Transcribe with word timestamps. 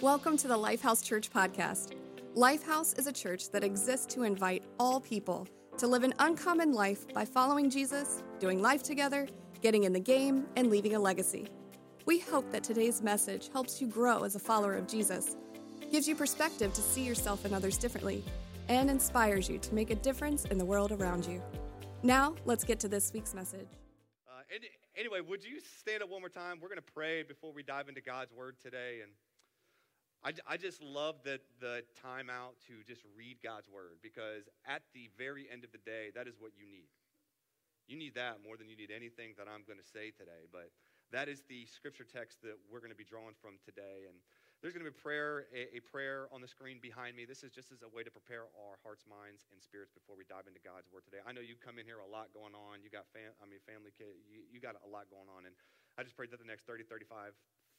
Welcome 0.00 0.36
to 0.36 0.46
the 0.46 0.56
Lifehouse 0.56 1.04
Church 1.04 1.28
podcast. 1.28 1.94
Lifehouse 2.36 2.96
is 2.96 3.08
a 3.08 3.12
church 3.12 3.50
that 3.50 3.64
exists 3.64 4.06
to 4.14 4.22
invite 4.22 4.62
all 4.78 5.00
people 5.00 5.48
to 5.76 5.88
live 5.88 6.04
an 6.04 6.14
uncommon 6.20 6.72
life 6.72 7.12
by 7.12 7.24
following 7.24 7.68
Jesus, 7.68 8.22
doing 8.38 8.62
life 8.62 8.84
together, 8.84 9.26
getting 9.60 9.82
in 9.82 9.92
the 9.92 9.98
game, 9.98 10.46
and 10.54 10.70
leaving 10.70 10.94
a 10.94 11.00
legacy. 11.00 11.48
We 12.06 12.20
hope 12.20 12.48
that 12.52 12.62
today's 12.62 13.02
message 13.02 13.50
helps 13.52 13.80
you 13.80 13.88
grow 13.88 14.22
as 14.22 14.36
a 14.36 14.38
follower 14.38 14.76
of 14.76 14.86
Jesus, 14.86 15.36
gives 15.90 16.06
you 16.06 16.14
perspective 16.14 16.72
to 16.74 16.80
see 16.80 17.02
yourself 17.02 17.44
and 17.44 17.52
others 17.52 17.76
differently, 17.76 18.22
and 18.68 18.88
inspires 18.88 19.48
you 19.48 19.58
to 19.58 19.74
make 19.74 19.90
a 19.90 19.96
difference 19.96 20.44
in 20.44 20.58
the 20.58 20.64
world 20.64 20.92
around 20.92 21.26
you. 21.26 21.42
Now, 22.04 22.36
let's 22.44 22.62
get 22.62 22.78
to 22.80 22.88
this 22.88 23.12
week's 23.12 23.34
message. 23.34 23.66
Uh, 24.28 24.42
anyway, 24.96 25.22
would 25.28 25.42
you 25.42 25.58
stand 25.80 26.04
up 26.04 26.10
one 26.10 26.20
more 26.20 26.28
time? 26.28 26.58
We're 26.62 26.68
going 26.68 26.76
to 26.76 26.92
pray 26.94 27.24
before 27.24 27.52
we 27.52 27.64
dive 27.64 27.88
into 27.88 28.00
God's 28.00 28.32
word 28.32 28.54
today. 28.62 29.00
And 29.02 29.10
I, 30.24 30.34
I 30.46 30.56
just 30.56 30.82
love 30.82 31.22
the, 31.22 31.38
the 31.60 31.86
time 32.02 32.26
out 32.26 32.58
to 32.66 32.82
just 32.82 33.02
read 33.14 33.38
God's 33.38 33.70
word 33.70 34.02
because 34.02 34.50
at 34.66 34.82
the 34.90 35.10
very 35.14 35.46
end 35.46 35.62
of 35.62 35.70
the 35.70 35.78
day, 35.78 36.10
that 36.14 36.26
is 36.26 36.34
what 36.42 36.52
you 36.58 36.66
need. 36.66 36.90
You 37.86 37.96
need 37.96 38.18
that 38.18 38.42
more 38.42 38.58
than 38.58 38.68
you 38.68 38.76
need 38.76 38.90
anything 38.90 39.38
that 39.38 39.46
I'm 39.46 39.62
going 39.62 39.78
to 39.78 39.86
say 39.86 40.10
today. 40.10 40.50
But 40.50 40.74
that 41.14 41.30
is 41.30 41.46
the 41.48 41.64
scripture 41.70 42.04
text 42.04 42.42
that 42.42 42.58
we're 42.68 42.82
going 42.82 42.92
to 42.92 42.98
be 42.98 43.06
drawing 43.06 43.38
from 43.38 43.56
today. 43.64 44.10
And 44.10 44.18
there's 44.60 44.74
going 44.74 44.82
to 44.84 44.90
be 44.90 44.92
a 44.92 45.00
prayer, 45.00 45.46
a, 45.54 45.78
a, 45.78 45.80
prayer 45.80 46.26
on 46.34 46.42
the 46.42 46.50
screen 46.50 46.82
behind 46.82 47.14
me. 47.14 47.24
This 47.24 47.46
is 47.46 47.54
just 47.54 47.70
as 47.70 47.86
a 47.86 47.88
way 47.88 48.02
to 48.02 48.10
prepare 48.10 48.50
our 48.58 48.76
hearts, 48.82 49.06
minds, 49.06 49.46
and 49.54 49.62
spirits 49.62 49.94
before 49.94 50.18
we 50.18 50.26
dive 50.26 50.50
into 50.50 50.60
God's 50.60 50.90
word 50.90 51.06
today. 51.06 51.22
I 51.22 51.30
know 51.30 51.40
you 51.40 51.54
come 51.54 51.78
in 51.78 51.86
here 51.86 52.02
a 52.02 52.10
lot 52.10 52.34
going 52.34 52.58
on. 52.58 52.82
You 52.82 52.90
got 52.90 53.06
fam- 53.14 53.38
I 53.38 53.46
mean, 53.46 53.62
family, 53.64 53.94
kid, 53.94 54.18
you, 54.26 54.42
you 54.50 54.58
got 54.58 54.74
a 54.82 54.88
lot 54.90 55.06
going 55.08 55.30
on. 55.30 55.46
And 55.46 55.54
I 55.94 56.02
just 56.02 56.18
pray 56.18 56.26
that 56.28 56.42
the 56.42 56.44
next 56.44 56.66
30, 56.66 56.84
35, 56.84 57.32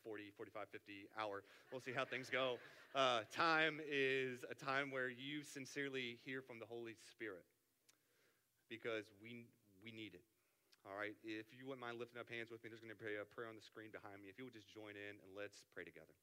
40, 0.03 0.31
45, 0.35 0.67
50 0.69 0.93
hour, 1.19 1.43
we'll 1.71 1.81
see 1.81 1.93
how 1.93 2.05
things 2.05 2.29
go. 2.29 2.57
Uh, 2.95 3.21
time 3.31 3.79
is 3.89 4.43
a 4.49 4.55
time 4.55 4.91
where 4.91 5.09
you 5.09 5.43
sincerely 5.43 6.17
hear 6.25 6.41
from 6.41 6.59
the 6.59 6.65
Holy 6.65 6.95
Spirit 7.11 7.45
because 8.69 9.05
we, 9.21 9.45
we 9.83 9.91
need 9.91 10.13
it. 10.13 10.25
All 10.87 10.95
right, 10.97 11.13
if 11.23 11.45
you 11.51 11.67
wouldn't 11.67 11.81
mind 11.81 11.99
lifting 11.99 12.21
up 12.21 12.29
hands 12.31 12.49
with 12.49 12.63
me, 12.63 12.69
there's 12.69 12.81
going 12.81 12.95
to 12.95 12.97
be 12.97 13.19
a 13.19 13.27
prayer 13.27 13.49
on 13.49 13.55
the 13.55 13.61
screen 13.61 13.91
behind 13.91 14.23
me. 14.23 14.29
If 14.29 14.39
you 14.39 14.45
would 14.45 14.55
just 14.55 14.71
join 14.71 14.95
in 14.95 15.13
and 15.19 15.29
let's 15.35 15.67
pray 15.75 15.83
together. 15.83 16.15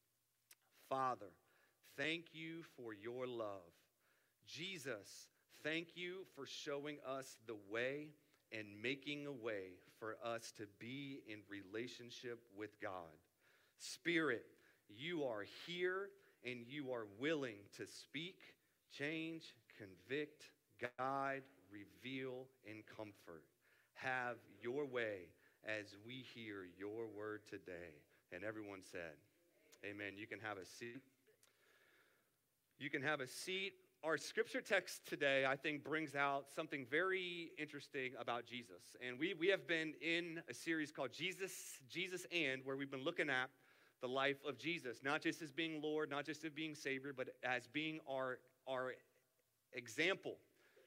Father, 0.88 1.30
thank 1.96 2.32
you 2.32 2.62
for 2.76 2.94
your 2.94 3.26
love. 3.26 3.68
Jesus, 4.46 5.28
thank 5.62 5.94
you 5.94 6.24
for 6.34 6.46
showing 6.46 6.96
us 7.06 7.36
the 7.46 7.56
way 7.70 8.14
and 8.52 8.66
making 8.80 9.26
a 9.26 9.32
way 9.32 9.76
for 9.98 10.16
us 10.24 10.52
to 10.56 10.64
be 10.78 11.20
in 11.28 11.40
relationship 11.50 12.38
with 12.56 12.80
God. 12.80 13.12
Spirit, 13.78 14.44
you 14.88 15.24
are 15.24 15.44
here 15.66 16.10
and 16.44 16.60
you 16.68 16.92
are 16.92 17.06
willing 17.18 17.56
to 17.76 17.86
speak, 17.86 18.38
change, 18.96 19.54
convict, 19.76 20.44
guide, 20.98 21.42
reveal, 21.70 22.46
and 22.68 22.82
comfort. 22.86 23.44
Have 23.94 24.36
your 24.62 24.86
way 24.86 25.28
as 25.64 25.96
we 26.06 26.24
hear 26.34 26.66
your 26.78 27.06
word 27.16 27.40
today. 27.48 28.00
And 28.32 28.44
everyone 28.44 28.80
said, 28.82 29.16
Amen. 29.84 30.12
You 30.16 30.26
can 30.26 30.40
have 30.40 30.58
a 30.58 30.64
seat. 30.64 31.02
You 32.78 32.90
can 32.90 33.02
have 33.02 33.20
a 33.20 33.26
seat. 33.26 33.74
Our 34.04 34.18
scripture 34.18 34.60
text 34.60 35.06
today, 35.06 35.44
I 35.46 35.56
think, 35.56 35.82
brings 35.82 36.14
out 36.14 36.46
something 36.54 36.86
very 36.90 37.50
interesting 37.58 38.12
about 38.20 38.46
Jesus. 38.46 38.96
And 39.06 39.18
we, 39.18 39.34
we 39.34 39.48
have 39.48 39.66
been 39.66 39.94
in 40.00 40.40
a 40.48 40.54
series 40.54 40.92
called 40.92 41.12
Jesus, 41.12 41.52
Jesus 41.88 42.26
and, 42.30 42.62
where 42.64 42.76
we've 42.76 42.90
been 42.90 43.04
looking 43.04 43.30
at 43.30 43.50
the 44.00 44.08
life 44.08 44.36
of 44.46 44.58
Jesus, 44.58 44.98
not 45.02 45.22
just 45.22 45.42
as 45.42 45.50
being 45.50 45.80
Lord, 45.82 46.10
not 46.10 46.24
just 46.24 46.44
as 46.44 46.52
being 46.52 46.74
Savior, 46.74 47.12
but 47.16 47.28
as 47.42 47.66
being 47.66 48.00
our, 48.08 48.38
our 48.66 48.92
example. 49.72 50.36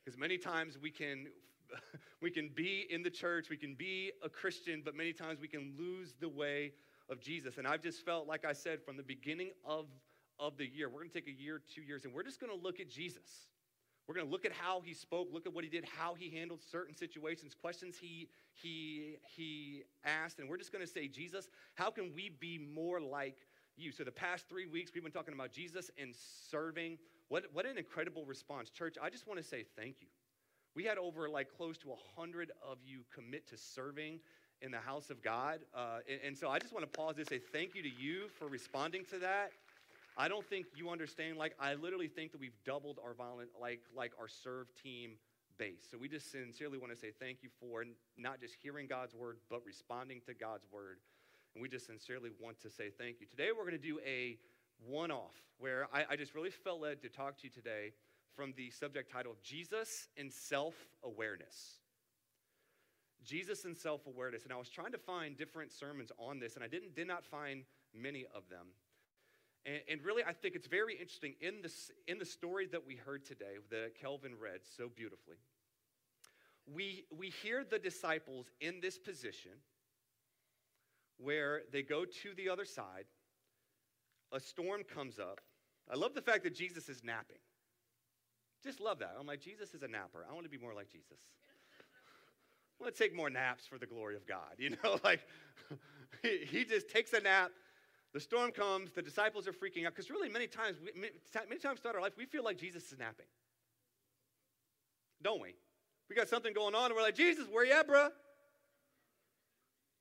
Because 0.03 0.17
many 0.17 0.37
times 0.37 0.77
we 0.81 0.91
can, 0.91 1.27
we 2.21 2.31
can 2.31 2.49
be 2.55 2.87
in 2.89 3.03
the 3.03 3.09
church, 3.09 3.49
we 3.49 3.57
can 3.57 3.75
be 3.75 4.11
a 4.23 4.29
Christian, 4.29 4.81
but 4.83 4.95
many 4.95 5.13
times 5.13 5.39
we 5.39 5.47
can 5.47 5.73
lose 5.77 6.13
the 6.19 6.29
way 6.29 6.73
of 7.09 7.19
Jesus. 7.19 7.57
And 7.57 7.67
I've 7.67 7.81
just 7.81 8.05
felt, 8.05 8.27
like 8.27 8.45
I 8.45 8.53
said, 8.53 8.83
from 8.83 8.97
the 8.97 9.03
beginning 9.03 9.51
of, 9.65 9.87
of 10.39 10.57
the 10.57 10.67
year, 10.67 10.89
we're 10.89 10.99
going 10.99 11.09
to 11.09 11.13
take 11.13 11.27
a 11.27 11.41
year, 11.41 11.61
two 11.73 11.81
years, 11.81 12.05
and 12.05 12.13
we're 12.13 12.23
just 12.23 12.39
going 12.39 12.55
to 12.55 12.63
look 12.63 12.79
at 12.79 12.89
Jesus. 12.89 13.48
We're 14.09 14.15
going 14.15 14.25
to 14.25 14.31
look 14.31 14.43
at 14.43 14.51
how 14.51 14.81
he 14.83 14.95
spoke, 14.95 15.27
look 15.31 15.45
at 15.45 15.53
what 15.53 15.63
he 15.63 15.69
did, 15.69 15.85
how 15.85 16.15
he 16.15 16.31
handled 16.31 16.61
certain 16.63 16.95
situations, 16.95 17.53
questions 17.53 17.95
he, 17.95 18.27
he, 18.55 19.17
he 19.35 19.83
asked. 20.03 20.39
And 20.39 20.49
we're 20.49 20.57
just 20.57 20.71
going 20.71 20.83
to 20.83 20.91
say, 20.91 21.07
Jesus, 21.07 21.47
how 21.75 21.91
can 21.91 22.11
we 22.15 22.31
be 22.39 22.57
more 22.57 22.99
like 22.99 23.37
you? 23.77 23.91
So, 23.91 24.03
the 24.03 24.11
past 24.11 24.49
three 24.49 24.65
weeks, 24.65 24.89
we've 24.95 25.03
been 25.03 25.11
talking 25.11 25.35
about 25.35 25.51
Jesus 25.51 25.91
and 25.95 26.15
serving. 26.49 26.97
What, 27.27 27.45
what 27.53 27.67
an 27.67 27.77
incredible 27.77 28.25
response. 28.25 28.71
Church, 28.71 28.95
I 28.99 29.11
just 29.11 29.27
want 29.27 29.39
to 29.39 29.45
say 29.45 29.63
thank 29.77 29.97
you. 30.01 30.07
We 30.75 30.85
had 30.85 30.97
over 30.97 31.29
like 31.29 31.55
close 31.55 31.77
to 31.77 31.89
100 31.89 32.51
of 32.67 32.79
you 32.83 33.01
commit 33.13 33.47
to 33.49 33.57
serving 33.57 34.21
in 34.63 34.71
the 34.71 34.79
house 34.79 35.11
of 35.11 35.21
God. 35.21 35.59
Uh, 35.71 35.99
and, 36.09 36.19
and 36.25 36.35
so 36.35 36.49
I 36.49 36.57
just 36.57 36.73
want 36.73 36.91
to 36.91 36.99
pause 36.99 37.19
and 37.19 37.27
say 37.27 37.37
thank 37.37 37.75
you 37.75 37.83
to 37.83 37.89
you 37.89 38.29
for 38.39 38.47
responding 38.47 39.05
to 39.11 39.19
that. 39.19 39.51
I 40.17 40.27
don't 40.27 40.45
think 40.45 40.67
you 40.75 40.89
understand. 40.89 41.37
Like, 41.37 41.55
I 41.59 41.75
literally 41.75 42.07
think 42.07 42.31
that 42.31 42.41
we've 42.41 42.57
doubled 42.65 42.99
our 43.03 43.13
violent, 43.13 43.49
like, 43.59 43.81
like 43.95 44.11
our 44.19 44.27
serve 44.27 44.67
team 44.81 45.11
base. 45.57 45.87
So 45.89 45.97
we 45.97 46.07
just 46.07 46.31
sincerely 46.31 46.77
want 46.77 46.93
to 46.93 46.99
say 46.99 47.11
thank 47.19 47.43
you 47.43 47.49
for 47.59 47.83
not 48.17 48.39
just 48.39 48.55
hearing 48.61 48.87
God's 48.87 49.13
word, 49.13 49.37
but 49.49 49.61
responding 49.65 50.21
to 50.27 50.33
God's 50.33 50.65
word. 50.71 50.97
And 51.53 51.61
we 51.61 51.67
just 51.67 51.85
sincerely 51.85 52.29
want 52.39 52.59
to 52.61 52.69
say 52.69 52.89
thank 52.97 53.19
you. 53.19 53.27
Today, 53.27 53.49
we're 53.55 53.63
going 53.63 53.79
to 53.79 53.87
do 53.87 53.99
a 54.05 54.37
one 54.87 55.11
off 55.11 55.35
where 55.57 55.87
I, 55.93 56.05
I 56.11 56.15
just 56.15 56.35
really 56.35 56.51
felt 56.51 56.81
led 56.81 57.01
to 57.01 57.09
talk 57.09 57.37
to 57.37 57.43
you 57.43 57.49
today 57.49 57.91
from 58.35 58.53
the 58.55 58.69
subject 58.69 59.11
title 59.11 59.35
Jesus 59.43 60.07
and 60.17 60.31
Self 60.31 60.75
Awareness. 61.03 61.79
Jesus 63.25 63.65
and 63.65 63.77
self 63.77 64.05
awareness. 64.07 64.43
And 64.43 64.53
I 64.53 64.57
was 64.57 64.69
trying 64.69 64.91
to 64.91 64.97
find 64.97 65.37
different 65.37 65.71
sermons 65.71 66.11
on 66.17 66.39
this, 66.39 66.55
and 66.55 66.63
I 66.63 66.67
didn't, 66.67 66.95
did 66.95 67.07
not 67.07 67.23
find 67.23 67.63
many 67.93 68.25
of 68.33 68.47
them. 68.49 68.67
And, 69.65 69.81
and 69.89 70.03
really, 70.03 70.23
I 70.23 70.33
think 70.33 70.55
it's 70.55 70.67
very 70.67 70.93
interesting 70.93 71.35
in, 71.41 71.61
this, 71.61 71.91
in 72.07 72.17
the 72.17 72.25
story 72.25 72.67
that 72.67 72.85
we 72.85 72.95
heard 72.95 73.25
today, 73.25 73.57
that 73.69 73.95
Kelvin 73.99 74.33
read 74.39 74.61
so 74.77 74.89
beautifully. 74.93 75.37
We, 76.71 77.05
we 77.15 77.29
hear 77.29 77.63
the 77.63 77.79
disciples 77.79 78.47
in 78.61 78.79
this 78.81 78.97
position 78.97 79.51
where 81.17 81.63
they 81.71 81.83
go 81.83 82.05
to 82.05 82.33
the 82.35 82.49
other 82.49 82.65
side, 82.65 83.05
a 84.31 84.39
storm 84.39 84.83
comes 84.83 85.19
up. 85.19 85.41
I 85.91 85.95
love 85.95 86.13
the 86.13 86.21
fact 86.21 86.43
that 86.43 86.55
Jesus 86.55 86.87
is 86.87 87.03
napping. 87.03 87.39
Just 88.63 88.79
love 88.79 88.99
that. 88.99 89.15
I'm 89.19 89.25
like, 89.25 89.41
Jesus 89.41 89.73
is 89.73 89.83
a 89.83 89.87
napper. 89.87 90.25
I 90.29 90.33
want 90.33 90.45
to 90.45 90.49
be 90.49 90.57
more 90.57 90.73
like 90.73 90.89
Jesus. 90.89 91.19
I 92.79 92.83
want 92.83 92.95
to 92.95 93.03
take 93.03 93.15
more 93.15 93.29
naps 93.29 93.65
for 93.65 93.77
the 93.77 93.85
glory 93.85 94.15
of 94.15 94.25
God. 94.27 94.55
You 94.57 94.71
know, 94.71 94.99
like 95.03 95.21
he, 96.21 96.45
he 96.45 96.65
just 96.65 96.89
takes 96.89 97.13
a 97.13 97.21
nap. 97.21 97.51
The 98.13 98.19
storm 98.19 98.51
comes. 98.51 98.91
The 98.91 99.01
disciples 99.01 99.47
are 99.47 99.53
freaking 99.53 99.85
out 99.85 99.95
because 99.95 100.09
really, 100.09 100.29
many 100.29 100.47
times, 100.47 100.77
many 100.95 101.59
times 101.59 101.79
throughout 101.79 101.95
our 101.95 102.01
life, 102.01 102.13
we 102.17 102.25
feel 102.25 102.43
like 102.43 102.57
Jesus 102.57 102.91
is 102.91 102.97
napping, 102.97 103.27
don't 105.21 105.41
we? 105.41 105.55
We 106.09 106.15
got 106.15 106.27
something 106.27 106.53
going 106.53 106.73
on, 106.73 106.85
and 106.85 106.95
we're 106.95 107.03
like, 107.03 107.15
Jesus, 107.15 107.45
where 107.51 107.65
you 107.65 107.73
at, 107.73 107.85
bro? 107.85 108.09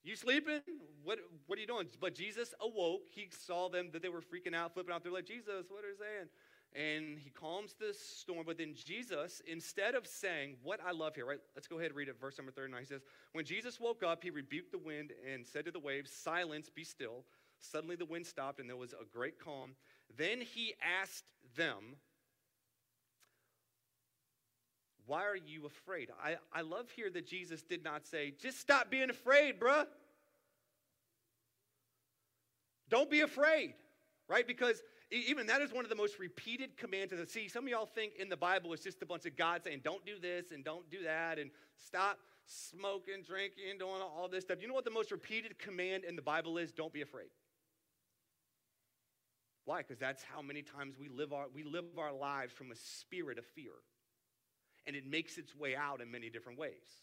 You 0.03 0.17
sleeping? 0.17 0.61
What, 1.05 1.19
what 1.47 1.59
are 1.59 1.61
you 1.61 1.67
doing? 1.67 1.87
But 2.01 2.15
Jesus 2.15 2.55
awoke. 2.63 3.03
He 3.11 3.29
saw 3.31 3.69
them 3.69 3.91
that 3.93 4.01
they 4.01 4.09
were 4.09 4.23
freaking 4.23 4.55
out, 4.55 4.73
flipping 4.73 4.95
out. 4.95 5.03
They're 5.03 5.13
like, 5.13 5.27
Jesus, 5.27 5.67
what 5.69 5.85
are 5.85 5.89
you 5.89 5.97
saying? 5.99 6.29
and 6.75 7.19
he 7.19 7.31
calms 7.31 7.75
the 7.79 7.95
storm. 7.95 8.45
But 8.47 8.59
then 8.59 8.75
Jesus, 8.75 9.41
instead 9.47 9.95
of 9.95 10.07
saying, 10.07 10.57
What 10.63 10.81
I 10.87 10.93
love 10.93 11.15
here, 11.15 11.27
right? 11.27 11.41
Let's 11.55 11.67
go 11.67 11.79
ahead 11.79 11.91
and 11.91 11.97
read 11.97 12.09
it, 12.09 12.21
verse 12.21 12.39
number 12.39 12.53
39. 12.53 12.81
He 12.81 12.87
says, 12.87 13.03
When 13.33 13.45
Jesus 13.45 13.81
woke 13.81 14.03
up, 14.03 14.23
he 14.23 14.31
rebuked 14.31 14.73
the 14.73 14.79
wind 14.79 15.13
and 15.31 15.47
said 15.47 15.65
to 15.65 15.71
the 15.71 15.81
waves, 15.81 16.11
Silence, 16.11 16.69
be 16.69 16.85
still. 16.85 17.25
Suddenly 17.61 17.97
the 17.97 18.05
wind 18.05 18.27
stopped 18.27 18.61
and 18.61 18.69
there 18.69 18.77
was 18.77 18.93
a 18.93 19.05
great 19.13 19.39
calm. 19.39 19.73
Then 20.17 20.41
he 20.41 20.75
asked 21.03 21.25
them, 21.57 21.97
Why 25.07 25.25
are 25.25 25.37
you 25.37 25.65
afraid? 25.65 26.11
I, 26.23 26.37
I 26.53 26.61
love 26.61 26.91
here 26.91 27.09
that 27.11 27.27
Jesus 27.27 27.63
did 27.63 27.83
not 27.83 28.07
say, 28.07 28.35
Just 28.41 28.61
stop 28.61 28.91
being 28.91 29.11
afraid, 29.11 29.59
bruh. 29.59 29.87
Don't 32.91 33.11
be 33.11 33.21
afraid, 33.21 33.75
right? 34.29 34.47
Because 34.47 34.83
even 35.11 35.47
that 35.47 35.63
is 35.63 35.73
one 35.73 35.85
of 35.85 35.89
the 35.89 35.97
most 35.97 36.19
repeated 36.19 36.77
commands 36.77 37.13
of 37.13 37.19
the 37.19 37.27
sea. 37.27 37.49
Some 37.49 37.65
of 37.65 37.71
y'all 37.71 37.87
think 37.87 38.15
in 38.19 38.29
the 38.29 38.37
Bible 38.37 38.73
it's 38.73 38.83
just 38.83 39.01
a 39.03 39.07
bunch 39.07 39.25
of 39.27 39.37
God 39.37 39.63
saying, 39.65 39.81
don't 39.83 40.05
do 40.05 40.19
this 40.21 40.53
and 40.53 40.65
don't 40.65 40.89
do 40.91 41.03
that 41.05 41.39
and 41.39 41.51
stop 41.77 42.19
smoking, 42.47 43.23
drinking, 43.27 43.79
doing 43.79 44.03
all 44.03 44.29
this 44.29 44.45
stuff. 44.45 44.59
You 44.61 44.69
know 44.69 44.75
what 44.75 44.85
the 44.85 44.91
most 44.91 45.11
repeated 45.11 45.59
command 45.59 46.05
in 46.05 46.17
the 46.17 46.23
Bible 46.23 46.59
is? 46.59 46.73
Don't 46.73 46.93
be 46.93 47.03
afraid. 47.03 47.29
Why? 49.69 49.83
Because 49.83 49.99
that's 49.99 50.23
how 50.23 50.41
many 50.41 50.63
times 50.63 50.95
we 50.99 51.11
live 51.11 51.35
our 51.35 51.45
we 51.55 51.63
live 51.63 51.85
our 51.99 52.11
lives 52.11 52.55
from 52.55 52.71
a 52.71 52.75
spirit 52.75 53.37
of 53.37 53.45
fear. 53.45 53.73
And 54.87 54.97
it 54.97 55.05
makes 55.07 55.37
its 55.37 55.55
way 55.55 55.77
out 55.77 56.01
in 56.01 56.11
many 56.11 56.31
different 56.31 56.59
ways. 56.59 57.03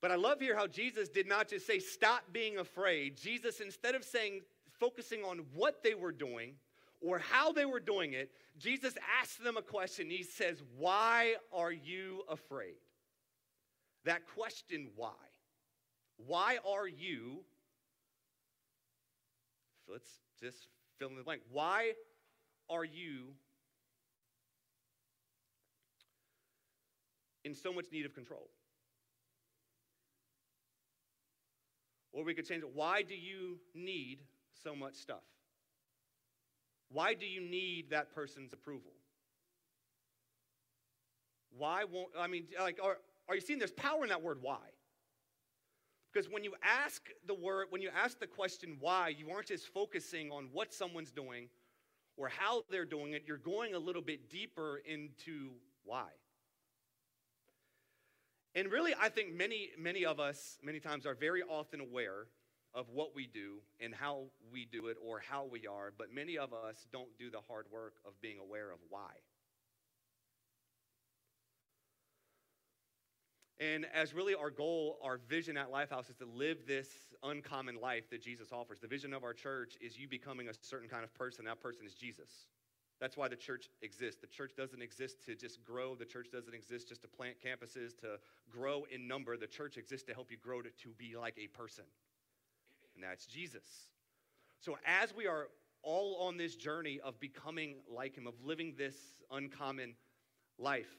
But 0.00 0.10
I 0.10 0.16
love 0.16 0.40
here 0.40 0.56
how 0.56 0.66
Jesus 0.66 1.08
did 1.08 1.28
not 1.28 1.46
just 1.46 1.64
say, 1.64 1.78
stop 1.78 2.24
being 2.32 2.58
afraid. 2.58 3.16
Jesus, 3.16 3.60
instead 3.60 3.94
of 3.94 4.02
saying, 4.02 4.40
focusing 4.80 5.22
on 5.22 5.42
what 5.54 5.84
they 5.84 5.94
were 5.94 6.10
doing 6.10 6.54
or 7.00 7.20
how 7.20 7.52
they 7.52 7.66
were 7.66 7.78
doing 7.78 8.14
it, 8.14 8.32
Jesus 8.58 8.94
asked 9.20 9.44
them 9.44 9.56
a 9.56 9.62
question. 9.62 10.10
He 10.10 10.24
says, 10.24 10.60
Why 10.76 11.36
are 11.52 11.70
you 11.70 12.24
afraid? 12.28 12.82
That 14.06 14.22
question, 14.34 14.88
why? 14.96 15.12
Why 16.16 16.58
are 16.66 16.88
you? 16.88 17.44
Let's 19.88 20.10
just 20.40 20.66
fill 21.02 21.10
in 21.10 21.16
the 21.16 21.24
blank. 21.24 21.42
Why 21.50 21.94
are 22.70 22.84
you 22.84 23.34
in 27.44 27.54
so 27.54 27.72
much 27.72 27.86
need 27.90 28.06
of 28.06 28.14
control? 28.14 28.48
Or 32.12 32.22
we 32.22 32.34
could 32.34 32.46
change 32.46 32.62
it. 32.62 32.70
Why 32.72 33.02
do 33.02 33.16
you 33.16 33.58
need 33.74 34.20
so 34.62 34.76
much 34.76 34.94
stuff? 34.94 35.24
Why 36.88 37.14
do 37.14 37.26
you 37.26 37.40
need 37.40 37.90
that 37.90 38.14
person's 38.14 38.52
approval? 38.52 38.92
Why 41.58 41.82
won't, 41.82 42.10
I 42.16 42.28
mean, 42.28 42.44
like, 42.60 42.78
are, 42.80 42.98
are 43.28 43.34
you 43.34 43.40
seeing 43.40 43.58
there's 43.58 43.72
power 43.72 44.04
in 44.04 44.10
that 44.10 44.22
word 44.22 44.38
why? 44.40 44.58
Because 46.12 46.28
when 46.28 46.44
you 46.44 46.54
ask 46.62 47.08
the 47.26 47.34
word, 47.34 47.68
when 47.70 47.80
you 47.80 47.90
ask 47.96 48.18
the 48.20 48.26
question 48.26 48.76
why, 48.80 49.08
you 49.08 49.30
aren't 49.30 49.46
just 49.46 49.68
focusing 49.68 50.30
on 50.30 50.48
what 50.52 50.72
someone's 50.72 51.10
doing 51.10 51.48
or 52.16 52.28
how 52.28 52.64
they're 52.70 52.84
doing 52.84 53.14
it, 53.14 53.24
you're 53.26 53.38
going 53.38 53.74
a 53.74 53.78
little 53.78 54.02
bit 54.02 54.28
deeper 54.28 54.82
into 54.86 55.52
why. 55.84 56.08
And 58.54 58.70
really, 58.70 58.94
I 59.00 59.08
think 59.08 59.34
many, 59.34 59.70
many 59.78 60.04
of 60.04 60.20
us, 60.20 60.58
many 60.62 60.78
times, 60.78 61.06
are 61.06 61.14
very 61.14 61.42
often 61.42 61.80
aware 61.80 62.26
of 62.74 62.90
what 62.90 63.14
we 63.14 63.26
do 63.26 63.60
and 63.80 63.94
how 63.94 64.24
we 64.50 64.66
do 64.66 64.88
it 64.88 64.96
or 65.02 65.20
how 65.26 65.46
we 65.50 65.66
are, 65.66 65.92
but 65.96 66.12
many 66.12 66.36
of 66.36 66.52
us 66.52 66.86
don't 66.92 67.16
do 67.18 67.30
the 67.30 67.40
hard 67.48 67.66
work 67.72 67.94
of 68.06 68.12
being 68.20 68.38
aware 68.38 68.70
of 68.70 68.78
why. 68.90 69.12
And 73.62 73.86
as 73.94 74.12
really 74.12 74.34
our 74.34 74.50
goal, 74.50 74.98
our 75.02 75.18
vision 75.28 75.56
at 75.56 75.70
Lifehouse 75.70 76.10
is 76.10 76.16
to 76.16 76.24
live 76.24 76.66
this 76.66 76.88
uncommon 77.22 77.80
life 77.80 78.10
that 78.10 78.20
Jesus 78.20 78.48
offers. 78.50 78.80
The 78.80 78.88
vision 78.88 79.12
of 79.12 79.22
our 79.22 79.32
church 79.32 79.76
is 79.80 79.96
you 79.96 80.08
becoming 80.08 80.48
a 80.48 80.54
certain 80.62 80.88
kind 80.88 81.04
of 81.04 81.14
person. 81.14 81.44
That 81.44 81.60
person 81.60 81.86
is 81.86 81.94
Jesus. 81.94 82.46
That's 82.98 83.16
why 83.16 83.28
the 83.28 83.36
church 83.36 83.68
exists. 83.82 84.20
The 84.20 84.26
church 84.26 84.52
doesn't 84.56 84.82
exist 84.82 85.24
to 85.26 85.34
just 85.36 85.62
grow. 85.62 85.94
The 85.94 86.04
church 86.04 86.28
doesn't 86.32 86.54
exist 86.54 86.88
just 86.88 87.02
to 87.02 87.08
plant 87.08 87.36
campuses, 87.44 87.96
to 88.00 88.18
grow 88.50 88.84
in 88.90 89.06
number. 89.06 89.36
The 89.36 89.46
church 89.46 89.76
exists 89.76 90.06
to 90.08 90.14
help 90.14 90.30
you 90.30 90.38
grow 90.38 90.62
to, 90.62 90.70
to 90.70 90.88
be 90.98 91.16
like 91.16 91.36
a 91.38 91.46
person 91.46 91.84
and 92.94 93.02
that's 93.02 93.26
Jesus. 93.26 93.64
So, 94.60 94.76
as 94.86 95.14
we 95.14 95.26
are 95.26 95.48
all 95.82 96.16
on 96.28 96.36
this 96.36 96.54
journey 96.54 97.00
of 97.02 97.18
becoming 97.18 97.76
like 97.90 98.16
Him, 98.16 98.26
of 98.26 98.34
living 98.44 98.74
this 98.76 98.94
uncommon 99.30 99.94
life, 100.58 100.90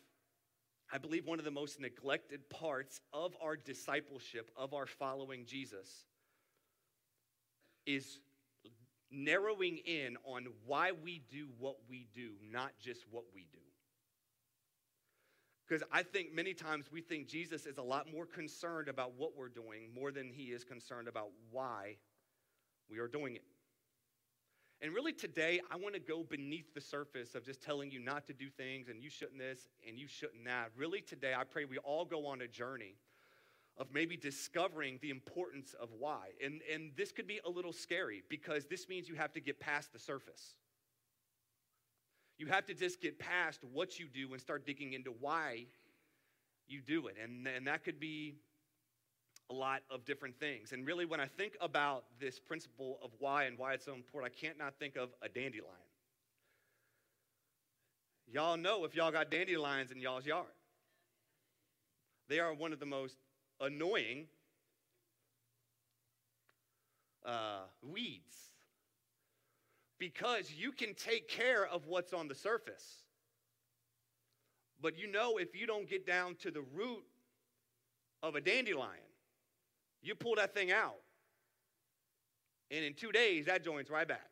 I 0.94 1.00
believe 1.00 1.26
one 1.26 1.40
of 1.40 1.46
the 1.46 1.52
most 1.52 1.80
neglected 1.80 2.48
parts 2.52 3.02
of 3.12 3.36
our 3.42 3.58
discipleship, 3.58 4.52
of 4.56 4.76
our 4.76 4.86
following 4.86 5.44
Jesus, 5.48 6.06
is 7.88 8.20
narrowing 9.10 9.80
in 9.86 10.18
on 10.24 10.46
why 10.68 10.92
we 10.92 11.24
do 11.32 11.48
what 11.58 11.78
we 11.90 12.06
do, 12.14 12.34
not 12.52 12.74
just 12.80 13.06
what 13.10 13.24
we 13.34 13.48
do. 13.52 13.58
Because 15.68 15.82
I 15.92 16.04
think 16.04 16.32
many 16.32 16.54
times 16.54 16.92
we 16.92 17.02
think 17.02 17.28
Jesus 17.28 17.66
is 17.66 17.80
a 17.80 17.84
lot 17.84 18.06
more 18.14 18.28
concerned 18.28 18.88
about 18.88 19.14
what 19.18 19.36
we're 19.36 19.50
doing 19.50 19.90
more 19.96 20.12
than 20.12 20.30
he 20.30 20.52
is 20.52 20.64
concerned 20.64 21.08
about 21.08 21.30
why 21.50 21.98
we 22.88 23.00
are 23.00 23.08
doing 23.08 23.36
it. 23.36 23.44
And 24.84 24.94
really, 24.94 25.14
today, 25.14 25.62
I 25.72 25.78
want 25.78 25.94
to 25.96 26.02
go 26.02 26.24
beneath 26.24 26.74
the 26.74 26.82
surface 26.82 27.36
of 27.36 27.46
just 27.46 27.62
telling 27.62 27.90
you 27.90 28.02
not 28.02 28.28
to 28.28 28.34
do 28.34 28.50
things 28.50 28.90
and 28.90 29.02
you 29.02 29.10
shouldn't 29.10 29.40
this 29.40 29.70
and 29.88 29.98
you 29.98 30.08
shouldn't 30.08 30.44
that. 30.44 30.72
Really, 30.76 31.00
today, 31.00 31.34
I 31.34 31.46
pray 31.46 31.64
we 31.64 31.78
all 31.78 32.04
go 32.04 32.28
on 32.28 32.42
a 32.42 32.50
journey 32.50 32.98
of 33.78 33.88
maybe 33.94 34.18
discovering 34.18 35.00
the 35.02 35.10
importance 35.10 35.74
of 35.82 35.88
why. 35.98 36.32
And, 36.44 36.60
and 36.72 36.92
this 36.98 37.14
could 37.14 37.28
be 37.28 37.40
a 37.46 37.50
little 37.50 37.72
scary 37.72 38.24
because 38.30 38.66
this 38.66 38.90
means 38.90 39.08
you 39.08 39.16
have 39.16 39.32
to 39.32 39.40
get 39.40 39.58
past 39.58 39.94
the 39.94 40.00
surface. 40.00 40.56
You 42.38 42.48
have 42.48 42.66
to 42.66 42.74
just 42.74 43.02
get 43.02 43.18
past 43.18 43.62
what 43.72 43.98
you 44.00 44.08
do 44.14 44.34
and 44.34 44.42
start 44.42 44.66
digging 44.66 44.92
into 44.92 45.12
why 45.12 45.68
you 46.68 46.82
do 46.82 47.08
it. 47.08 47.16
And, 47.24 47.48
and 47.48 47.68
that 47.68 47.86
could 47.86 48.02
be 48.02 48.36
a 49.54 49.56
lot 49.56 49.82
of 49.92 50.04
different 50.06 50.40
things. 50.40 50.72
And 50.72 50.86
really, 50.86 51.06
when 51.06 51.20
I 51.20 51.28
think 51.28 51.54
about 51.62 52.06
this 52.20 52.40
principle 52.40 53.00
of 53.04 53.12
why 53.20 53.44
and 53.44 53.58
why 53.58 53.74
it's 53.74 53.86
so 53.86 53.94
important, 53.94 54.34
I 54.36 54.46
can't 54.46 54.58
not 54.58 54.74
think 54.80 54.96
of 54.96 55.10
a 55.22 55.30
dandelion. 55.30 55.68
Y'all 58.32 58.58
know 58.58 58.84
if 58.84 58.96
y'all 58.96 59.12
got 59.12 59.30
dandelions 59.30 59.92
in 59.92 60.00
y'all's 60.00 60.26
yard. 60.26 60.48
They 62.30 62.40
are 62.40 62.54
one 62.54 62.74
of 62.74 62.80
the 62.80 62.86
most 62.86 63.18
annoying 63.62 64.26
uh, 67.26 67.62
weeds 67.84 68.34
because 70.00 70.52
you 70.52 70.72
can 70.72 70.96
take 70.96 71.28
care 71.30 71.68
of 71.68 71.86
what's 71.86 72.12
on 72.12 72.28
the 72.28 72.36
surface. 72.36 73.04
But 74.82 74.98
you 74.98 75.12
know, 75.12 75.38
if 75.38 75.56
you 75.56 75.68
don't 75.68 75.88
get 75.88 76.08
down 76.08 76.36
to 76.42 76.50
the 76.50 76.64
root 76.74 77.04
of 78.24 78.36
a 78.36 78.42
dandelion, 78.42 79.13
you 80.04 80.16
pull 80.16 80.36
that 80.36 80.54
thing 80.54 80.72
out, 80.72 80.98
and 82.70 82.84
in 82.84 82.94
two 82.94 83.12
days, 83.12 83.46
that 83.46 83.64
joint's 83.64 83.90
right 83.90 84.08
back. 84.08 84.30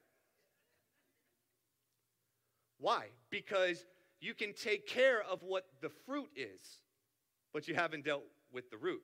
Why? 2.80 3.06
Because 3.30 3.86
you 4.20 4.34
can 4.34 4.54
take 4.54 4.88
care 4.88 5.24
of 5.24 5.44
what 5.44 5.66
the 5.82 5.90
fruit 5.90 6.30
is, 6.36 6.80
but 7.54 7.68
you 7.68 7.76
haven't 7.76 8.06
dealt 8.06 8.24
with 8.52 8.70
the 8.70 8.78
root. 8.78 9.02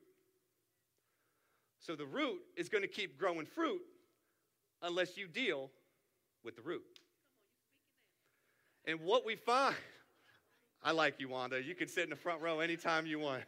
So 1.80 1.96
the 1.96 2.06
root 2.06 2.40
is 2.56 2.70
going 2.70 2.82
to 2.82 2.88
keep 2.88 3.18
growing 3.18 3.46
fruit 3.46 3.82
unless 4.82 5.18
you 5.18 5.28
deal 5.28 5.70
with 6.44 6.56
the 6.56 6.62
root. 6.62 6.84
And 8.86 9.02
what 9.02 9.26
we 9.26 9.36
find, 9.36 9.76
I 10.84 10.92
like 10.92 11.20
you, 11.20 11.30
Wanda. 11.30 11.62
You 11.62 11.76
can 11.76 11.88
sit 11.88 12.04
in 12.04 12.10
the 12.10 12.16
front 12.16 12.42
row 12.42 12.60
anytime 12.60 13.06
you 13.06 13.20
want. 13.20 13.44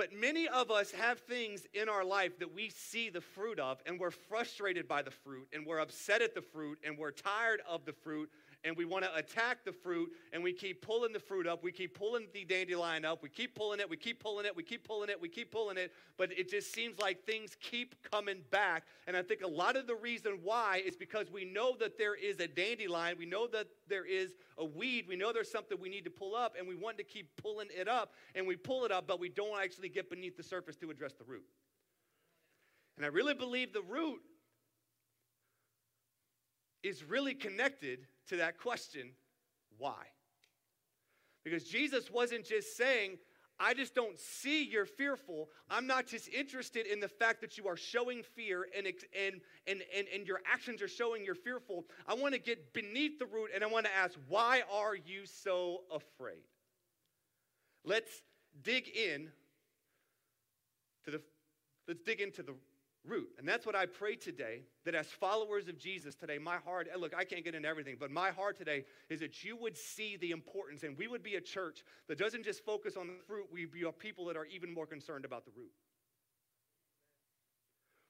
But 0.00 0.14
many 0.14 0.48
of 0.48 0.70
us 0.70 0.92
have 0.92 1.18
things 1.18 1.66
in 1.74 1.90
our 1.90 2.06
life 2.06 2.38
that 2.38 2.54
we 2.54 2.70
see 2.70 3.10
the 3.10 3.20
fruit 3.20 3.60
of, 3.60 3.82
and 3.84 4.00
we're 4.00 4.10
frustrated 4.10 4.88
by 4.88 5.02
the 5.02 5.10
fruit, 5.10 5.46
and 5.52 5.66
we're 5.66 5.78
upset 5.78 6.22
at 6.22 6.34
the 6.34 6.40
fruit, 6.40 6.78
and 6.82 6.96
we're 6.96 7.10
tired 7.10 7.60
of 7.68 7.84
the 7.84 7.92
fruit, 7.92 8.30
and 8.64 8.76
we 8.76 8.84
want 8.84 9.04
to 9.04 9.14
attack 9.14 9.64
the 9.64 9.72
fruit 9.72 10.10
and 10.32 10.42
we 10.42 10.52
keep 10.52 10.82
pulling 10.82 11.12
the 11.12 11.18
fruit 11.18 11.46
up. 11.46 11.62
We 11.62 11.72
keep 11.72 11.98
pulling 11.98 12.26
the 12.32 12.44
dandelion 12.44 13.04
up. 13.04 13.22
We 13.22 13.28
keep 13.28 13.54
pulling 13.54 13.80
it. 13.80 13.88
We 13.88 13.96
keep 13.96 14.22
pulling 14.22 14.44
it. 14.44 14.54
We 14.54 14.62
keep 14.62 14.86
pulling 14.86 15.08
it. 15.08 15.20
We 15.20 15.28
keep 15.28 15.50
pulling 15.50 15.78
it. 15.78 15.92
But 16.18 16.32
it 16.32 16.50
just 16.50 16.72
seems 16.74 16.98
like 16.98 17.24
things 17.24 17.56
keep 17.60 17.94
coming 18.10 18.42
back. 18.50 18.84
And 19.06 19.16
I 19.16 19.22
think 19.22 19.42
a 19.42 19.48
lot 19.48 19.76
of 19.76 19.86
the 19.86 19.94
reason 19.94 20.40
why 20.42 20.82
is 20.84 20.94
because 20.96 21.30
we 21.30 21.44
know 21.44 21.74
that 21.80 21.96
there 21.96 22.14
is 22.14 22.38
a 22.40 22.48
dandelion. 22.48 23.16
We 23.18 23.26
know 23.26 23.46
that 23.48 23.66
there 23.88 24.04
is 24.04 24.32
a 24.58 24.64
weed. 24.64 25.06
We 25.08 25.16
know 25.16 25.32
there's 25.32 25.50
something 25.50 25.78
we 25.80 25.88
need 25.88 26.04
to 26.04 26.10
pull 26.10 26.34
up 26.34 26.54
and 26.58 26.68
we 26.68 26.74
want 26.74 26.98
to 26.98 27.04
keep 27.04 27.30
pulling 27.36 27.68
it 27.74 27.88
up 27.88 28.12
and 28.34 28.46
we 28.46 28.56
pull 28.56 28.84
it 28.84 28.92
up, 28.92 29.06
but 29.06 29.18
we 29.18 29.30
don't 29.30 29.58
actually 29.60 29.88
get 29.88 30.10
beneath 30.10 30.36
the 30.36 30.42
surface 30.42 30.76
to 30.76 30.90
address 30.90 31.14
the 31.14 31.24
root. 31.24 31.44
And 32.96 33.06
I 33.06 33.08
really 33.08 33.34
believe 33.34 33.72
the 33.72 33.80
root 33.80 34.20
is 36.82 37.04
really 37.04 37.34
connected 37.34 38.06
to 38.30 38.36
that 38.36 38.58
question 38.58 39.10
why? 39.78 40.04
Because 41.44 41.64
Jesus 41.64 42.10
wasn't 42.10 42.44
just 42.44 42.76
saying, 42.76 43.18
I 43.58 43.74
just 43.74 43.94
don't 43.94 44.18
see 44.18 44.64
you're 44.64 44.86
fearful. 44.86 45.48
I'm 45.70 45.86
not 45.86 46.06
just 46.06 46.28
interested 46.28 46.86
in 46.86 47.00
the 47.00 47.08
fact 47.08 47.40
that 47.42 47.58
you 47.58 47.68
are 47.68 47.76
showing 47.76 48.22
fear 48.22 48.66
and, 48.76 48.86
and, 48.86 49.40
and, 49.66 49.82
and, 49.94 50.06
and 50.14 50.26
your 50.26 50.40
actions 50.50 50.80
are 50.80 50.88
showing 50.88 51.24
you're 51.24 51.34
fearful. 51.34 51.84
I 52.06 52.14
want 52.14 52.34
to 52.34 52.40
get 52.40 52.72
beneath 52.72 53.18
the 53.18 53.26
root 53.26 53.50
and 53.54 53.62
I 53.62 53.66
want 53.66 53.86
to 53.86 53.94
ask, 53.94 54.18
why 54.28 54.62
are 54.72 54.94
you 54.94 55.26
so 55.26 55.82
afraid? 55.94 56.44
Let's 57.84 58.10
dig 58.62 58.88
in 58.88 59.30
to 61.04 61.10
the 61.10 61.22
let's 61.88 62.02
dig 62.02 62.20
into 62.20 62.42
the 62.42 62.54
root. 63.06 63.28
And 63.38 63.48
that's 63.48 63.64
what 63.64 63.74
I 63.74 63.86
pray 63.86 64.16
today 64.16 64.62
that 64.84 64.94
as 64.94 65.06
followers 65.06 65.68
of 65.68 65.78
Jesus 65.78 66.14
today, 66.14 66.38
my 66.38 66.56
heart, 66.56 66.88
look, 66.98 67.14
I 67.16 67.24
can't 67.24 67.44
get 67.44 67.54
into 67.54 67.68
everything, 67.68 67.96
but 67.98 68.10
my 68.10 68.30
heart 68.30 68.56
today 68.56 68.84
is 69.08 69.20
that 69.20 69.42
you 69.42 69.56
would 69.56 69.76
see 69.76 70.16
the 70.16 70.30
importance 70.30 70.82
and 70.82 70.96
we 70.96 71.08
would 71.08 71.22
be 71.22 71.36
a 71.36 71.40
church 71.40 71.82
that 72.08 72.18
doesn't 72.18 72.44
just 72.44 72.64
focus 72.64 72.96
on 72.96 73.06
the 73.06 73.14
fruit, 73.26 73.46
we 73.52 73.66
be 73.66 73.82
a 73.82 73.92
people 73.92 74.26
that 74.26 74.36
are 74.36 74.46
even 74.46 74.72
more 74.72 74.86
concerned 74.86 75.24
about 75.24 75.44
the 75.44 75.52
root. 75.56 75.70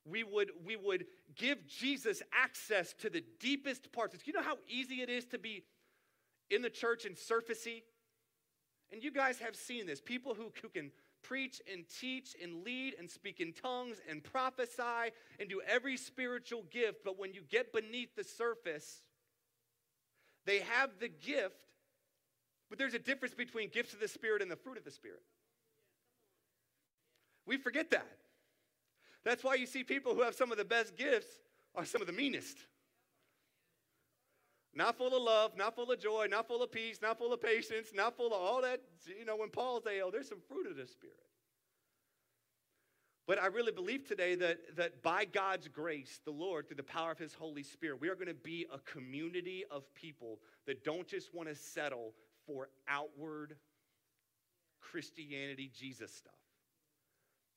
We 0.05 0.25
would, 0.25 0.51
we 0.65 0.77
would 0.77 1.07
give 1.37 1.67
Jesus 1.67 2.23
access 2.33 2.95
to 2.95 3.11
the 3.11 3.23
deepest 3.39 3.93
parts. 3.93 4.17
You 4.25 4.33
know 4.33 4.43
how 4.43 4.57
easy 4.69 5.03
it 5.03 5.11
is 5.11 5.27
to 5.27 5.39
be 5.39 5.65
in 6.51 6.63
the 6.63 6.71
church 6.71 7.05
and 7.05 7.15
surfacey? 7.17 7.83
And 8.93 9.05
you 9.05 9.13
guys 9.13 9.39
have 9.39 9.55
seen 9.55 9.87
this. 9.87 10.01
People 10.01 10.35
who, 10.35 10.51
who 10.63 10.69
can 10.69 10.91
preach 11.23 11.61
and 11.71 11.85
teach 12.01 12.35
and 12.43 12.65
lead 12.65 12.95
and 12.99 13.11
speak 13.11 13.41
in 13.41 13.53
tongues 13.53 13.99
and 14.09 14.23
prophesy 14.23 15.13
and 15.39 15.49
do 15.49 15.61
every 15.67 15.97
spiritual 15.97 16.65
gift. 16.71 17.05
But 17.05 17.19
when 17.19 17.33
you 17.33 17.43
get 17.49 17.73
beneath 17.73 18.15
the 18.17 18.25
surface, 18.25 19.03
they 20.47 20.61
have 20.61 20.91
the 20.99 21.09
gift, 21.09 21.65
but 22.69 22.79
there's 22.79 22.95
a 22.95 22.99
difference 22.99 23.35
between 23.35 23.69
gifts 23.69 23.93
of 23.93 24.01
the 24.01 24.09
Spirit 24.09 24.43
and 24.43 24.51
the 24.51 24.57
fruit 24.57 24.79
of 24.79 24.85
the 24.85 24.91
Spirit. 24.91 25.23
We 27.47 27.57
forget 27.57 27.91
that. 27.91 28.07
That's 29.25 29.45
why 29.45 29.55
you 29.55 29.67
see 29.67 29.85
people 29.85 30.15
who 30.15 30.23
have 30.23 30.35
some 30.35 30.51
of 30.51 30.59
the 30.59 30.65
best 30.65 30.97
gifts 30.97 31.39
are 31.75 31.85
some 31.85 32.01
of 32.01 32.07
the 32.07 32.13
meanest. 32.13 32.57
Not 34.73 34.97
full 34.97 35.17
of 35.17 35.23
love, 35.23 35.57
not 35.57 35.75
full 35.75 35.91
of 35.91 35.99
joy, 35.99 36.27
not 36.31 36.47
full 36.47 36.63
of 36.63 36.71
peace, 36.71 37.01
not 37.03 37.19
full 37.19 37.33
of 37.33 37.43
patience, 37.43 37.89
not 37.93 38.17
full 38.17 38.29
of 38.29 38.41
all 38.41 38.63
that. 38.63 38.81
You 39.19 39.25
know, 39.25 39.37
when 39.37 39.51
Paul's 39.51 39.85
saying, 39.85 40.01
oh, 40.05 40.11
there's 40.11 40.29
some 40.29 40.41
fruit 40.49 40.67
of 40.69 40.77
the 40.77 40.87
Spirit. 40.87 41.17
But 43.27 43.41
I 43.41 43.47
really 43.47 43.73
believe 43.73 44.07
today 44.07 44.35
that, 44.37 44.77
that 44.77 45.03
by 45.03 45.25
God's 45.25 45.69
grace, 45.69 46.21
the 46.25 46.31
Lord, 46.31 46.69
through 46.69 46.79
the 46.79 46.83
power 46.83 47.13
of 47.13 47.19
His 47.19 47.35
Holy 47.35 47.63
Spirit, 47.63 48.01
we 48.01 48.09
are 48.09 48.15
going 48.15 48.29
to 48.29 48.35
be 48.35 48.67
a 48.73 48.79
community 48.79 49.65
of 49.71 49.93
people 49.95 50.41
that 50.67 50.85
don't 50.85 51.07
just 51.07 51.35
want 51.35 51.49
to 51.49 51.55
settle 51.55 52.15
for 52.47 52.69
outward 52.89 53.57
Christianity, 54.81 55.71
Jesus 55.77 56.13
stuff. 56.13 56.33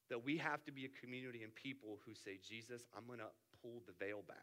That 0.10 0.24
we 0.24 0.38
have 0.38 0.64
to 0.66 0.72
be 0.72 0.86
a 0.86 1.02
community 1.02 1.42
and 1.44 1.54
people 1.56 2.00
who 2.06 2.14
say, 2.14 2.38
Jesus, 2.48 2.84
I'm 2.96 3.08
going 3.08 3.20
to 3.20 3.32
pull 3.62 3.82
the 3.88 3.94
veil 4.04 4.22
back. 4.28 4.38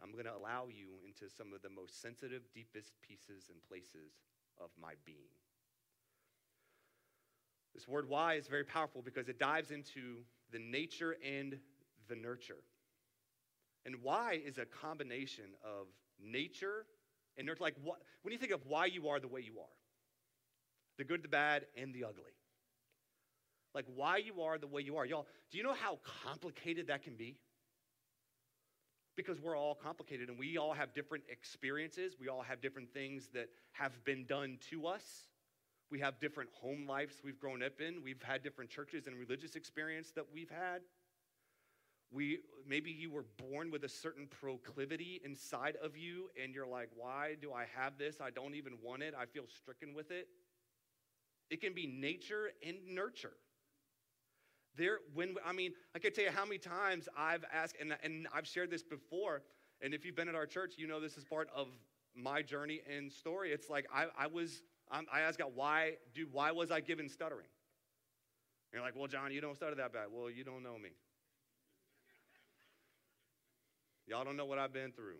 I'm 0.00 0.12
going 0.12 0.24
to 0.24 0.34
allow 0.34 0.66
you 0.68 0.90
into 1.06 1.32
some 1.34 1.52
of 1.52 1.62
the 1.62 1.70
most 1.70 2.00
sensitive, 2.00 2.42
deepest 2.54 2.92
pieces 3.02 3.48
and 3.50 3.58
places 3.68 4.20
of 4.60 4.70
my 4.80 4.92
being. 5.04 5.32
This 7.74 7.88
word 7.88 8.08
why 8.08 8.34
is 8.34 8.46
very 8.46 8.64
powerful 8.64 9.02
because 9.02 9.28
it 9.28 9.38
dives 9.38 9.70
into 9.70 10.24
the 10.50 10.58
nature 10.58 11.16
and 11.26 11.58
the 12.08 12.14
nurture. 12.16 12.62
And 13.86 13.96
why 14.02 14.40
is 14.44 14.58
a 14.58 14.66
combination 14.66 15.46
of 15.64 15.86
nature 16.22 16.86
and 17.36 17.46
nurture. 17.46 17.62
Like, 17.62 17.76
what, 17.82 17.98
when 18.22 18.32
you 18.32 18.38
think 18.38 18.52
of 18.52 18.66
why 18.66 18.86
you 18.86 19.08
are 19.08 19.20
the 19.20 19.28
way 19.28 19.40
you 19.40 19.58
are, 19.58 19.76
the 20.98 21.04
good, 21.04 21.22
the 21.22 21.28
bad, 21.28 21.66
and 21.76 21.94
the 21.94 22.04
ugly. 22.04 22.32
Like, 23.74 23.86
why 23.94 24.18
you 24.18 24.42
are 24.42 24.58
the 24.58 24.66
way 24.66 24.82
you 24.82 24.96
are. 24.96 25.06
Y'all, 25.06 25.26
do 25.50 25.58
you 25.58 25.64
know 25.64 25.74
how 25.74 25.98
complicated 26.24 26.88
that 26.88 27.02
can 27.02 27.14
be? 27.16 27.36
Because 29.16 29.40
we're 29.40 29.56
all 29.56 29.74
complicated 29.74 30.28
and 30.28 30.38
we 30.38 30.56
all 30.56 30.72
have 30.72 30.94
different 30.94 31.24
experiences. 31.28 32.14
We 32.18 32.28
all 32.28 32.42
have 32.42 32.60
different 32.60 32.92
things 32.92 33.28
that 33.34 33.48
have 33.72 34.04
been 34.04 34.24
done 34.26 34.58
to 34.70 34.86
us. 34.86 35.28
We 35.90 36.00
have 36.00 36.18
different 36.18 36.50
home 36.52 36.86
lives 36.86 37.16
we've 37.22 37.38
grown 37.38 37.62
up 37.62 37.80
in. 37.80 38.02
We've 38.02 38.22
had 38.22 38.42
different 38.42 38.70
churches 38.70 39.06
and 39.06 39.16
religious 39.18 39.56
experience 39.56 40.12
that 40.12 40.24
we've 40.32 40.50
had. 40.50 40.80
We 42.10 42.40
maybe 42.66 42.90
you 42.90 43.10
were 43.10 43.24
born 43.38 43.70
with 43.70 43.84
a 43.84 43.88
certain 43.88 44.26
proclivity 44.26 45.20
inside 45.24 45.76
of 45.82 45.96
you 45.96 46.30
and 46.42 46.54
you're 46.54 46.66
like, 46.66 46.90
"Why 46.94 47.36
do 47.40 47.52
I 47.52 47.66
have 47.74 47.96
this? 47.98 48.20
I 48.20 48.30
don't 48.30 48.54
even 48.54 48.80
want 48.82 49.02
it. 49.02 49.14
I 49.14 49.26
feel 49.26 49.46
stricken 49.46 49.94
with 49.94 50.10
it." 50.10 50.28
It 51.50 51.60
can 51.60 51.74
be 51.74 51.86
nature 51.86 52.52
and 52.62 52.94
nurture. 52.94 53.36
There, 54.76 54.98
when 55.14 55.34
I 55.44 55.52
mean, 55.52 55.72
I 55.94 55.98
can 55.98 56.12
tell 56.12 56.24
you 56.24 56.30
how 56.30 56.44
many 56.44 56.58
times 56.58 57.08
I've 57.16 57.44
asked, 57.52 57.76
and, 57.80 57.94
and 58.02 58.26
I've 58.34 58.46
shared 58.46 58.70
this 58.70 58.82
before. 58.82 59.42
And 59.82 59.92
if 59.92 60.04
you've 60.04 60.16
been 60.16 60.28
at 60.28 60.34
our 60.34 60.46
church, 60.46 60.74
you 60.78 60.86
know 60.86 61.00
this 61.00 61.16
is 61.16 61.24
part 61.24 61.48
of 61.54 61.68
my 62.14 62.40
journey 62.40 62.80
and 62.94 63.12
story. 63.12 63.52
It's 63.52 63.68
like 63.68 63.86
I, 63.92 64.06
I 64.16 64.26
was, 64.28 64.62
I 64.90 65.20
asked 65.20 65.38
God, 65.38 65.52
why, 65.54 65.94
do, 66.14 66.26
why 66.30 66.52
was 66.52 66.70
I 66.70 66.80
given 66.80 67.08
stuttering? 67.08 67.46
And 68.72 68.78
you're 68.78 68.82
like, 68.82 68.94
well, 68.96 69.08
John, 69.08 69.32
you 69.32 69.40
don't 69.40 69.56
stutter 69.56 69.74
that 69.74 69.92
bad. 69.92 70.06
Well, 70.12 70.30
you 70.30 70.44
don't 70.44 70.62
know 70.62 70.78
me. 70.78 70.90
Y'all 74.06 74.24
don't 74.24 74.36
know 74.36 74.46
what 74.46 74.58
I've 74.58 74.72
been 74.72 74.92
through. 74.92 75.18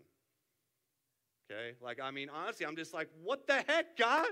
Okay? 1.51 1.73
Like, 1.81 1.99
I 2.01 2.11
mean, 2.11 2.29
honestly, 2.29 2.65
I'm 2.65 2.75
just 2.75 2.93
like, 2.93 3.09
what 3.21 3.47
the 3.47 3.63
heck, 3.67 3.97
God? 3.97 4.27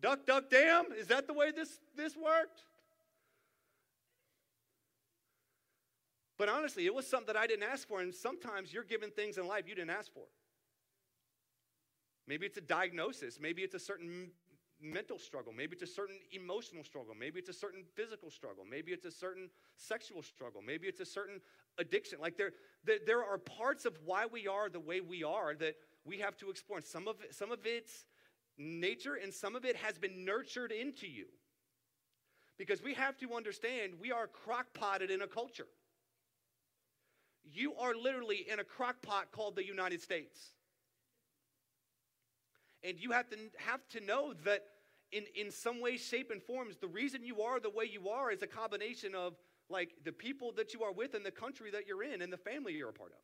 Duck, 0.00 0.26
duck, 0.26 0.50
damn? 0.50 0.92
Is 0.92 1.06
that 1.08 1.26
the 1.26 1.32
way 1.32 1.52
this, 1.52 1.78
this 1.96 2.16
worked? 2.16 2.62
But 6.42 6.48
honestly, 6.48 6.86
it 6.86 6.92
was 6.92 7.06
something 7.06 7.32
that 7.32 7.36
I 7.36 7.46
didn't 7.46 7.62
ask 7.62 7.86
for, 7.86 8.00
and 8.00 8.12
sometimes 8.12 8.72
you're 8.72 8.82
given 8.82 9.12
things 9.12 9.38
in 9.38 9.46
life 9.46 9.68
you 9.68 9.76
didn't 9.76 9.90
ask 9.90 10.12
for. 10.12 10.24
Maybe 12.26 12.46
it's 12.46 12.58
a 12.58 12.62
diagnosis, 12.62 13.38
maybe 13.40 13.62
it's 13.62 13.76
a 13.76 13.78
certain 13.78 14.32
mental 14.80 15.20
struggle, 15.20 15.52
maybe 15.56 15.74
it's 15.74 15.88
a 15.88 15.94
certain 15.94 16.16
emotional 16.32 16.82
struggle, 16.82 17.14
maybe 17.14 17.38
it's 17.38 17.48
a 17.48 17.52
certain 17.52 17.84
physical 17.94 18.28
struggle, 18.28 18.64
maybe 18.68 18.90
it's 18.90 19.04
a 19.04 19.10
certain 19.12 19.50
sexual 19.76 20.20
struggle, 20.20 20.60
maybe 20.66 20.88
it's 20.88 20.98
a 20.98 21.04
certain 21.04 21.40
addiction. 21.78 22.18
Like 22.20 22.36
there, 22.36 22.50
there, 22.82 22.98
there 23.06 23.24
are 23.24 23.38
parts 23.38 23.84
of 23.84 23.96
why 24.04 24.26
we 24.26 24.48
are 24.48 24.68
the 24.68 24.80
way 24.80 25.00
we 25.00 25.22
are 25.22 25.54
that 25.54 25.76
we 26.04 26.18
have 26.18 26.36
to 26.38 26.50
explore. 26.50 26.78
And 26.78 26.84
some 26.84 27.06
of 27.06 27.18
some 27.30 27.52
of 27.52 27.60
it's 27.64 28.04
nature, 28.58 29.14
and 29.14 29.32
some 29.32 29.54
of 29.54 29.64
it 29.64 29.76
has 29.76 29.96
been 29.96 30.24
nurtured 30.24 30.72
into 30.72 31.06
you. 31.06 31.26
Because 32.58 32.82
we 32.82 32.94
have 32.94 33.16
to 33.18 33.32
understand 33.32 33.92
we 34.00 34.10
are 34.10 34.26
crock 34.26 34.66
potted 34.74 35.12
in 35.12 35.22
a 35.22 35.28
culture. 35.28 35.68
You 37.44 37.74
are 37.74 37.94
literally 37.94 38.46
in 38.50 38.60
a 38.60 38.64
crock 38.64 39.02
pot 39.02 39.32
called 39.32 39.56
the 39.56 39.66
United 39.66 40.00
States. 40.00 40.38
And 42.84 42.98
you 42.98 43.12
have 43.12 43.28
to, 43.30 43.36
have 43.58 43.80
to 43.90 44.00
know 44.00 44.34
that 44.44 44.64
in, 45.12 45.24
in 45.34 45.50
some 45.50 45.80
way, 45.80 45.96
shape, 45.96 46.30
and 46.30 46.42
forms, 46.42 46.76
the 46.78 46.88
reason 46.88 47.24
you 47.24 47.42
are 47.42 47.60
the 47.60 47.70
way 47.70 47.84
you 47.84 48.08
are 48.08 48.30
is 48.30 48.42
a 48.42 48.46
combination 48.46 49.14
of 49.14 49.34
like 49.68 49.90
the 50.04 50.12
people 50.12 50.52
that 50.56 50.74
you 50.74 50.82
are 50.82 50.92
with 50.92 51.14
and 51.14 51.24
the 51.24 51.30
country 51.30 51.70
that 51.70 51.86
you're 51.86 52.02
in 52.02 52.22
and 52.22 52.32
the 52.32 52.38
family 52.38 52.72
you're 52.72 52.88
a 52.88 52.92
part 52.92 53.12
of. 53.12 53.18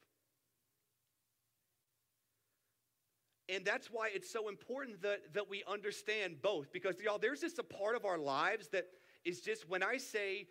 And 3.55 3.65
that's 3.65 3.89
why 3.91 4.11
it's 4.13 4.31
so 4.31 4.49
important 4.49 5.01
that, 5.03 5.33
that 5.33 5.49
we 5.49 5.65
understand 5.67 6.43
both. 6.43 6.71
Because, 6.71 7.01
y'all, 7.01 7.19
there's 7.19 7.41
just 7.41 7.59
a 7.59 7.63
part 7.63 7.97
of 7.97 8.05
our 8.05 8.19
lives 8.19 8.69
that 8.69 8.89
is 9.25 9.41
just 9.41 9.69
when 9.69 9.83
I 9.83 9.97
say 9.97 10.49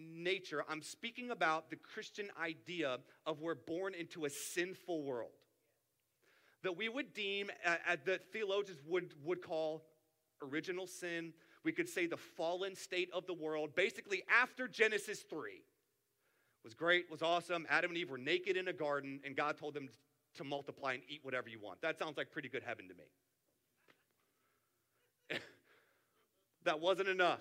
nature, 0.00 0.64
I'm 0.68 0.82
speaking 0.82 1.30
about 1.30 1.70
the 1.70 1.76
Christian 1.76 2.28
idea 2.40 2.98
of 3.26 3.40
we're 3.40 3.54
born 3.54 3.94
into 3.94 4.24
a 4.24 4.30
sinful 4.30 5.02
world 5.02 5.32
that 6.62 6.76
we 6.76 6.88
would 6.88 7.14
deem, 7.14 7.50
uh, 7.64 7.76
uh, 7.88 7.96
that 8.04 8.32
theologians 8.32 8.80
would, 8.86 9.14
would 9.24 9.42
call 9.42 9.84
original 10.42 10.86
sin. 10.86 11.32
We 11.64 11.72
could 11.72 11.88
say 11.88 12.06
the 12.06 12.16
fallen 12.16 12.74
state 12.74 13.10
of 13.12 13.26
the 13.26 13.34
world, 13.34 13.74
basically 13.74 14.22
after 14.42 14.68
Genesis 14.68 15.20
3 15.20 15.62
was 16.64 16.74
great, 16.74 17.10
was 17.10 17.22
awesome. 17.22 17.66
Adam 17.70 17.90
and 17.90 17.98
Eve 17.98 18.10
were 18.10 18.18
naked 18.18 18.56
in 18.56 18.68
a 18.68 18.72
garden, 18.72 19.20
and 19.24 19.34
God 19.34 19.58
told 19.58 19.74
them 19.74 19.88
to 20.36 20.44
multiply 20.44 20.94
and 20.94 21.02
eat 21.08 21.20
whatever 21.22 21.48
you 21.48 21.58
want. 21.58 21.80
That 21.80 21.98
sounds 21.98 22.16
like 22.16 22.30
pretty 22.30 22.48
good 22.48 22.62
heaven 22.62 22.86
to 22.88 22.94
me. 22.94 25.40
that 26.64 26.80
wasn't 26.80 27.08
enough. 27.08 27.40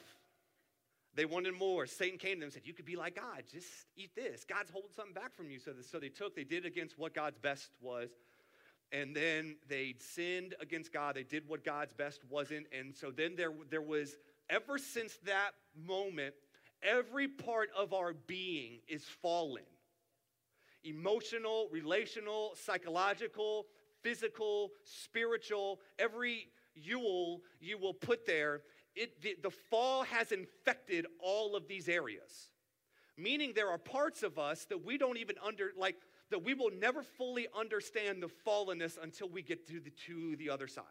They 1.20 1.26
wanted 1.26 1.54
more. 1.56 1.86
Satan 1.86 2.18
came 2.18 2.36
to 2.36 2.40
them 2.40 2.44
and 2.44 2.54
said, 2.54 2.62
You 2.64 2.74
could 2.74 2.86
be 2.86 2.96
like 2.96 3.18
God. 3.18 3.44
Just 3.52 3.68
eat 3.98 4.12
this. 4.16 4.46
God's 4.46 4.72
holding 4.72 4.92
something 4.96 5.14
back 5.14 5.36
from 5.36 5.52
you. 5.52 5.60
So, 5.60 5.74
so 5.82 6.00
they 6.00 6.08
took, 6.08 6.34
they 6.34 6.46
did 6.46 6.66
against 6.66 6.98
what 6.98 7.14
God's 7.14 7.38
best 7.38 7.72
was. 7.82 8.08
And 8.94 9.14
then 9.14 9.58
they 9.68 9.96
sinned 10.00 10.56
against 10.62 10.94
God. 10.94 11.18
They 11.18 11.24
did 11.24 11.46
what 11.46 11.66
God's 11.66 11.92
best 11.92 12.22
wasn't. 12.30 12.68
And 12.72 12.96
so 12.96 13.12
then 13.12 13.36
there, 13.36 13.52
there 13.70 13.82
was, 13.82 14.16
ever 14.50 14.78
since 14.78 15.18
that 15.26 15.52
moment, 15.76 16.36
every 16.82 17.28
part 17.28 17.68
of 17.78 17.92
our 17.92 18.14
being 18.14 18.80
is 18.88 19.04
fallen 19.04 19.64
emotional, 20.86 21.68
relational, 21.70 22.54
psychological, 22.56 23.66
physical, 24.02 24.70
spiritual, 24.86 25.82
every 26.00 26.48
Yule 26.76 27.42
you 27.60 27.78
will 27.78 27.94
put 27.94 28.26
there 28.26 28.62
it, 28.96 29.22
the, 29.22 29.36
the 29.42 29.52
fall 29.52 30.04
has 30.04 30.32
infected 30.32 31.06
all 31.20 31.56
of 31.56 31.68
these 31.68 31.88
areas. 31.88 32.50
Meaning 33.18 33.54
there 33.54 33.70
are 33.70 33.78
parts 33.78 34.24
of 34.24 34.40
us 34.40 34.66
that 34.66 34.86
we 34.86 34.98
don't 34.98 35.18
even 35.18 35.36
under, 35.46 35.72
like, 35.78 35.96
that 36.32 36.44
we 36.44 36.54
will 36.54 36.72
never 36.72 37.04
fully 37.04 37.48
understand 37.58 38.24
the 38.24 38.30
fallenness 38.48 38.98
until 39.02 39.28
we 39.30 39.42
get 39.42 39.68
to 39.68 39.80
the, 39.80 39.92
to 40.08 40.36
the 40.38 40.50
other 40.50 40.68
side. 40.68 40.84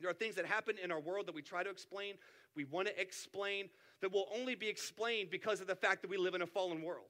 There 0.00 0.10
are 0.10 0.14
things 0.14 0.34
that 0.36 0.46
happen 0.46 0.76
in 0.82 0.90
our 0.90 1.00
world 1.00 1.26
that 1.26 1.34
we 1.34 1.42
try 1.42 1.62
to 1.62 1.70
explain, 1.70 2.14
we 2.56 2.64
want 2.64 2.88
to 2.88 3.00
explain, 3.00 3.68
that 4.00 4.12
will 4.12 4.28
only 4.34 4.54
be 4.54 4.68
explained 4.68 5.30
because 5.30 5.60
of 5.60 5.66
the 5.66 5.74
fact 5.74 6.02
that 6.02 6.10
we 6.10 6.16
live 6.16 6.34
in 6.34 6.42
a 6.42 6.46
fallen 6.46 6.82
world 6.82 7.06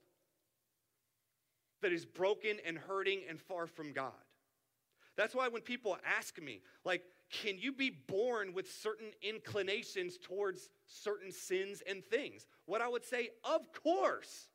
that 1.83 1.93
is 1.93 2.05
broken 2.05 2.57
and 2.67 2.79
hurting 2.79 3.21
and 3.29 3.41
far 3.41 3.67
from 3.67 3.93
God. 3.93 4.13
That's 5.17 5.35
why 5.35 5.49
when 5.49 5.63
people 5.63 5.97
ask 6.19 6.41
me, 6.41 6.61
like, 6.85 7.03
can 7.43 7.59
you 7.59 7.73
be 7.73 7.91
born 7.91 8.53
with 8.55 8.71
certain 8.71 9.09
inclinations 9.23 10.19
towards 10.19 10.71
certain 10.87 11.33
sins 11.33 11.83
and 11.89 12.05
things? 12.05 12.47
What 12.67 12.81
I 12.81 12.89
would 12.89 13.05
say, 13.05 13.31
of 13.45 13.61
course. 13.73 14.49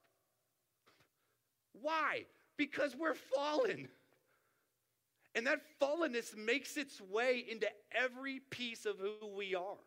Why? 1.82 2.26
Because 2.58 2.96
we're 2.96 3.16
fallen. 3.16 3.90
And 5.36 5.46
that 5.48 5.62
fallenness 5.82 6.36
makes 6.38 6.78
its 6.78 7.02
way 7.02 7.46
into 7.50 7.68
every 7.92 8.40
piece 8.50 8.86
of 8.86 8.98
who 8.98 9.28
we 9.36 9.56
are. 9.56 9.84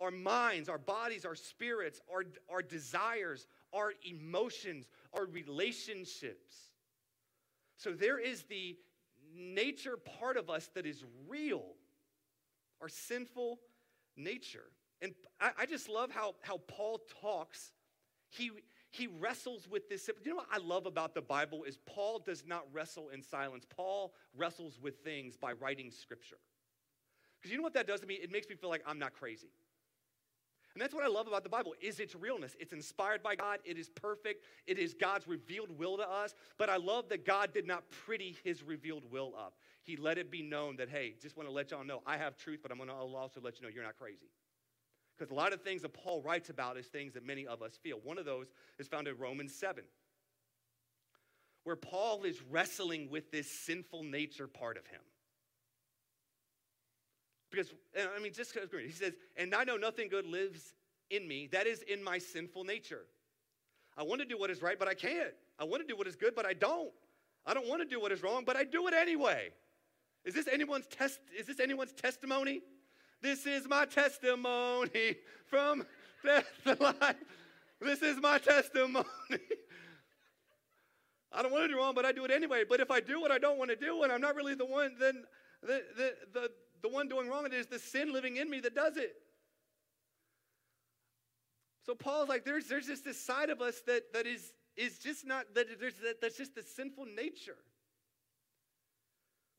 our 0.00 0.10
minds, 0.10 0.68
our 0.68 0.78
bodies, 0.78 1.24
our 1.24 1.34
spirits, 1.34 2.00
our, 2.12 2.24
our 2.48 2.62
desires, 2.62 3.46
our 3.72 3.92
emotions, 4.08 4.86
our 5.12 5.26
relationships. 5.26 6.54
So 7.76 7.92
there 7.92 8.18
is 8.18 8.44
the 8.44 8.76
nature 9.34 9.96
part 10.20 10.36
of 10.36 10.50
us 10.50 10.70
that 10.74 10.86
is 10.86 11.04
real, 11.28 11.74
our 12.80 12.88
sinful 12.88 13.58
nature. 14.16 14.70
And 15.00 15.14
I, 15.40 15.50
I 15.60 15.66
just 15.66 15.88
love 15.88 16.10
how, 16.10 16.34
how 16.42 16.58
Paul 16.68 17.00
talks. 17.20 17.72
He, 18.30 18.50
he 18.90 19.06
wrestles 19.06 19.68
with 19.68 19.88
this. 19.88 20.08
You 20.24 20.30
know 20.30 20.36
what 20.36 20.46
I 20.52 20.58
love 20.58 20.86
about 20.86 21.14
the 21.14 21.22
Bible 21.22 21.64
is 21.64 21.78
Paul 21.86 22.20
does 22.24 22.44
not 22.46 22.64
wrestle 22.72 23.10
in 23.10 23.22
silence. 23.22 23.64
Paul 23.68 24.14
wrestles 24.36 24.78
with 24.80 24.98
things 25.04 25.36
by 25.36 25.52
writing 25.52 25.90
scripture. 25.90 26.38
Because 27.38 27.52
you 27.52 27.58
know 27.58 27.62
what 27.62 27.74
that 27.74 27.86
does 27.86 28.00
to 28.00 28.06
me? 28.06 28.14
It 28.14 28.32
makes 28.32 28.48
me 28.48 28.56
feel 28.56 28.70
like 28.70 28.82
I'm 28.86 28.98
not 28.98 29.14
crazy. 29.14 29.50
And 30.78 30.82
that's 30.84 30.94
what 30.94 31.02
I 31.02 31.08
love 31.08 31.26
about 31.26 31.42
the 31.42 31.48
Bible 31.48 31.74
is 31.80 31.98
its 31.98 32.14
realness. 32.14 32.54
It's 32.60 32.72
inspired 32.72 33.20
by 33.20 33.34
God. 33.34 33.58
It 33.64 33.78
is 33.78 33.88
perfect. 33.88 34.44
It 34.68 34.78
is 34.78 34.94
God's 34.94 35.26
revealed 35.26 35.76
will 35.76 35.96
to 35.96 36.08
us. 36.08 36.36
But 36.56 36.70
I 36.70 36.76
love 36.76 37.08
that 37.08 37.26
God 37.26 37.52
did 37.52 37.66
not 37.66 37.82
pretty 37.90 38.36
his 38.44 38.62
revealed 38.62 39.02
will 39.10 39.34
up. 39.36 39.54
He 39.82 39.96
let 39.96 40.18
it 40.18 40.30
be 40.30 40.40
known 40.40 40.76
that, 40.76 40.88
hey, 40.88 41.16
just 41.20 41.36
want 41.36 41.48
to 41.48 41.52
let 41.52 41.72
y'all 41.72 41.82
know 41.82 42.00
I 42.06 42.16
have 42.16 42.36
truth, 42.36 42.60
but 42.62 42.70
I'm 42.70 42.76
going 42.76 42.90
to 42.90 42.94
also 42.94 43.40
let 43.40 43.58
you 43.58 43.66
know 43.66 43.72
you're 43.74 43.82
not 43.82 43.98
crazy. 43.98 44.30
Because 45.18 45.32
a 45.32 45.34
lot 45.34 45.52
of 45.52 45.62
things 45.62 45.82
that 45.82 45.94
Paul 45.94 46.22
writes 46.22 46.48
about 46.48 46.76
is 46.76 46.86
things 46.86 47.14
that 47.14 47.26
many 47.26 47.44
of 47.44 47.60
us 47.60 47.76
feel. 47.82 47.98
One 48.04 48.16
of 48.16 48.24
those 48.24 48.46
is 48.78 48.86
found 48.86 49.08
in 49.08 49.18
Romans 49.18 49.56
7, 49.56 49.82
where 51.64 51.74
Paul 51.74 52.22
is 52.22 52.40
wrestling 52.52 53.10
with 53.10 53.32
this 53.32 53.50
sinful 53.50 54.04
nature 54.04 54.46
part 54.46 54.76
of 54.76 54.86
him. 54.86 55.00
Because, 57.50 57.72
I 57.96 58.20
mean, 58.20 58.32
just 58.32 58.52
because 58.52 58.68
he 58.70 58.92
says, 58.92 59.14
and 59.36 59.54
I 59.54 59.64
know 59.64 59.76
nothing 59.76 60.08
good 60.08 60.26
lives 60.26 60.74
in 61.10 61.26
me, 61.26 61.48
that 61.52 61.66
is 61.66 61.82
in 61.82 62.02
my 62.02 62.18
sinful 62.18 62.64
nature. 62.64 63.06
I 63.96 64.02
want 64.02 64.20
to 64.20 64.26
do 64.26 64.38
what 64.38 64.50
is 64.50 64.62
right, 64.62 64.78
but 64.78 64.86
I 64.86 64.94
can't. 64.94 65.32
I 65.58 65.64
want 65.64 65.82
to 65.82 65.88
do 65.88 65.96
what 65.96 66.06
is 66.06 66.14
good, 66.14 66.34
but 66.34 66.46
I 66.46 66.52
don't. 66.52 66.92
I 67.46 67.54
don't 67.54 67.66
want 67.66 67.82
to 67.82 67.88
do 67.88 68.00
what 68.00 68.12
is 68.12 68.22
wrong, 68.22 68.44
but 68.44 68.56
I 68.56 68.64
do 68.64 68.86
it 68.86 68.94
anyway. 68.94 69.50
Is 70.24 70.34
this 70.34 70.46
anyone's 70.46 70.86
test? 70.86 71.20
Is 71.36 71.46
this 71.46 71.58
anyone's 71.58 71.92
testimony? 71.92 72.60
This 73.22 73.46
is 73.46 73.66
my 73.66 73.86
testimony 73.86 75.16
from 75.46 75.84
death 76.24 76.46
to 76.64 76.76
life. 76.80 77.16
This 77.80 78.02
is 78.02 78.20
my 78.20 78.38
testimony. 78.38 79.06
I 81.32 81.42
don't 81.42 81.52
want 81.52 81.64
to 81.64 81.68
do 81.68 81.76
wrong, 81.76 81.94
but 81.94 82.04
I 82.04 82.12
do 82.12 82.24
it 82.24 82.30
anyway. 82.30 82.64
But 82.68 82.80
if 82.80 82.90
I 82.90 83.00
do 83.00 83.20
what 83.20 83.30
I 83.30 83.38
don't 83.38 83.58
want 83.58 83.70
to 83.70 83.76
do 83.76 84.02
and 84.02 84.12
I'm 84.12 84.20
not 84.20 84.34
really 84.34 84.54
the 84.54 84.64
one, 84.66 84.94
then 84.98 85.24
the, 85.62 85.82
the, 85.96 86.14
the, 86.32 86.50
the 86.82 86.88
one 86.88 87.08
doing 87.08 87.28
wrong, 87.28 87.46
it 87.46 87.54
is 87.54 87.66
the 87.66 87.78
sin 87.78 88.12
living 88.12 88.36
in 88.36 88.48
me 88.50 88.60
that 88.60 88.74
does 88.74 88.96
it. 88.96 89.14
So 91.84 91.94
Paul's 91.94 92.28
like, 92.28 92.44
there's, 92.44 92.66
there's 92.66 92.86
just 92.86 93.04
this 93.04 93.18
side 93.18 93.50
of 93.50 93.62
us 93.62 93.80
that, 93.86 94.12
that 94.12 94.26
is, 94.26 94.52
is 94.76 94.98
just 94.98 95.26
not, 95.26 95.46
that 95.54 95.66
there's, 95.80 95.94
that, 96.04 96.20
that's 96.20 96.36
just 96.36 96.54
the 96.54 96.62
sinful 96.62 97.06
nature. 97.16 97.56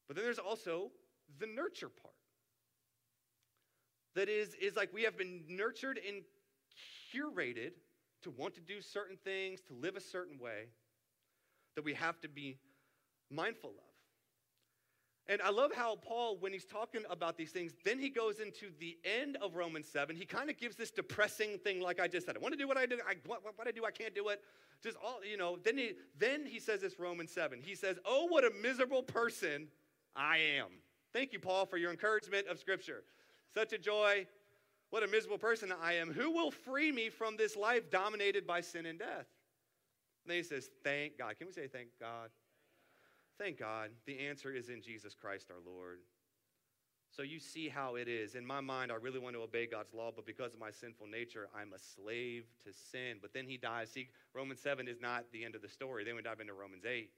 But 0.07 0.15
then 0.15 0.25
there's 0.25 0.39
also 0.39 0.91
the 1.39 1.47
nurture 1.47 1.89
part. 1.89 2.13
That 4.15 4.29
is, 4.29 4.53
is 4.61 4.75
like 4.75 4.93
we 4.93 5.03
have 5.03 5.17
been 5.17 5.43
nurtured 5.47 5.99
and 6.07 6.23
curated 7.13 7.71
to 8.23 8.31
want 8.31 8.53
to 8.55 8.61
do 8.61 8.81
certain 8.81 9.17
things, 9.23 9.61
to 9.61 9.73
live 9.73 9.95
a 9.95 10.01
certain 10.01 10.39
way, 10.39 10.65
that 11.75 11.83
we 11.83 11.93
have 11.93 12.19
to 12.21 12.27
be 12.27 12.57
mindful 13.31 13.69
of. 13.71 13.88
And 15.29 15.43
I 15.43 15.51
love 15.51 15.71
how 15.71 15.95
Paul, 15.95 16.37
when 16.39 16.51
he's 16.51 16.65
talking 16.65 17.03
about 17.07 17.37
these 17.37 17.51
things, 17.51 17.71
then 17.85 17.99
he 17.99 18.09
goes 18.09 18.39
into 18.39 18.71
the 18.79 18.97
end 19.05 19.37
of 19.43 19.55
Romans 19.55 19.87
7. 19.87 20.15
He 20.15 20.25
kind 20.25 20.49
of 20.49 20.57
gives 20.57 20.75
this 20.75 20.89
depressing 20.89 21.59
thing, 21.59 21.81
like 21.81 21.99
I 21.99 22.07
just 22.07 22.25
said. 22.25 22.35
I 22.35 22.39
want 22.39 22.53
to 22.53 22.57
do 22.57 22.67
what 22.67 22.77
I 22.77 22.87
do. 22.87 22.97
I, 23.07 23.13
what, 23.27 23.43
what 23.43 23.67
I 23.67 23.71
do, 23.71 23.85
I 23.85 23.91
can't 23.91 24.15
do 24.15 24.29
it. 24.29 24.41
Just 24.81 24.97
all, 24.97 25.19
you 25.23 25.37
know. 25.37 25.59
Then 25.63 25.77
he, 25.77 25.91
then 26.17 26.47
he 26.47 26.59
says 26.59 26.81
this, 26.81 26.97
Romans 26.97 27.31
7. 27.31 27.61
He 27.61 27.75
says, 27.75 27.99
Oh, 28.05 28.25
what 28.25 28.43
a 28.43 28.51
miserable 28.59 29.03
person 29.03 29.67
I 30.15 30.37
am. 30.57 30.69
Thank 31.13 31.31
you, 31.31 31.39
Paul, 31.39 31.67
for 31.67 31.77
your 31.77 31.91
encouragement 31.91 32.47
of 32.47 32.57
Scripture. 32.57 33.03
Such 33.53 33.71
a 33.71 33.77
joy. 33.77 34.25
What 34.89 35.03
a 35.03 35.07
miserable 35.07 35.37
person 35.37 35.71
I 35.79 35.93
am. 35.93 36.11
Who 36.11 36.31
will 36.31 36.49
free 36.49 36.91
me 36.91 37.09
from 37.09 37.37
this 37.37 37.55
life 37.55 37.91
dominated 37.91 38.47
by 38.47 38.61
sin 38.61 38.87
and 38.87 38.97
death? 38.97 39.27
And 40.25 40.27
then 40.27 40.37
he 40.37 40.43
says, 40.43 40.71
Thank 40.83 41.19
God. 41.19 41.37
Can 41.37 41.45
we 41.45 41.53
say 41.53 41.67
thank 41.67 41.89
God? 41.99 42.29
Thank 43.39 43.57
God. 43.57 43.91
The 44.05 44.19
answer 44.19 44.51
is 44.51 44.67
in 44.67 44.81
Jesus 44.81 45.15
Christ 45.15 45.47
our 45.49 45.61
Lord. 45.65 45.99
So 47.09 47.23
you 47.23 47.39
see 47.39 47.69
how 47.69 47.95
it 47.95 48.07
is. 48.07 48.35
In 48.35 48.45
my 48.45 48.59
mind, 48.59 48.91
I 48.91 48.95
really 48.95 49.17
want 49.17 49.35
to 49.35 49.41
obey 49.41 49.65
God's 49.65 49.93
law, 49.93 50.11
but 50.13 50.25
because 50.25 50.53
of 50.53 50.59
my 50.59 50.71
sinful 50.71 51.07
nature, 51.07 51.47
I'm 51.59 51.73
a 51.73 51.79
slave 51.79 52.45
to 52.65 52.73
sin. 52.73 53.17
But 53.21 53.33
then 53.33 53.45
he 53.45 53.57
dies. 53.57 53.91
See, 53.91 54.09
Romans 54.33 54.59
7 54.59 54.87
is 54.87 55.01
not 55.01 55.23
the 55.31 55.45
end 55.45 55.55
of 55.55 55.61
the 55.61 55.69
story. 55.69 56.03
Then 56.03 56.15
we 56.15 56.21
dive 56.21 56.41
into 56.41 56.53
Romans 56.53 56.83
8. 56.85 57.09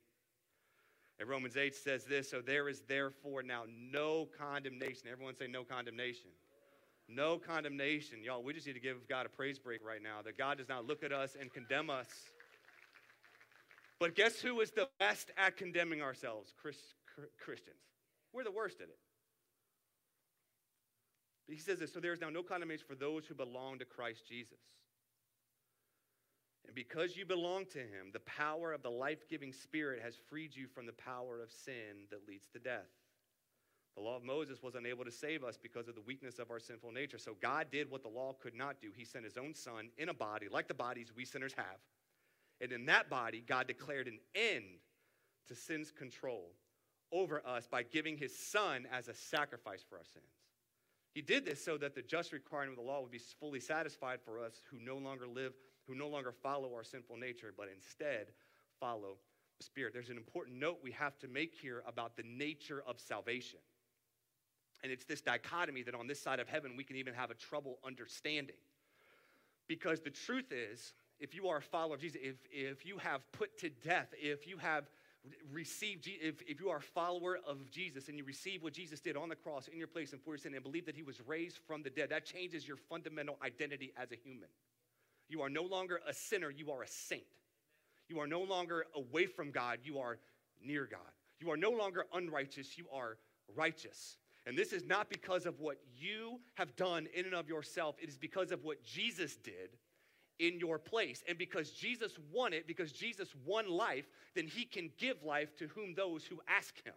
And 1.19 1.27
Romans 1.27 1.57
8 1.57 1.75
says 1.75 2.05
this 2.05 2.29
So 2.29 2.39
there 2.39 2.69
is 2.69 2.81
therefore 2.87 3.43
now 3.43 3.63
no 3.67 4.29
condemnation. 4.37 5.07
Everyone 5.11 5.35
say 5.35 5.47
no 5.47 5.63
condemnation. 5.63 6.29
No 7.09 7.37
condemnation. 7.37 8.23
Y'all, 8.23 8.43
we 8.43 8.53
just 8.53 8.67
need 8.67 8.73
to 8.73 8.79
give 8.79 9.07
God 9.09 9.25
a 9.25 9.29
praise 9.29 9.59
break 9.59 9.85
right 9.85 10.01
now 10.01 10.21
that 10.23 10.37
God 10.37 10.57
does 10.57 10.69
not 10.69 10.85
look 10.85 11.03
at 11.03 11.11
us 11.11 11.35
and 11.39 11.51
condemn 11.51 11.89
us. 11.89 12.07
But 14.01 14.15
guess 14.15 14.41
who 14.41 14.61
is 14.61 14.71
the 14.71 14.89
best 14.99 15.29
at 15.37 15.57
condemning 15.57 16.01
ourselves? 16.01 16.51
Chris, 16.59 16.75
Christians. 17.39 17.77
We're 18.33 18.43
the 18.43 18.51
worst 18.51 18.77
at 18.81 18.87
it. 18.87 18.97
But 21.47 21.53
he 21.53 21.61
says 21.61 21.77
this 21.77 21.93
so 21.93 21.99
there 21.99 22.11
is 22.11 22.19
now 22.19 22.31
no 22.31 22.41
condemnation 22.41 22.85
for 22.87 22.95
those 22.95 23.27
who 23.27 23.35
belong 23.35 23.77
to 23.77 23.85
Christ 23.85 24.27
Jesus. 24.27 24.57
And 26.65 26.73
because 26.73 27.15
you 27.15 27.27
belong 27.27 27.65
to 27.73 27.77
him, 27.77 28.09
the 28.11 28.21
power 28.21 28.73
of 28.73 28.81
the 28.81 28.89
life 28.89 29.29
giving 29.29 29.53
Spirit 29.53 30.01
has 30.01 30.15
freed 30.29 30.55
you 30.55 30.65
from 30.65 30.87
the 30.87 30.93
power 30.93 31.39
of 31.39 31.51
sin 31.51 32.07
that 32.09 32.27
leads 32.27 32.47
to 32.53 32.59
death. 32.59 32.89
The 33.95 34.01
law 34.01 34.17
of 34.17 34.23
Moses 34.23 34.63
was 34.63 34.73
unable 34.73 35.05
to 35.05 35.11
save 35.11 35.43
us 35.43 35.59
because 35.61 35.87
of 35.87 35.93
the 35.93 36.01
weakness 36.01 36.39
of 36.39 36.49
our 36.49 36.59
sinful 36.59 36.91
nature. 36.91 37.19
So 37.19 37.35
God 37.39 37.67
did 37.71 37.91
what 37.91 38.01
the 38.01 38.09
law 38.09 38.33
could 38.41 38.55
not 38.55 38.81
do. 38.81 38.87
He 38.95 39.05
sent 39.05 39.25
his 39.25 39.37
own 39.37 39.53
son 39.53 39.89
in 39.99 40.09
a 40.09 40.13
body, 40.13 40.47
like 40.51 40.67
the 40.67 40.73
bodies 40.73 41.11
we 41.15 41.23
sinners 41.23 41.53
have 41.55 41.77
and 42.61 42.71
in 42.71 42.85
that 42.85 43.09
body, 43.09 43.43
God 43.45 43.67
declared 43.67 44.07
an 44.07 44.19
end 44.35 44.65
to 45.47 45.55
sin's 45.55 45.91
control 45.91 46.51
over 47.11 47.45
us 47.45 47.67
by 47.67 47.83
giving 47.83 48.15
his 48.15 48.35
son 48.35 48.87
as 48.91 49.07
a 49.07 49.13
sacrifice 49.13 49.83
for 49.87 49.97
our 49.97 50.05
sins. 50.05 50.25
He 51.13 51.21
did 51.21 51.45
this 51.45 51.63
so 51.63 51.77
that 51.77 51.93
the 51.93 52.01
just 52.01 52.31
requirement 52.31 52.77
of 52.77 52.85
the 52.85 52.89
law 52.89 53.01
would 53.01 53.11
be 53.11 53.19
fully 53.39 53.59
satisfied 53.59 54.19
for 54.23 54.39
us 54.39 54.61
who 54.69 54.77
no 54.79 54.97
longer 54.97 55.27
live, 55.27 55.53
who 55.87 55.95
no 55.95 56.07
longer 56.07 56.31
follow 56.31 56.73
our 56.73 56.83
sinful 56.83 57.17
nature, 57.17 57.53
but 57.55 57.67
instead 57.73 58.27
follow 58.79 59.17
the 59.57 59.63
Spirit. 59.63 59.93
There's 59.93 60.09
an 60.09 60.17
important 60.17 60.57
note 60.57 60.79
we 60.81 60.91
have 60.91 61.19
to 61.19 61.27
make 61.27 61.53
here 61.53 61.83
about 61.85 62.15
the 62.15 62.23
nature 62.23 62.81
of 62.87 62.99
salvation. 62.99 63.59
And 64.83 64.91
it's 64.91 65.03
this 65.03 65.21
dichotomy 65.21 65.83
that 65.83 65.95
on 65.95 66.07
this 66.07 66.21
side 66.21 66.39
of 66.39 66.47
heaven 66.47 66.77
we 66.77 66.83
can 66.83 66.95
even 66.95 67.13
have 67.13 67.29
a 67.29 67.35
trouble 67.35 67.79
understanding. 67.85 68.55
Because 69.67 69.99
the 69.99 70.09
truth 70.09 70.51
is, 70.51 70.93
if 71.21 71.35
you 71.35 71.47
are 71.47 71.57
a 71.57 71.61
follower 71.61 71.93
of 71.93 72.01
Jesus, 72.01 72.19
if, 72.21 72.35
if 72.51 72.85
you 72.85 72.97
have 72.97 73.21
put 73.31 73.57
to 73.59 73.69
death, 73.69 74.07
if 74.19 74.47
you 74.47 74.57
have 74.57 74.85
received, 75.53 76.07
if, 76.07 76.41
if 76.47 76.59
you 76.59 76.71
are 76.71 76.77
a 76.77 76.81
follower 76.81 77.37
of 77.47 77.69
Jesus 77.69 78.07
and 78.07 78.17
you 78.17 78.23
receive 78.23 78.63
what 78.63 78.73
Jesus 78.73 78.99
did 78.99 79.15
on 79.15 79.29
the 79.29 79.35
cross 79.35 79.67
in 79.67 79.77
your 79.77 79.87
place 79.87 80.13
and 80.13 80.21
for 80.21 80.31
your 80.31 80.39
sin 80.39 80.55
and 80.55 80.63
believe 80.63 80.87
that 80.87 80.95
he 80.95 81.03
was 81.03 81.21
raised 81.27 81.59
from 81.67 81.83
the 81.83 81.91
dead, 81.91 82.09
that 82.09 82.25
changes 82.25 82.67
your 82.67 82.75
fundamental 82.75 83.37
identity 83.45 83.93
as 84.01 84.11
a 84.11 84.15
human. 84.15 84.49
You 85.29 85.43
are 85.43 85.49
no 85.49 85.61
longer 85.61 86.01
a 86.07 86.13
sinner, 86.13 86.49
you 86.49 86.71
are 86.71 86.81
a 86.81 86.87
saint. 86.87 87.21
You 88.09 88.19
are 88.19 88.27
no 88.27 88.41
longer 88.41 88.87
away 88.95 89.27
from 89.27 89.51
God, 89.51 89.77
you 89.83 89.99
are 89.99 90.17
near 90.65 90.87
God. 90.89 90.99
You 91.39 91.51
are 91.51 91.57
no 91.57 91.69
longer 91.69 92.05
unrighteous, 92.13 92.77
you 92.79 92.85
are 92.91 93.17
righteous. 93.55 94.17
And 94.47 94.57
this 94.57 94.73
is 94.73 94.83
not 94.83 95.07
because 95.07 95.45
of 95.45 95.59
what 95.59 95.77
you 95.95 96.39
have 96.55 96.75
done 96.75 97.07
in 97.13 97.25
and 97.25 97.35
of 97.35 97.47
yourself, 97.47 97.95
it 98.01 98.09
is 98.09 98.17
because 98.17 98.51
of 98.51 98.63
what 98.63 98.83
Jesus 98.83 99.35
did 99.35 99.77
in 100.41 100.59
your 100.59 100.79
place. 100.79 101.23
And 101.29 101.37
because 101.37 101.69
Jesus 101.69 102.13
won 102.33 102.51
it, 102.51 102.67
because 102.67 102.91
Jesus 102.91 103.29
won 103.45 103.69
life, 103.69 104.09
then 104.35 104.47
he 104.47 104.65
can 104.65 104.89
give 104.97 105.23
life 105.23 105.55
to 105.57 105.67
whom 105.67 105.93
those 105.93 106.25
who 106.25 106.41
ask 106.47 106.83
him. 106.83 106.95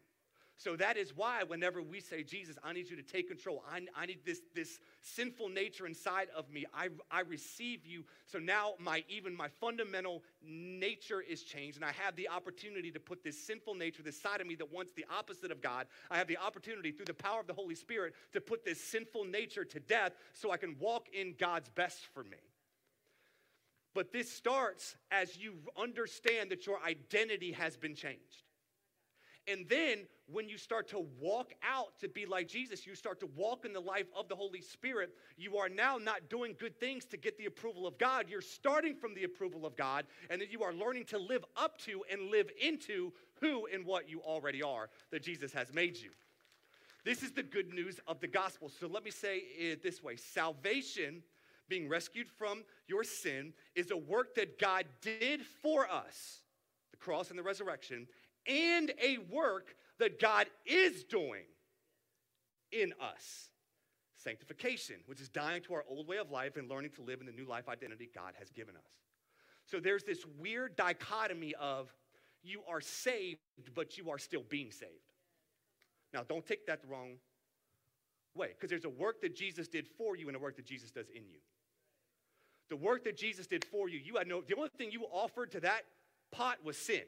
So 0.57 0.77
that 0.77 0.97
is 0.97 1.17
why 1.17 1.43
whenever 1.43 1.83
we 1.83 2.01
say, 2.01 2.23
Jesus, 2.23 2.57
I 2.63 2.73
need 2.73 2.89
you 2.89 2.97
to 2.97 3.03
take 3.03 3.29
control. 3.29 3.65
I, 3.69 3.81
I 3.97 4.07
need 4.07 4.21
this, 4.25 4.41
this 4.55 4.79
sinful 5.03 5.49
nature 5.49 5.85
inside 5.85 6.29
of 6.35 6.49
me. 6.49 6.65
I, 6.73 6.91
I 7.11 7.21
receive 7.21 7.85
you. 7.85 8.05
So 8.27 8.39
now 8.39 8.75
my 8.79 9.05
even 9.09 9.37
my 9.37 9.49
fundamental 9.61 10.23
nature 10.43 11.21
is 11.21 11.43
changed, 11.43 11.77
and 11.77 11.85
I 11.85 11.91
have 11.93 12.15
the 12.15 12.29
opportunity 12.29 12.93
to 12.93 13.01
put 13.01 13.25
this 13.25 13.37
sinful 13.37 13.75
nature, 13.75 14.05
this 14.05 14.21
side 14.21 14.41
of 14.41 14.47
me 14.47 14.55
that 14.55 14.73
wants 14.73 14.93
the 14.95 15.05
opposite 15.13 15.51
of 15.51 15.61
God. 15.61 15.89
I 16.09 16.19
have 16.19 16.29
the 16.29 16.39
opportunity 16.39 16.93
through 16.93 17.07
the 17.07 17.15
power 17.15 17.41
of 17.41 17.49
the 17.49 17.53
Holy 17.53 17.75
Spirit 17.75 18.15
to 18.33 18.41
put 18.41 18.65
this 18.65 18.81
sinful 18.81 19.25
nature 19.25 19.65
to 19.65 19.81
death 19.81 20.13
so 20.33 20.53
I 20.53 20.57
can 20.57 20.77
walk 20.79 21.09
in 21.13 21.35
God's 21.37 21.69
best 21.71 22.07
for 22.15 22.23
me. 22.23 22.39
But 23.95 24.13
this 24.13 24.31
starts 24.31 24.97
as 25.11 25.37
you 25.37 25.55
understand 25.81 26.51
that 26.51 26.67
your 26.67 26.79
identity 26.85 27.53
has 27.53 27.77
been 27.77 27.95
changed. 27.95 28.43
And 29.47 29.69
then 29.69 30.07
when 30.27 30.49
you 30.49 30.57
start 30.57 30.89
to 30.89 31.07
walk 31.21 31.53
out 31.63 31.99
to 32.01 32.09
be 32.09 32.25
like 32.25 32.49
Jesus, 32.49 32.87
you 32.87 32.95
start 32.95 33.21
to 33.21 33.29
walk 33.37 33.67
in 33.67 33.75
the 33.75 33.81
life 33.81 34.07
of 34.17 34.27
the 34.29 34.35
Holy 34.35 34.63
Spirit, 34.63 35.11
you 35.37 35.59
are 35.59 35.69
now 35.69 35.99
not 35.99 36.31
doing 36.31 36.57
good 36.59 36.81
things 36.81 37.05
to 37.07 37.19
get 37.19 37.37
the 37.37 37.45
approval 37.45 37.87
of 37.87 37.99
God. 37.99 38.27
You're 38.29 38.41
starting 38.41 38.95
from 38.95 39.15
the 39.15 39.25
approval 39.25 39.67
of 39.67 39.77
God, 39.77 40.07
and 40.31 40.41
then 40.41 40.49
you 40.51 40.63
are 40.63 40.73
learning 40.73 41.05
to 41.07 41.19
live 41.19 41.45
up 41.57 41.77
to 41.83 42.03
and 42.11 42.31
live 42.31 42.51
into 42.61 43.13
who 43.41 43.67
and 43.73 43.85
what 43.85 44.09
you 44.09 44.21
already 44.21 44.63
are 44.63 44.89
that 45.11 45.23
Jesus 45.23 45.53
has 45.53 45.75
made 45.75 45.97
you. 45.97 46.11
This 47.05 47.23
is 47.23 47.33
the 47.33 47.43
good 47.43 47.75
news 47.75 48.01
of 48.07 48.21
the 48.21 48.29
gospel. 48.29 48.71
So 48.71 48.87
let 48.87 49.05
me 49.05 49.11
say 49.11 49.37
it 49.59 49.83
this 49.83 50.03
way 50.03 50.17
salvation, 50.17 51.23
being 51.69 51.89
rescued 51.89 52.29
from 52.29 52.65
your 52.87 53.05
sin, 53.05 53.53
is 53.75 53.91
a 53.91 53.97
work 53.97 54.35
that 54.35 54.59
God 54.59 54.85
did 55.01 55.43
for 55.63 55.91
us, 55.91 56.43
the 56.91 56.97
cross 56.97 57.31
and 57.31 57.39
the 57.39 57.43
resurrection, 57.43 58.07
and 58.47 58.93
a 59.03 59.19
work 59.31 59.75
that 59.99 60.21
God 60.21 60.47
is 60.67 61.05
doing 61.05 61.45
in 62.73 62.93
us. 63.01 63.49
Sanctification, 64.17 64.97
which 65.07 65.21
is 65.21 65.29
dying 65.29 65.63
to 65.63 65.75
our 65.75 65.85
old 65.89 66.09
way 66.09 66.17
of 66.17 66.31
life 66.31 66.57
and 66.57 66.69
learning 66.69 66.91
to 66.93 67.03
live 67.03 67.21
in 67.21 67.27
the 67.27 67.33
new 67.33 67.47
life 67.47 67.69
identity 67.69 68.09
God 68.15 68.33
has 68.39 68.51
given 68.51 68.75
us. 68.75 68.91
So 69.67 69.81
there's 69.81 70.05
this 70.05 70.25
weird 70.39 70.77
dichotomy 70.77 71.55
of 71.61 71.93
you 72.43 72.61
are 72.69 72.81
saved, 72.81 73.41
but 73.75 73.97
you 73.97 74.11
are 74.11 74.19
still 74.19 74.43
being 74.49 74.71
saved. 74.71 74.91
Now, 76.13 76.23
don't 76.23 76.47
take 76.47 76.67
that 76.67 76.83
the 76.83 76.89
wrong 76.89 77.17
way, 78.35 78.49
because 78.49 78.71
there's 78.71 78.85
a 78.85 78.91
work 78.91 79.21
that 79.23 79.35
Jesus 79.35 79.69
did 79.69 79.87
for 79.87 80.17
you 80.17 80.29
and 80.29 80.37
a 80.37 80.41
work 80.41 80.57
that 80.57 80.67
Jesus 80.67 80.91
does 80.91 81.09
in 81.09 81.23
you. 81.29 81.39
The 82.71 82.77
work 82.77 83.05
that 83.05 83.17
Jesus 83.17 83.47
did 83.47 83.65
for 83.65 83.89
you, 83.89 83.99
you 84.03 84.17
had 84.17 84.27
no, 84.27 84.41
the 84.41 84.57
only 84.57 84.71
thing 84.77 84.91
you 84.91 85.05
offered 85.13 85.53
to 85.53 85.61
that 85.61 85.83
pot 86.33 86.59
was 86.65 86.77
sin. 86.77 87.03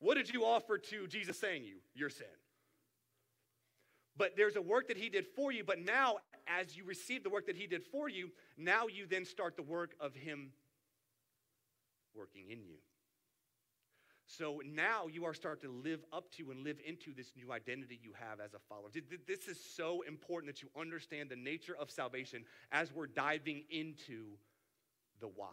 What 0.00 0.14
did 0.14 0.32
you 0.32 0.44
offer 0.44 0.78
to 0.78 1.06
Jesus 1.08 1.38
saying 1.38 1.64
you? 1.64 1.76
Your 1.94 2.10
sin. 2.10 2.26
But 4.16 4.36
there's 4.36 4.56
a 4.56 4.62
work 4.62 4.88
that 4.88 4.96
he 4.96 5.08
did 5.08 5.26
for 5.36 5.52
you, 5.52 5.64
but 5.64 5.78
now, 5.84 6.16
as 6.46 6.76
you 6.76 6.84
receive 6.84 7.22
the 7.22 7.30
work 7.30 7.46
that 7.46 7.56
he 7.56 7.66
did 7.66 7.84
for 7.84 8.08
you, 8.08 8.30
now 8.56 8.86
you 8.86 9.06
then 9.06 9.24
start 9.24 9.56
the 9.56 9.62
work 9.62 9.94
of 10.00 10.14
him 10.14 10.50
working 12.14 12.50
in 12.50 12.62
you. 12.64 12.76
So 14.30 14.60
now 14.62 15.06
you 15.06 15.24
are 15.24 15.32
starting 15.32 15.70
to 15.70 15.74
live 15.74 16.04
up 16.12 16.30
to 16.32 16.50
and 16.50 16.62
live 16.62 16.76
into 16.86 17.14
this 17.14 17.32
new 17.34 17.50
identity 17.50 17.98
you 18.02 18.12
have 18.12 18.40
as 18.40 18.52
a 18.52 18.58
follower. 18.68 18.90
This 19.26 19.48
is 19.48 19.58
so 19.58 20.02
important 20.02 20.54
that 20.54 20.62
you 20.62 20.68
understand 20.78 21.30
the 21.30 21.36
nature 21.36 21.74
of 21.74 21.90
salvation 21.90 22.44
as 22.70 22.92
we're 22.92 23.06
diving 23.06 23.64
into 23.70 24.26
the 25.20 25.28
why. 25.28 25.48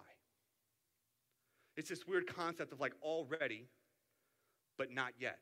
It's 1.78 1.88
this 1.88 2.06
weird 2.06 2.28
concept 2.28 2.74
of 2.74 2.82
like 2.82 2.94
already 3.02 3.70
but 4.78 4.92
not 4.92 5.14
yet. 5.18 5.40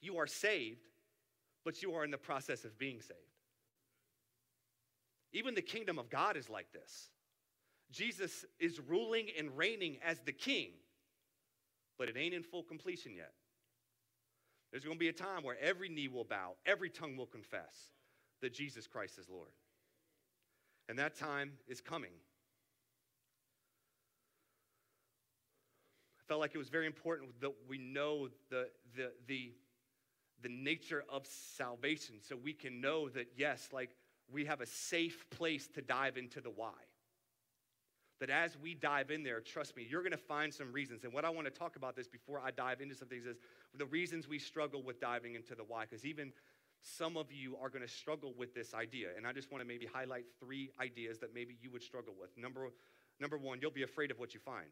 You 0.00 0.16
are 0.16 0.26
saved, 0.26 0.88
but 1.66 1.82
you 1.82 1.92
are 1.92 2.04
in 2.04 2.10
the 2.10 2.16
process 2.16 2.64
of 2.64 2.78
being 2.78 3.02
saved. 3.02 3.20
Even 5.34 5.54
the 5.54 5.60
kingdom 5.60 5.98
of 5.98 6.08
God 6.08 6.38
is 6.38 6.48
like 6.48 6.72
this. 6.72 7.10
Jesus 7.90 8.46
is 8.58 8.80
ruling 8.80 9.28
and 9.38 9.54
reigning 9.54 9.98
as 10.02 10.18
the 10.20 10.32
king, 10.32 10.70
but 11.98 12.08
it 12.08 12.16
ain't 12.16 12.34
in 12.34 12.42
full 12.42 12.62
completion 12.62 13.14
yet. 13.14 13.32
There's 14.70 14.84
going 14.84 14.96
to 14.96 15.00
be 15.00 15.08
a 15.08 15.12
time 15.12 15.42
where 15.42 15.56
every 15.60 15.88
knee 15.88 16.08
will 16.08 16.24
bow, 16.24 16.52
every 16.66 16.90
tongue 16.90 17.16
will 17.16 17.26
confess 17.26 17.90
that 18.42 18.52
Jesus 18.52 18.86
Christ 18.86 19.18
is 19.18 19.28
Lord. 19.28 19.50
And 20.88 20.98
that 20.98 21.16
time 21.16 21.52
is 21.66 21.80
coming. 21.80 22.10
I 26.20 26.22
felt 26.28 26.40
like 26.40 26.54
it 26.54 26.58
was 26.58 26.68
very 26.68 26.86
important 26.86 27.40
that 27.40 27.52
we 27.68 27.78
know 27.78 28.28
the, 28.50 28.68
the, 28.96 29.12
the, 29.26 29.52
the 30.42 30.48
nature 30.48 31.04
of 31.08 31.26
salvation 31.26 32.16
so 32.20 32.36
we 32.36 32.52
can 32.52 32.80
know 32.80 33.08
that, 33.08 33.28
yes, 33.36 33.68
like 33.72 33.90
we 34.30 34.44
have 34.44 34.60
a 34.60 34.66
safe 34.66 35.24
place 35.30 35.68
to 35.68 35.82
dive 35.82 36.16
into 36.16 36.40
the 36.40 36.50
why. 36.50 36.72
That 38.20 38.30
as 38.30 38.56
we 38.56 38.74
dive 38.74 39.10
in 39.10 39.22
there, 39.22 39.40
trust 39.40 39.76
me, 39.76 39.86
you're 39.88 40.02
going 40.02 40.12
to 40.12 40.16
find 40.16 40.52
some 40.52 40.72
reasons. 40.72 41.04
And 41.04 41.12
what 41.12 41.24
I 41.24 41.30
want 41.30 41.46
to 41.46 41.50
talk 41.50 41.76
about 41.76 41.94
this 41.94 42.08
before 42.08 42.40
I 42.42 42.50
dive 42.50 42.80
into 42.80 42.94
some 42.94 43.08
things 43.08 43.26
is 43.26 43.36
the 43.76 43.84
reasons 43.84 44.26
we 44.26 44.38
struggle 44.38 44.82
with 44.82 45.00
diving 45.00 45.34
into 45.34 45.54
the 45.54 45.64
why. 45.64 45.84
Because 45.84 46.06
even 46.06 46.32
some 46.80 47.16
of 47.16 47.30
you 47.30 47.56
are 47.60 47.68
going 47.68 47.82
to 47.82 47.92
struggle 47.92 48.32
with 48.36 48.54
this 48.54 48.72
idea. 48.72 49.08
And 49.16 49.26
I 49.26 49.32
just 49.32 49.50
want 49.50 49.62
to 49.62 49.68
maybe 49.68 49.86
highlight 49.86 50.24
three 50.40 50.70
ideas 50.80 51.18
that 51.18 51.34
maybe 51.34 51.58
you 51.60 51.70
would 51.70 51.82
struggle 51.82 52.14
with. 52.18 52.30
Number, 52.38 52.68
number 53.20 53.36
one, 53.36 53.58
you'll 53.60 53.70
be 53.70 53.82
afraid 53.82 54.10
of 54.10 54.18
what 54.18 54.32
you 54.32 54.40
find. 54.40 54.68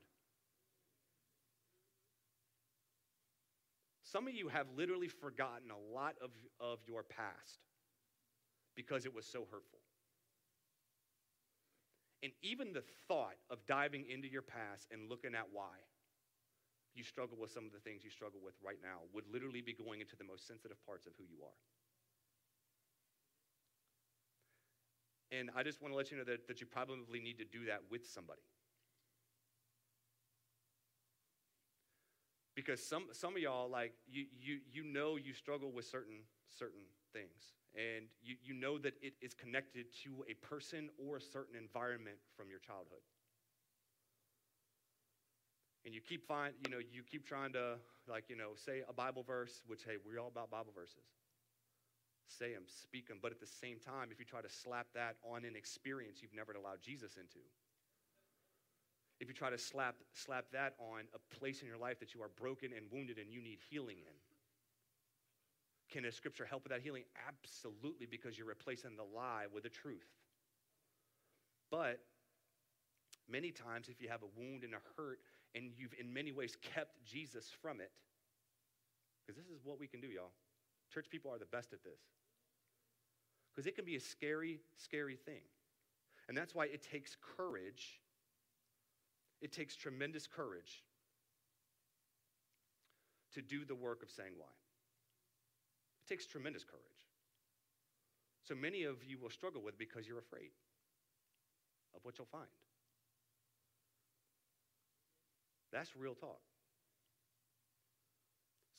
Some 4.05 4.29
of 4.29 4.35
you 4.35 4.49
have 4.49 4.67
literally 4.77 5.09
forgotten 5.09 5.71
a 5.71 5.95
lot 5.95 6.15
of, 6.23 6.31
of 6.61 6.79
your 6.87 7.03
past 7.03 7.59
because 8.77 9.07
it 9.07 9.15
was 9.15 9.27
so 9.27 9.41
hurtful. 9.51 9.81
And 12.25 12.33
even 12.41 12.73
the 12.73 12.83
thought 13.07 13.37
of 13.51 13.59
diving 13.67 14.07
into 14.09 14.27
your 14.27 14.41
past 14.41 14.89
and 14.91 15.11
looking 15.11 15.35
at 15.35 15.45
why 15.53 15.77
you 16.95 17.05
struggle 17.05 17.37
with 17.39 17.51
some 17.51 17.67
of 17.67 17.73
the 17.73 17.79
things 17.79 18.03
you 18.03 18.11
struggle 18.11 18.41
with 18.43 18.55
right 18.65 18.79
now 18.83 19.05
would 19.13 19.25
literally 19.31 19.61
be 19.61 19.75
going 19.75 20.01
into 20.01 20.17
the 20.17 20.25
most 20.25 20.49
sensitive 20.49 20.79
parts 20.87 21.07
of 21.07 21.13
who 21.19 21.25
you 21.25 21.45
are. 21.45 21.61
And 25.39 25.51
I 25.55 25.63
just 25.63 25.83
want 25.83 25.93
to 25.93 25.97
let 25.97 26.11
you 26.11 26.17
know 26.17 26.25
that, 26.25 26.49
that 26.49 26.61
you 26.61 26.67
probably 26.67 27.21
need 27.21 27.37
to 27.39 27.45
do 27.45 27.67
that 27.67 27.83
with 27.91 28.09
somebody. 28.09 28.41
because 32.55 32.85
some, 32.85 33.07
some 33.13 33.37
of 33.37 33.43
y'all 33.43 33.69
like 33.69 33.93
you, 34.09 34.27
you, 34.41 34.61
you 34.73 34.85
know 34.85 35.17
you 35.17 35.33
struggle 35.33 35.73
with 35.73 35.85
certain 35.85 36.23
certain 36.57 36.81
things 37.15 37.55
and 37.75 38.07
you, 38.23 38.35
you 38.43 38.55
know 38.55 38.79
that 38.79 38.95
it 39.01 39.15
is 39.23 39.35
connected 39.35 39.87
to 40.03 40.25
a 40.29 40.35
person 40.45 40.91
or 40.99 41.17
a 41.17 41.21
certain 41.21 41.57
environment 41.57 42.19
from 42.37 42.51
your 42.51 42.59
childhood 42.59 43.03
and 45.87 45.95
you 45.95 46.01
keep 46.01 46.27
find 46.27 46.53
you 46.61 46.69
know 46.69 46.79
you 46.79 47.03
keep 47.03 47.27
trying 47.27 47.53
to 47.53 47.77
like 48.09 48.25
you 48.29 48.37
know 48.37 48.51
say 48.57 48.83
a 48.89 48.93
bible 48.93 49.23
verse 49.23 49.63
which 49.67 49.85
hey 49.85 49.97
we're 50.05 50.19
all 50.19 50.29
about 50.29 50.51
bible 50.51 50.73
verses 50.75 51.07
say 52.27 52.53
them 52.53 52.65
speak 52.67 53.07
them 53.07 53.19
but 53.23 53.31
at 53.31 53.39
the 53.39 53.47
same 53.47 53.79
time 53.79 54.09
if 54.11 54.19
you 54.19 54.25
try 54.25 54.43
to 54.43 54.51
slap 54.51 54.87
that 54.95 55.17
on 55.23 55.45
an 55.45 55.55
experience 55.55 56.19
you've 56.21 56.35
never 56.35 56.53
allowed 56.53 56.83
jesus 56.83 57.17
into 57.17 57.39
if 59.21 59.29
you 59.29 59.35
try 59.35 59.51
to 59.51 59.59
slap, 59.59 59.97
slap 60.13 60.47
that 60.53 60.75
on 60.79 61.05
a 61.15 61.35
place 61.35 61.63
in 61.63 61.69
your 61.69 61.79
life 61.79 62.01
that 62.01 62.15
you 62.15 62.23
are 62.23 62.31
broken 62.37 62.71
and 62.77 62.87
wounded 62.91 63.19
and 63.19 63.33
you 63.33 63.41
need 63.41 63.59
healing 63.71 63.97
in. 63.99 64.15
Can 65.95 66.05
a 66.07 66.11
scripture 66.11 66.45
help 66.45 66.65
with 66.65 66.73
that 66.73 66.83
healing? 66.83 67.05
Absolutely, 67.29 68.07
because 68.11 68.37
you're 68.37 68.49
replacing 68.49 68.97
the 68.97 69.05
lie 69.05 69.45
with 69.53 69.63
the 69.63 69.69
truth. 69.69 70.09
But 71.71 72.01
many 73.31 73.53
times, 73.53 73.89
if 73.89 74.03
you 74.03 74.09
have 74.09 74.23
a 74.23 74.41
wound 74.41 74.65
and 74.65 74.75
a 74.75 74.83
hurt, 74.97 75.21
and 75.55 75.71
you've 75.79 75.95
in 76.01 76.13
many 76.13 76.33
ways 76.33 76.57
kept 76.75 77.05
Jesus 77.05 77.53
from 77.63 77.81
it, 77.81 77.93
because 79.25 79.41
this 79.41 79.49
is 79.55 79.65
what 79.65 79.79
we 79.79 79.87
can 79.87 80.01
do, 80.01 80.09
y'all. 80.09 80.33
Church 80.93 81.07
people 81.09 81.31
are 81.31 81.39
the 81.39 81.47
best 81.47 81.73
at 81.73 81.85
this. 81.85 82.01
Because 83.55 83.69
it 83.69 83.77
can 83.77 83.85
be 83.85 83.95
a 83.95 84.01
scary, 84.01 84.59
scary 84.77 85.15
thing. 85.15 85.43
And 86.29 86.37
that's 86.37 86.57
why 86.57 86.65
it 86.65 86.83
takes 86.83 87.17
courage 87.37 88.01
it 89.45 89.53
takes 89.53 89.77
tremendous 89.77 90.27
courage 90.27 90.83
to 93.35 93.43
do 93.43 93.67
the 93.67 93.75
work 93.75 94.03
of 94.03 94.11
saying 94.11 94.33
why. 94.39 94.47
It 96.05 96.09
takes 96.09 96.27
tremendous 96.27 96.65
courage. 96.65 96.85
So 98.43 98.55
many 98.55 98.85
of 98.85 98.97
you 99.05 99.19
will 99.19 99.31
struggle 99.31 99.63
with 99.63 99.79
because 99.79 100.07
you're 100.07 100.19
afraid 100.19 100.51
of 101.95 102.05
what 102.05 102.19
you'll 102.19 102.27
find. 102.27 102.49
That's 105.73 105.97
real 105.97 106.15
talk. 106.15 106.41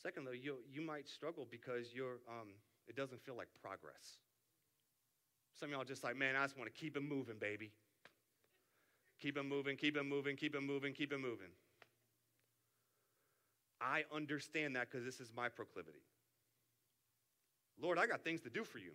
Secondly, 0.02 0.40
you, 0.42 0.58
you 0.72 0.82
might 0.82 1.10
struggle 1.10 1.48
because 1.50 1.88
you're, 1.96 2.20
um, 2.30 2.50
it 2.88 2.96
doesn't 2.96 3.20
feel 3.26 3.36
like 3.36 3.48
progress. 3.60 4.18
Some 5.60 5.70
of 5.70 5.74
y'all 5.74 5.84
just 5.84 6.04
like, 6.04 6.16
man, 6.16 6.36
I 6.36 6.44
just 6.44 6.58
want 6.58 6.74
to 6.74 6.80
keep 6.80 6.96
it 6.96 7.02
moving, 7.02 7.38
baby. 7.40 7.72
Keep 9.20 9.38
it 9.38 9.44
moving, 9.44 9.78
keep 9.78 9.98
it 9.98 10.04
moving, 10.04 10.36
keep 10.36 10.54
it 10.54 10.62
moving, 10.62 10.94
keep 10.94 11.12
it 11.12 11.18
moving. 11.18 11.48
I 13.82 14.04
understand 14.14 14.76
that 14.76 14.92
because 14.92 15.06
this 15.06 15.20
is 15.20 15.32
my 15.36 15.50
proclivity. 15.50 16.04
Lord, 17.82 17.98
I 17.98 18.08
got 18.08 18.24
things 18.24 18.42
to 18.42 18.50
do 18.50 18.64
for 18.64 18.78
you. 18.78 18.92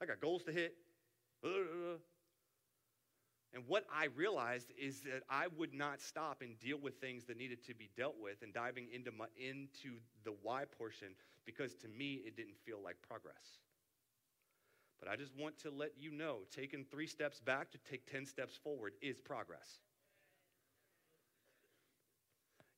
I 0.00 0.06
got 0.06 0.20
goals 0.20 0.42
to 0.44 0.52
hit. 0.52 0.74
Uh, 1.44 1.98
and 3.54 3.62
what 3.68 3.84
I 3.94 4.06
realized 4.16 4.72
is 4.76 5.00
that 5.02 5.22
I 5.30 5.46
would 5.56 5.72
not 5.72 6.00
stop 6.00 6.42
and 6.42 6.58
deal 6.58 6.76
with 6.76 6.96
things 6.96 7.24
that 7.24 7.38
needed 7.38 7.64
to 7.66 7.74
be 7.74 7.88
dealt 7.96 8.16
with 8.20 8.42
and 8.42 8.52
diving 8.52 8.88
into, 8.92 9.12
my, 9.12 9.26
into 9.38 9.98
the 10.24 10.34
why 10.42 10.64
portion 10.64 11.08
because 11.46 11.74
to 11.76 11.88
me 11.88 12.22
it 12.26 12.36
didn't 12.36 12.56
feel 12.64 12.78
like 12.82 12.96
progress. 13.06 13.58
But 14.98 15.08
I 15.08 15.16
just 15.16 15.32
want 15.38 15.58
to 15.60 15.70
let 15.70 15.92
you 15.98 16.10
know 16.10 16.38
taking 16.54 16.84
three 16.84 17.06
steps 17.06 17.40
back 17.40 17.70
to 17.72 17.78
take 17.88 18.10
10 18.10 18.26
steps 18.26 18.56
forward 18.56 18.94
is 19.00 19.20
progress. 19.20 19.78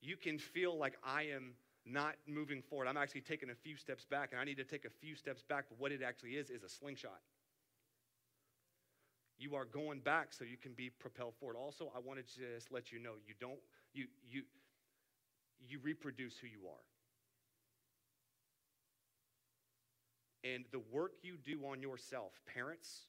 You 0.03 0.17
can 0.17 0.39
feel 0.39 0.77
like 0.77 0.97
I 1.05 1.23
am 1.35 1.53
not 1.87 2.17
moving 2.27 2.63
forward. 2.63 2.89
I'm 2.89 2.97
actually 2.97 3.21
taking 3.21 3.51
a 3.51 3.55
few 3.55 3.77
steps 3.77 4.05
back, 4.05 4.31
and 4.33 4.41
I 4.41 4.45
need 4.45 4.57
to 4.57 4.65
take 4.65 4.85
a 4.85 4.91
few 4.91 5.15
steps 5.15 5.43
back. 5.43 5.67
But 5.69 5.79
what 5.79 5.93
it 5.93 6.03
actually 6.03 6.33
is, 6.33 6.51
is 6.51 6.63
a 6.63 6.69
slingshot. 6.69 7.21
You 9.39 9.55
are 9.55 9.65
going 9.65 10.01
back 10.01 10.33
so 10.33 10.45
you 10.45 10.57
can 10.57 10.73
be 10.73 10.91
propelled 10.91 11.35
forward. 11.39 11.57
Also, 11.57 11.93
I 11.95 12.01
want 12.01 12.19
to 12.19 12.25
just 12.25 12.73
let 12.73 12.91
you 12.91 12.99
know 12.99 13.13
you 13.27 13.35
don't, 13.41 13.59
you, 13.93 14.07
you, 14.29 14.43
you 15.69 15.79
reproduce 15.83 16.37
who 16.39 16.47
you 16.47 16.67
are. 16.67 16.85
And 20.53 20.65
the 20.73 20.81
work 20.93 21.13
you 21.23 21.37
do 21.45 21.67
on 21.67 21.83
yourself, 21.83 22.33
parents, 22.53 23.07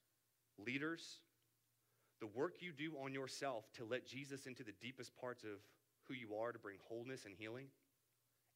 leaders, 0.58 1.20
the 2.20 2.28
work 2.28 2.56
you 2.60 2.72
do 2.72 2.94
on 3.04 3.14
yourself 3.14 3.66
to 3.78 3.86
let 3.86 4.06
Jesus 4.06 4.48
into 4.48 4.64
the 4.64 4.74
deepest 4.82 5.16
parts 5.16 5.44
of 5.44 5.60
who 6.08 6.14
you 6.14 6.36
are 6.36 6.52
to 6.52 6.60
bring 6.60 6.78
wholeness 6.90 7.26
and 7.26 7.36
healing, 7.38 7.68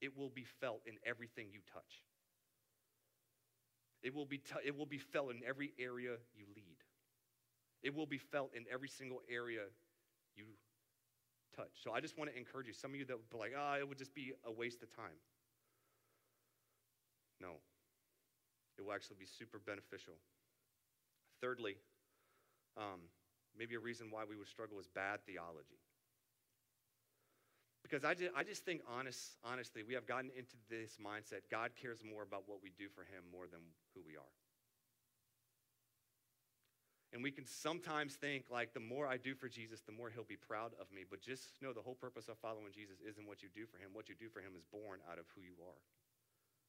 it 0.01 0.17
will 0.17 0.29
be 0.29 0.43
felt 0.43 0.81
in 0.85 0.95
everything 1.05 1.47
you 1.51 1.59
touch. 1.71 2.01
It 4.03 4.15
will 4.15 4.25
be, 4.25 4.39
t- 4.39 4.65
it 4.65 4.75
will 4.75 4.87
be 4.87 4.97
felt 4.97 5.29
in 5.29 5.41
every 5.47 5.73
area 5.79 6.17
you 6.35 6.45
lead. 6.55 6.77
It 7.83 7.95
will 7.95 8.07
be 8.07 8.17
felt 8.17 8.51
in 8.55 8.65
every 8.71 8.89
single 8.89 9.21
area 9.29 9.61
you 10.35 10.45
touch. 11.55 11.71
So 11.83 11.91
I 11.91 11.99
just 11.99 12.17
want 12.17 12.31
to 12.31 12.37
encourage 12.37 12.67
you. 12.67 12.73
Some 12.73 12.91
of 12.91 12.97
you 12.97 13.05
that 13.05 13.17
would 13.17 13.29
be 13.29 13.37
like, 13.37 13.53
ah, 13.57 13.75
oh, 13.75 13.79
it 13.79 13.87
would 13.87 13.97
just 13.97 14.13
be 14.13 14.33
a 14.45 14.51
waste 14.51 14.81
of 14.81 14.95
time. 14.95 15.17
No, 17.39 17.57
it 18.77 18.81
will 18.85 18.93
actually 18.93 19.17
be 19.19 19.25
super 19.25 19.59
beneficial. 19.59 20.13
Thirdly, 21.41 21.75
um, 22.77 23.01
maybe 23.57 23.75
a 23.75 23.79
reason 23.79 24.07
why 24.11 24.23
we 24.29 24.35
would 24.35 24.47
struggle 24.47 24.79
is 24.79 24.87
bad 24.87 25.25
theology. 25.25 25.81
Because 27.83 28.05
I 28.05 28.13
just, 28.13 28.31
I 28.35 28.43
just 28.43 28.63
think, 28.63 28.81
honest, 28.87 29.37
honestly, 29.43 29.83
we 29.83 29.93
have 29.95 30.05
gotten 30.05 30.29
into 30.37 30.55
this 30.69 30.97
mindset 31.01 31.49
God 31.49 31.71
cares 31.75 32.03
more 32.05 32.23
about 32.23 32.43
what 32.45 32.59
we 32.61 32.71
do 32.77 32.87
for 32.93 33.01
Him 33.01 33.25
more 33.31 33.47
than 33.51 33.59
who 33.93 34.01
we 34.05 34.15
are. 34.15 34.33
And 37.11 37.21
we 37.21 37.31
can 37.31 37.45
sometimes 37.45 38.15
think, 38.15 38.45
like, 38.47 38.73
the 38.73 38.79
more 38.79 39.05
I 39.05 39.17
do 39.17 39.35
for 39.35 39.49
Jesus, 39.49 39.81
the 39.81 39.91
more 39.91 40.09
He'll 40.09 40.23
be 40.23 40.39
proud 40.39 40.71
of 40.79 40.87
me. 40.95 41.03
But 41.03 41.19
just 41.21 41.61
know 41.61 41.73
the 41.73 41.81
whole 41.81 41.99
purpose 41.99 42.29
of 42.29 42.37
following 42.39 42.71
Jesus 42.71 43.03
isn't 43.03 43.27
what 43.27 43.43
you 43.43 43.49
do 43.53 43.65
for 43.67 43.77
Him. 43.77 43.91
What 43.91 44.07
you 44.07 44.15
do 44.15 44.29
for 44.29 44.39
Him 44.39 44.55
is 44.55 44.63
born 44.71 45.03
out 45.11 45.19
of 45.19 45.25
who 45.35 45.41
you 45.41 45.59
are 45.59 45.81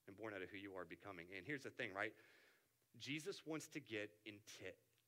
and 0.08 0.16
born 0.16 0.34
out 0.34 0.42
of 0.42 0.50
who 0.50 0.58
you 0.58 0.74
are 0.74 0.84
becoming. 0.84 1.26
And 1.36 1.46
here's 1.46 1.62
the 1.62 1.70
thing, 1.70 1.94
right? 1.94 2.10
Jesus 2.98 3.42
wants 3.46 3.68
to 3.68 3.80
get 3.80 4.10
into 4.26 4.66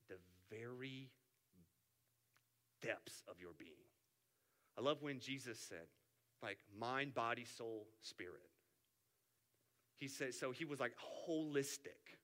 the 0.08 0.16
very 0.50 1.10
depths 2.80 3.22
of 3.26 3.40
your 3.40 3.52
being. 3.58 3.93
I 4.78 4.82
love 4.82 5.02
when 5.02 5.20
Jesus 5.20 5.58
said, 5.58 5.86
like 6.42 6.58
mind, 6.78 7.14
body, 7.14 7.44
soul, 7.44 7.86
spirit. 8.02 8.50
He 9.96 10.08
said, 10.08 10.34
so 10.34 10.50
he 10.50 10.64
was 10.64 10.80
like 10.80 10.92
holistic. 11.28 12.18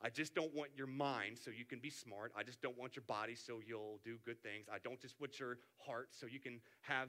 I 0.00 0.10
just 0.10 0.34
don't 0.34 0.54
want 0.54 0.70
your 0.76 0.86
mind 0.86 1.38
so 1.42 1.50
you 1.50 1.64
can 1.64 1.80
be 1.80 1.90
smart. 1.90 2.32
I 2.36 2.44
just 2.44 2.62
don't 2.62 2.78
want 2.78 2.94
your 2.94 3.04
body 3.08 3.34
so 3.34 3.60
you'll 3.66 3.98
do 4.04 4.16
good 4.24 4.40
things. 4.42 4.66
I 4.72 4.78
don't 4.78 5.00
just 5.00 5.18
want 5.18 5.40
your 5.40 5.58
heart 5.84 6.08
so 6.12 6.26
you 6.26 6.38
can 6.38 6.60
have 6.82 7.08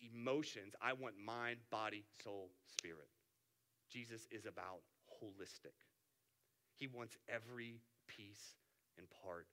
emotions. 0.00 0.74
I 0.82 0.94
want 0.94 1.14
mind, 1.24 1.58
body, 1.70 2.02
soul, 2.24 2.50
spirit. 2.66 3.08
Jesus 3.90 4.26
is 4.32 4.46
about 4.46 4.80
holistic. 5.22 5.76
He 6.76 6.88
wants 6.88 7.16
every 7.28 7.80
piece 8.08 8.56
and 8.98 9.06
part 9.22 9.46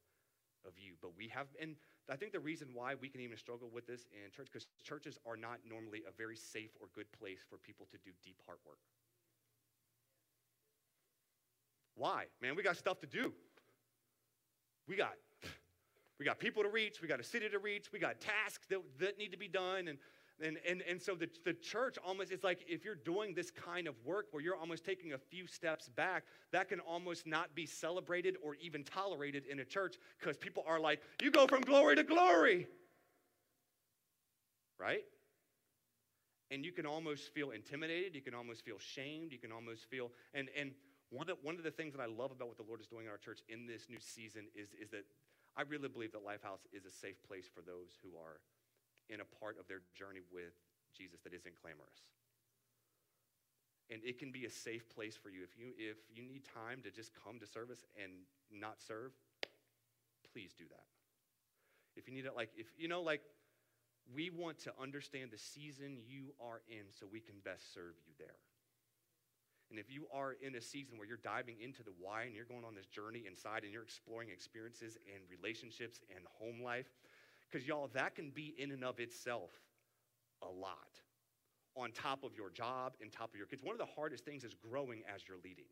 of 0.66 0.74
you. 0.78 0.94
But 1.02 1.12
we 1.16 1.28
have, 1.28 1.48
and 1.62 1.76
I 2.12 2.16
think 2.16 2.32
the 2.32 2.40
reason 2.40 2.70
why 2.74 2.96
we 2.96 3.08
can 3.10 3.22
even 3.22 3.38
struggle 3.38 3.70
with 3.72 3.86
this 3.86 4.08
in 4.12 4.32
church, 4.32 4.48
because 4.52 4.68
churches 4.84 5.20
are 5.26 5.38
not 5.38 5.60
normally 5.68 6.04
a 6.08 6.12
very 6.12 6.36
safe 6.36 6.72
or 6.80 6.88
good 6.96 7.12
place 7.12 7.40
for 7.48 7.58
people 7.58 7.88
to 7.92 7.98
do 7.98 8.12
deep 8.24 8.38
heart 8.46 8.60
work. 8.66 8.80
Why? 11.96 12.26
Man, 12.42 12.56
we 12.56 12.64
got 12.64 12.78
stuff 12.78 13.00
to 13.02 13.08
do. 13.08 13.34
We 14.88 14.96
got 14.96 15.14
we 16.20 16.26
got 16.26 16.40
people 16.40 16.64
to 16.64 16.70
reach, 16.70 17.02
we 17.02 17.08
got 17.08 17.20
a 17.20 17.24
city 17.24 17.48
to 17.48 17.60
reach, 17.60 17.94
we 17.94 18.00
got 18.00 18.20
tasks 18.20 18.68
that, 18.70 18.80
that 19.00 19.18
need 19.18 19.32
to 19.32 19.38
be 19.38 19.48
done, 19.48 19.88
and 19.88 19.98
and, 20.42 20.58
and, 20.68 20.82
and 20.88 21.02
so 21.02 21.16
the, 21.16 21.30
the 21.44 21.54
church 21.54 21.98
almost, 22.06 22.32
it's 22.32 22.44
like 22.44 22.66
if 22.68 22.86
you're 22.86 22.96
doing 22.96 23.34
this 23.34 23.52
kind 23.52 23.88
of 23.88 23.96
work 24.06 24.28
where 24.32 24.42
you're 24.42 24.56
almost 24.56 24.86
taking 24.86 25.14
a 25.14 25.18
few 25.18 25.48
steps 25.48 25.90
back, 25.90 26.24
that 26.52 26.70
can 26.70 26.80
almost 26.80 27.28
not 27.28 27.54
be 27.56 27.66
celebrated 27.66 28.38
or 28.44 28.56
even 28.56 28.84
tolerated 28.84 29.46
in 29.46 29.60
a 29.60 29.66
church 29.66 29.98
because 30.20 30.38
people 30.38 30.64
are 30.68 30.80
like, 30.80 31.02
you 31.22 31.32
go 31.32 31.48
from 31.48 31.62
glory 31.62 31.96
to 31.96 32.04
glory. 32.04 32.68
Right? 34.80 35.04
And 36.52 36.64
you 36.64 36.72
can 36.72 36.86
almost 36.86 37.34
feel 37.34 37.52
intimidated. 37.52 38.16
You 38.16 38.22
can 38.22 38.34
almost 38.34 38.64
feel 38.64 38.80
shamed. 38.80 39.32
You 39.32 39.40
can 39.40 39.52
almost 39.52 39.90
feel, 39.90 40.12
and, 40.34 40.48
and 40.58 40.72
one, 41.10 41.30
of, 41.30 41.38
one 41.44 41.56
of 41.56 41.64
the 41.64 41.72
things 41.72 41.94
that 41.94 42.02
I 42.02 42.08
love 42.08 42.32
about 42.32 42.48
what 42.48 42.58
the 42.58 42.64
Lord 42.64 42.82
is 42.82 42.88
doing 42.88 43.06
in 43.06 43.12
our 43.12 43.18
church 43.18 43.40
in 43.50 43.68
this 43.68 43.88
new 43.90 44.00
season 44.00 44.48
is, 44.56 44.70
is 44.82 44.90
that 44.92 45.06
I 45.58 45.64
really 45.64 45.90
believe 45.90 46.14
that 46.14 46.26
Lifehouse 46.26 46.66
is 46.72 46.86
a 46.86 46.92
safe 46.92 47.22
place 47.28 47.50
for 47.54 47.62
those 47.62 47.98
who 48.02 48.18
are 48.18 48.40
in 49.10 49.22
a 49.22 49.28
part 49.40 49.60
of 49.60 49.68
their 49.68 49.82
journey 49.98 50.22
with 50.32 50.54
Jesus 50.96 51.20
that 51.24 51.34
isn't 51.34 51.60
clamorous. 51.62 52.06
And 53.90 54.02
it 54.06 54.20
can 54.20 54.32
be 54.32 54.46
a 54.46 54.52
safe 54.52 54.88
place 54.90 55.18
for 55.18 55.30
you. 55.30 55.42
If 55.42 55.58
you, 55.58 55.74
if 55.78 55.98
you 56.14 56.22
need 56.22 56.44
time 56.46 56.82
to 56.84 56.92
just 56.92 57.12
come 57.14 57.40
to 57.40 57.48
service 57.48 57.86
and 58.02 58.12
not 58.54 58.78
serve, 58.86 59.12
please 60.32 60.54
do 60.58 60.66
that. 60.70 60.86
If 61.96 62.08
you 62.08 62.14
need 62.14 62.26
it, 62.26 62.36
like, 62.36 62.52
if 62.56 62.68
you 62.78 62.88
know, 62.88 63.02
like, 63.02 63.22
we 64.14 64.30
want 64.30 64.60
to 64.60 64.74
understand 64.82 65.32
the 65.32 65.38
season 65.38 65.98
you 66.08 66.34
are 66.42 66.62
in 66.70 66.86
so 66.90 67.06
we 67.06 67.20
can 67.20 67.36
best 67.44 67.74
serve 67.74 67.94
you 68.06 68.14
there. 68.18 68.38
And 69.70 69.78
if 69.78 69.92
you 69.92 70.08
are 70.14 70.34
in 70.42 70.56
a 70.56 70.62
season 70.62 70.98
where 70.98 71.08
you're 71.08 71.22
diving 71.22 71.58
into 71.62 71.84
the 71.84 71.94
why 72.00 72.24
and 72.24 72.34
you're 72.34 72.50
going 72.50 72.66
on 72.66 72.74
this 72.74 72.88
journey 72.88 73.26
inside 73.28 73.64
and 73.64 73.72
you're 73.72 73.86
exploring 73.86 74.30
experiences 74.30 74.98
and 75.06 75.22
relationships 75.30 76.02
and 76.10 76.26
home 76.42 76.64
life, 76.64 76.90
because, 77.52 77.68
y'all, 77.68 77.90
that 77.94 78.16
can 78.16 78.30
be 78.30 78.54
in 78.58 78.72
and 78.72 78.84
of 78.84 79.00
itself 79.00 79.52
a 80.42 80.48
lot 80.48 81.00
on 81.76 81.92
top 81.92 82.24
of 82.24 82.34
your 82.36 82.50
job, 82.50 82.94
and 83.02 83.12
top 83.12 83.30
of 83.32 83.38
your 83.38 83.46
kids. 83.46 83.64
One 83.64 83.74
of 83.74 83.80
the 83.80 83.94
hardest 83.96 84.26
things 84.26 84.44
is 84.44 84.54
growing 84.54 85.02
as 85.14 85.22
you're 85.28 85.38
leading. 85.44 85.66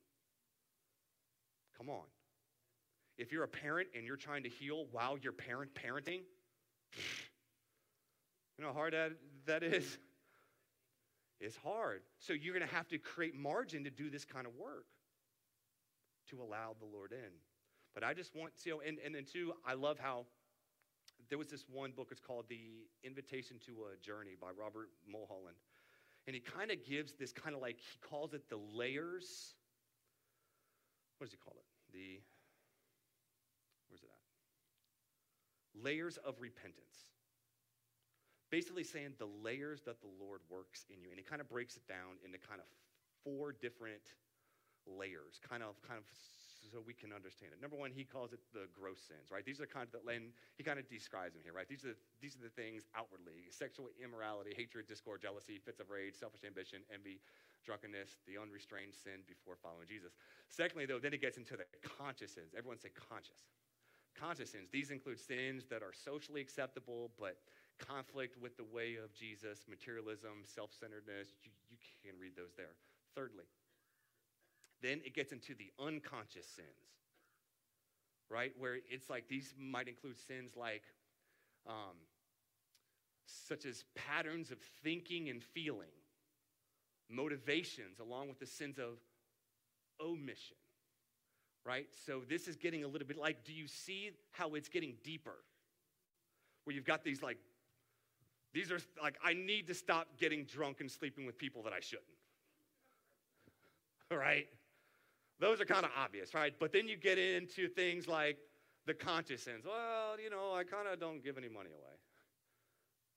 Come 1.78 1.90
on. 1.90 2.06
If 3.18 3.32
you're 3.32 3.44
a 3.44 3.48
parent 3.48 3.90
and 3.96 4.06
you're 4.06 4.16
trying 4.16 4.44
to 4.44 4.50
heal 4.50 4.86
while 4.92 5.18
you're 5.18 5.34
parent 5.34 5.72
parenting, 5.74 6.22
you 8.58 8.64
know 8.64 8.68
how 8.68 8.74
hard 8.74 8.94
that, 8.94 9.12
that 9.48 9.64
is? 9.64 9.98
It's 11.40 11.58
hard. 11.58 12.02
So 12.20 12.34
you're 12.34 12.54
going 12.56 12.68
to 12.68 12.76
have 12.76 12.88
to 12.90 12.98
create 12.98 13.36
margin 13.36 13.84
to 13.84 13.90
do 13.90 14.10
this 14.10 14.26
kind 14.26 14.48
of 14.48 14.54
work 14.56 14.86
to 16.30 16.42
allow 16.42 16.76
the 16.80 16.86
Lord 16.86 17.12
in. 17.12 17.32
But 17.94 18.04
I 18.04 18.14
just 18.14 18.36
want 18.36 18.54
to, 18.64 18.72
oh, 18.72 18.82
and, 18.86 18.98
and 19.04 19.14
then 19.14 19.26
two, 19.26 19.54
I 19.66 19.74
love 19.74 19.98
how 20.00 20.26
there 21.30 21.38
was 21.38 21.48
this 21.48 21.66
one 21.72 21.92
book, 21.92 22.08
it's 22.12 22.22
called 22.22 22.46
The 22.50 22.88
Invitation 23.04 23.58
to 23.66 23.86
a 23.94 23.98
Journey 24.06 24.36
by 24.40 24.48
Robert 24.58 24.90
Mulholland. 25.10 25.58
And 26.26 26.36
he 26.36 26.42
kind 26.42 26.72
of 26.72 26.86
gives 26.86 27.14
this 27.14 27.32
kind 27.32 27.56
of 27.56 27.62
like, 27.62 27.78
he 27.78 28.00
calls 28.02 28.34
it 28.34 28.50
the 28.50 28.60
layers. 28.74 29.56
What 31.18 31.26
does 31.26 31.32
he 31.32 31.38
call 31.38 31.56
it? 31.58 31.66
The, 31.94 32.20
where's 33.90 34.04
it 34.04 34.10
at? 34.10 35.84
Layers 35.84 36.18
of 36.18 36.36
repentance. 36.40 37.08
Basically 38.50 38.84
saying 38.84 39.14
the 39.20 39.28
layers 39.44 39.82
that 39.84 40.00
the 40.00 40.08
Lord 40.20 40.42
works 40.50 40.86
in 40.90 41.02
you. 41.02 41.10
And 41.10 41.18
he 41.18 41.24
kind 41.24 41.42
of 41.42 41.50
breaks 41.50 41.76
it 41.76 41.88
down 41.88 42.16
into 42.26 42.38
kind 42.38 42.62
of 42.62 42.68
four 43.24 43.52
different 43.52 44.16
layers, 44.86 45.40
kind 45.48 45.64
of, 45.64 45.82
kind 45.82 45.98
of 45.98 46.06
so 46.72 46.84
we 46.84 46.94
can 46.94 47.12
understand 47.12 47.52
it. 47.54 47.62
Number 47.62 47.76
one, 47.76 47.92
he 47.92 48.04
calls 48.04 48.34
it 48.34 48.40
the 48.54 48.68
gross 48.76 49.00
sins, 49.04 49.32
right? 49.32 49.44
These 49.44 49.60
are 49.60 49.66
the 49.66 49.74
kind 49.74 49.88
the, 49.92 50.04
and 50.12 50.32
he 50.56 50.64
kind 50.64 50.80
of 50.80 50.88
describes 50.88 51.34
them 51.34 51.44
here, 51.44 51.54
right? 51.54 51.68
These 51.68 51.86
are, 51.86 51.96
these 52.22 52.36
are 52.36 52.44
the 52.44 52.54
things 52.54 52.88
outwardly 52.96 53.48
sexual 53.50 53.90
immorality, 54.02 54.54
hatred, 54.56 54.88
discord, 54.88 55.22
jealousy, 55.22 55.60
fits 55.60 55.80
of 55.80 55.90
rage, 55.90 56.16
selfish 56.16 56.44
ambition, 56.46 56.82
envy, 56.94 57.20
drunkenness, 57.66 58.20
the 58.28 58.40
unrestrained 58.40 58.96
sin 58.96 59.26
before 59.28 59.60
following 59.60 59.88
Jesus. 59.88 60.16
Secondly, 60.48 60.86
though, 60.86 61.00
then 61.00 61.14
it 61.14 61.22
gets 61.22 61.38
into 61.38 61.58
the 61.58 61.68
conscious 61.84 62.32
sins. 62.32 62.56
Everyone 62.58 62.80
say 62.80 62.90
conscious. 62.96 63.48
Conscious 64.16 64.52
sins. 64.52 64.70
These 64.72 64.90
include 64.90 65.20
sins 65.20 65.68
that 65.70 65.84
are 65.84 65.94
socially 65.94 66.42
acceptable, 66.42 67.12
but 67.20 67.38
conflict 67.78 68.36
with 68.42 68.58
the 68.58 68.66
way 68.66 68.98
of 68.98 69.14
Jesus, 69.14 69.68
materialism, 69.70 70.42
self 70.44 70.72
centeredness. 70.74 71.36
You, 71.44 71.52
you 71.70 71.78
can 72.02 72.18
read 72.20 72.34
those 72.36 72.56
there. 72.58 72.74
Thirdly, 73.14 73.46
then 74.82 75.02
it 75.06 75.14
gets 75.14 75.32
into 75.32 75.54
the 75.56 75.72
unconscious 75.84 76.46
sins, 76.46 76.68
right? 78.30 78.52
Where 78.58 78.78
it's 78.90 79.10
like 79.10 79.28
these 79.28 79.54
might 79.60 79.88
include 79.88 80.18
sins 80.18 80.52
like, 80.56 80.84
um, 81.68 81.96
such 83.26 83.66
as 83.66 83.84
patterns 83.96 84.52
of 84.52 84.60
thinking 84.84 85.30
and 85.30 85.44
feeling, 85.44 85.88
motivations, 87.10 88.00
along 88.00 88.30
with 88.30 88.40
the 88.40 88.46
sins 88.46 88.78
of 88.78 89.00
omission, 90.02 90.58
right? 91.66 91.88
So 92.06 92.22
this 92.28 92.48
is 92.48 92.56
getting 92.56 92.84
a 92.84 92.88
little 92.88 93.08
bit 93.08 93.18
like, 93.18 93.44
do 93.44 93.54
you 93.54 93.68
see 93.68 94.12
how 94.32 94.56
it's 94.56 94.70
getting 94.70 94.94
deeper? 95.04 95.36
Where 96.64 96.76
you've 96.76 96.86
got 96.86 97.04
these 97.04 97.22
like, 97.22 97.38
these 98.54 98.72
are 98.72 98.80
like, 99.02 99.18
I 99.24 99.34
need 99.34 99.68
to 99.68 99.74
stop 99.74 100.08
getting 100.20 100.46
drunk 100.46 100.82
and 100.82 100.90
sleeping 100.90 101.26
with 101.26 101.38
people 101.38 101.64
that 101.64 101.74
I 101.74 101.80
shouldn't 101.80 102.08
right? 104.12 104.48
Those 105.40 105.62
are 105.62 105.66
kind 105.66 105.86
of 105.86 105.92
obvious, 105.96 106.34
right? 106.34 106.54
But 106.60 106.74
then 106.74 106.88
you 106.88 106.98
get 106.98 107.18
into 107.18 107.68
things 107.68 108.08
like 108.08 108.38
the 108.86 108.94
conscious 108.94 109.44
sins. 109.44 109.66
Well, 109.66 110.20
you 110.22 110.30
know, 110.30 110.54
I 110.56 110.64
kind 110.64 110.88
of 110.88 111.00
don't 111.00 111.24
give 111.24 111.38
any 111.38 111.50
money 111.50 111.70
away. 111.70 111.94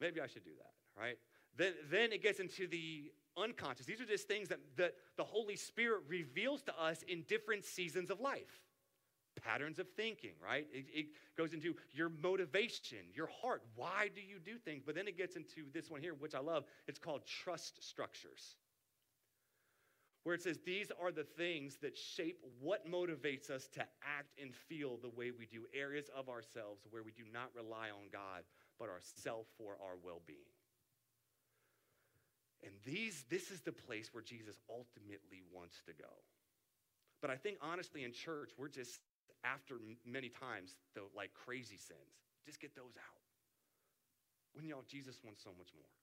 Maybe 0.00 0.20
I 0.20 0.26
should 0.26 0.44
do 0.44 0.50
that, 0.58 1.00
right? 1.00 1.16
Then, 1.56 1.72
then 1.90 2.12
it 2.12 2.22
gets 2.22 2.40
into 2.40 2.66
the 2.66 3.10
unconscious. 3.36 3.86
These 3.86 4.00
are 4.00 4.06
just 4.06 4.28
things 4.28 4.48
that, 4.48 4.58
that 4.76 4.94
the 5.16 5.24
Holy 5.24 5.56
Spirit 5.56 6.02
reveals 6.08 6.62
to 6.62 6.78
us 6.78 7.02
in 7.08 7.22
different 7.28 7.64
seasons 7.64 8.10
of 8.10 8.20
life. 8.20 8.60
Patterns 9.42 9.78
of 9.78 9.88
thinking, 9.96 10.32
right? 10.44 10.66
It, 10.70 10.86
it 10.92 11.06
goes 11.38 11.54
into 11.54 11.74
your 11.92 12.10
motivation, 12.22 12.98
your 13.14 13.28
heart. 13.40 13.62
Why 13.74 14.10
do 14.14 14.20
you 14.20 14.38
do 14.38 14.58
things? 14.58 14.82
But 14.84 14.94
then 14.94 15.08
it 15.08 15.16
gets 15.16 15.36
into 15.36 15.64
this 15.72 15.90
one 15.90 16.02
here, 16.02 16.12
which 16.12 16.34
I 16.34 16.40
love. 16.40 16.64
It's 16.86 16.98
called 16.98 17.22
trust 17.24 17.82
structures 17.82 18.56
where 20.22 20.34
it 20.34 20.42
says 20.42 20.58
these 20.64 20.92
are 21.02 21.10
the 21.10 21.24
things 21.24 21.78
that 21.82 21.96
shape 21.96 22.40
what 22.60 22.90
motivates 22.90 23.50
us 23.50 23.68
to 23.68 23.80
act 24.02 24.38
and 24.40 24.54
feel 24.54 24.98
the 24.98 25.08
way 25.08 25.30
we 25.30 25.46
do, 25.46 25.64
areas 25.74 26.10
of 26.14 26.28
ourselves 26.28 26.82
where 26.90 27.02
we 27.02 27.12
do 27.12 27.24
not 27.32 27.50
rely 27.54 27.88
on 27.88 28.10
God, 28.12 28.42
but 28.78 28.88
ourself 28.88 29.46
for 29.56 29.78
our 29.82 29.96
well 30.02 30.20
being. 30.26 30.38
And 32.62 32.72
these, 32.84 33.24
this 33.30 33.50
is 33.50 33.62
the 33.62 33.72
place 33.72 34.12
where 34.12 34.22
Jesus 34.22 34.56
ultimately 34.68 35.42
wants 35.50 35.80
to 35.86 35.92
go. 35.92 36.12
But 37.22 37.30
I 37.30 37.36
think 37.36 37.56
honestly 37.62 38.04
in 38.04 38.12
church, 38.12 38.50
we're 38.58 38.68
just 38.68 39.00
after 39.44 39.76
many 40.04 40.28
times 40.28 40.76
the 40.94 41.02
like 41.16 41.32
crazy 41.32 41.76
sins. 41.76 42.20
Just 42.44 42.60
get 42.60 42.74
those 42.74 42.96
out. 42.96 43.20
When 44.52 44.66
y'all, 44.66 44.84
Jesus 44.86 45.16
wants 45.24 45.42
so 45.42 45.50
much 45.56 45.72
more. 45.74 45.99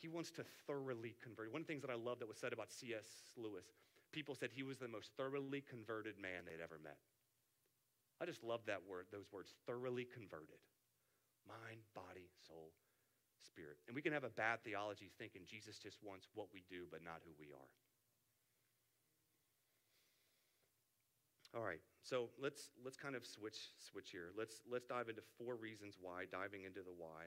He 0.00 0.08
wants 0.08 0.30
to 0.32 0.44
thoroughly 0.66 1.14
convert. 1.22 1.52
One 1.52 1.60
of 1.60 1.66
the 1.66 1.72
things 1.72 1.84
that 1.84 1.92
I 1.92 2.00
love 2.00 2.18
that 2.20 2.28
was 2.28 2.40
said 2.40 2.52
about 2.56 2.72
C.S. 2.72 3.36
Lewis, 3.36 3.68
people 4.12 4.34
said 4.34 4.48
he 4.50 4.64
was 4.64 4.78
the 4.78 4.88
most 4.88 5.12
thoroughly 5.16 5.60
converted 5.60 6.16
man 6.16 6.48
they'd 6.48 6.64
ever 6.64 6.80
met. 6.82 6.96
I 8.20 8.24
just 8.24 8.42
love 8.42 8.60
that 8.66 8.80
word, 8.88 9.06
those 9.12 9.28
words, 9.32 9.52
thoroughly 9.66 10.08
converted. 10.08 10.60
Mind, 11.44 11.84
body, 11.94 12.32
soul, 12.48 12.72
spirit. 13.44 13.76
And 13.86 13.94
we 13.94 14.00
can 14.00 14.12
have 14.12 14.24
a 14.24 14.32
bad 14.32 14.64
theology 14.64 15.10
thinking 15.18 15.42
Jesus 15.44 15.76
just 15.76 15.98
wants 16.02 16.28
what 16.32 16.48
we 16.52 16.64
do, 16.68 16.88
but 16.90 17.04
not 17.04 17.20
who 17.24 17.32
we 17.38 17.52
are. 17.52 17.70
All 21.52 21.66
right, 21.66 21.80
so 22.00 22.30
let's 22.38 22.70
let's 22.84 22.96
kind 22.96 23.16
of 23.16 23.26
switch 23.26 23.74
switch 23.82 24.10
here. 24.12 24.30
Let's 24.38 24.62
let's 24.70 24.86
dive 24.86 25.08
into 25.08 25.22
four 25.36 25.56
reasons 25.56 25.96
why, 26.00 26.24
diving 26.30 26.62
into 26.62 26.78
the 26.80 26.94
why 26.96 27.26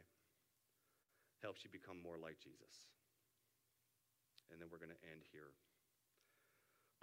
helps 1.43 1.67
you 1.67 1.69
become 1.69 1.99
more 1.99 2.15
like 2.17 2.39
Jesus. 2.39 2.87
And 4.49 4.57
then 4.57 4.71
we're 4.71 4.81
going 4.81 4.95
to 4.95 5.05
end 5.11 5.27
here. 5.29 5.51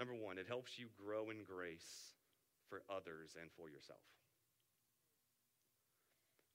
Number 0.00 0.16
one, 0.16 0.40
it 0.40 0.48
helps 0.48 0.80
you 0.80 0.88
grow 0.96 1.28
in 1.28 1.44
grace 1.44 2.16
for 2.72 2.80
others 2.88 3.36
and 3.36 3.52
for 3.52 3.68
yourself. 3.68 4.00